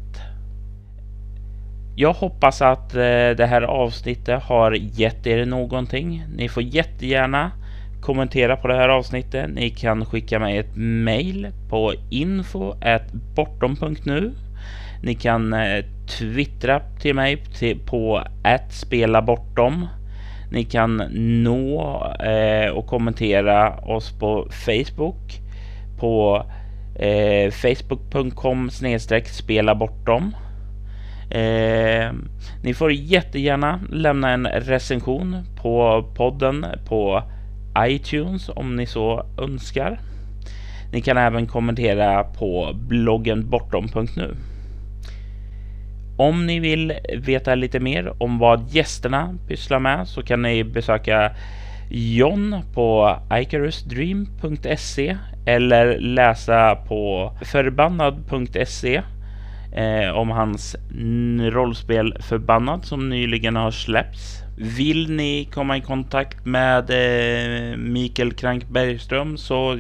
Jag 1.96 2.12
hoppas 2.12 2.62
att 2.62 2.94
eh, 2.94 3.30
det 3.36 3.46
här 3.46 3.62
avsnittet 3.62 4.42
har 4.42 4.72
gett 4.72 5.26
er 5.26 5.46
någonting. 5.46 6.24
Ni 6.36 6.48
får 6.48 6.62
jättegärna 6.62 7.50
kommentera 8.00 8.56
på 8.56 8.68
det 8.68 8.74
här 8.74 8.88
avsnittet. 8.88 9.50
Ni 9.50 9.70
kan 9.70 10.06
skicka 10.06 10.38
mig 10.38 10.58
ett 10.58 10.76
mail 10.76 11.48
på 11.68 11.94
info 12.10 12.74
bortom.nu. 13.34 14.32
Ni 15.02 15.14
kan 15.14 15.52
eh, 15.52 15.84
twittra 16.18 16.80
till 17.00 17.14
mig 17.14 17.42
på 17.86 18.22
att 18.42 18.72
spela 18.72 19.22
bortom. 19.22 19.86
Ni 20.50 20.64
kan 20.64 20.96
nå 21.42 22.06
eh, 22.20 22.70
och 22.70 22.86
kommentera 22.86 23.76
oss 23.76 24.12
på 24.18 24.48
Facebook 24.50 25.40
på 25.98 26.44
eh, 26.98 27.50
facebook.com 27.50 28.70
snedstreck 28.70 29.28
spela 29.28 29.74
bortom. 29.74 30.34
Eh, 31.30 32.12
ni 32.62 32.74
får 32.74 32.92
jättegärna 32.92 33.80
lämna 33.90 34.30
en 34.30 34.46
recension 34.46 35.36
på 35.62 36.04
podden 36.16 36.66
på 36.88 37.22
iTunes 37.78 38.48
om 38.48 38.76
ni 38.76 38.86
så 38.86 39.26
önskar. 39.38 40.00
Ni 40.92 41.00
kan 41.00 41.16
även 41.16 41.46
kommentera 41.46 42.24
på 42.24 42.70
bloggen 42.74 43.50
bortom.nu. 43.50 44.34
Om 46.18 46.46
ni 46.46 46.60
vill 46.60 46.92
veta 47.18 47.54
lite 47.54 47.80
mer 47.80 48.22
om 48.22 48.38
vad 48.38 48.68
gästerna 48.70 49.34
pysslar 49.48 49.78
med 49.78 50.08
så 50.08 50.22
kan 50.22 50.42
ni 50.42 50.64
besöka 50.64 51.30
John 51.90 52.62
på 52.74 53.16
icarusdream.se 53.32 55.16
eller 55.46 55.98
läsa 55.98 56.76
på 56.76 57.32
förbannad.se 57.42 59.02
eh, 59.72 60.10
om 60.10 60.30
hans 60.30 60.76
rollspel 61.40 62.16
Förbannad 62.20 62.84
som 62.84 63.08
nyligen 63.08 63.56
har 63.56 63.70
släppts. 63.70 64.42
Vill 64.56 65.10
ni 65.10 65.48
komma 65.52 65.76
i 65.76 65.80
kontakt 65.80 66.46
med 66.46 66.90
eh, 66.90 67.76
Mikael 67.76 68.32
Krank 68.32 68.68
Bergström 68.68 69.36
så 69.36 69.78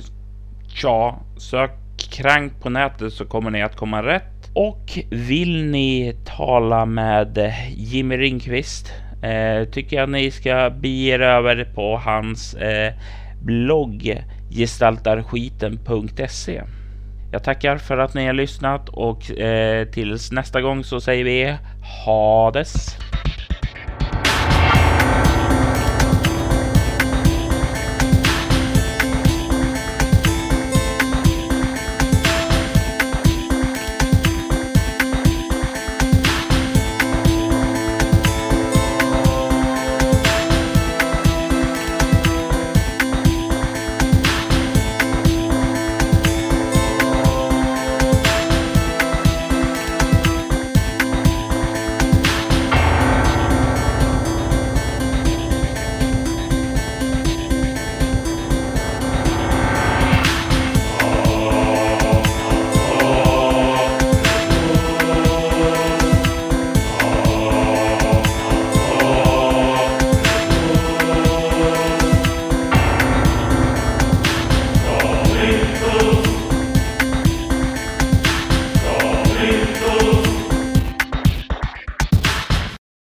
ja, 0.82 1.20
sök 1.38 1.70
Krank 2.10 2.52
på 2.62 2.70
nätet 2.70 3.12
så 3.12 3.24
kommer 3.24 3.50
ni 3.50 3.62
att 3.62 3.76
komma 3.76 4.02
rätt. 4.02 4.37
Och 4.54 4.98
vill 5.10 5.64
ni 5.64 6.16
tala 6.24 6.86
med 6.86 7.52
Jimmy 7.76 8.16
Ringqvist 8.16 8.92
eh, 9.22 9.64
tycker 9.70 9.96
jag 9.96 10.08
ni 10.08 10.30
ska 10.30 10.70
bege 10.70 11.14
er 11.14 11.20
över 11.20 11.72
på 11.74 11.96
hans 11.96 12.54
eh, 12.54 12.92
blogg 13.42 14.24
gestaltarskiten.se. 14.50 16.62
Jag 17.32 17.44
tackar 17.44 17.78
för 17.78 17.98
att 17.98 18.14
ni 18.14 18.26
har 18.26 18.32
lyssnat 18.32 18.88
och 18.88 19.30
eh, 19.30 19.88
tills 19.88 20.32
nästa 20.32 20.60
gång 20.60 20.84
så 20.84 21.00
säger 21.00 21.24
vi 21.24 21.56
ha 22.06 22.50
det. 22.50 22.64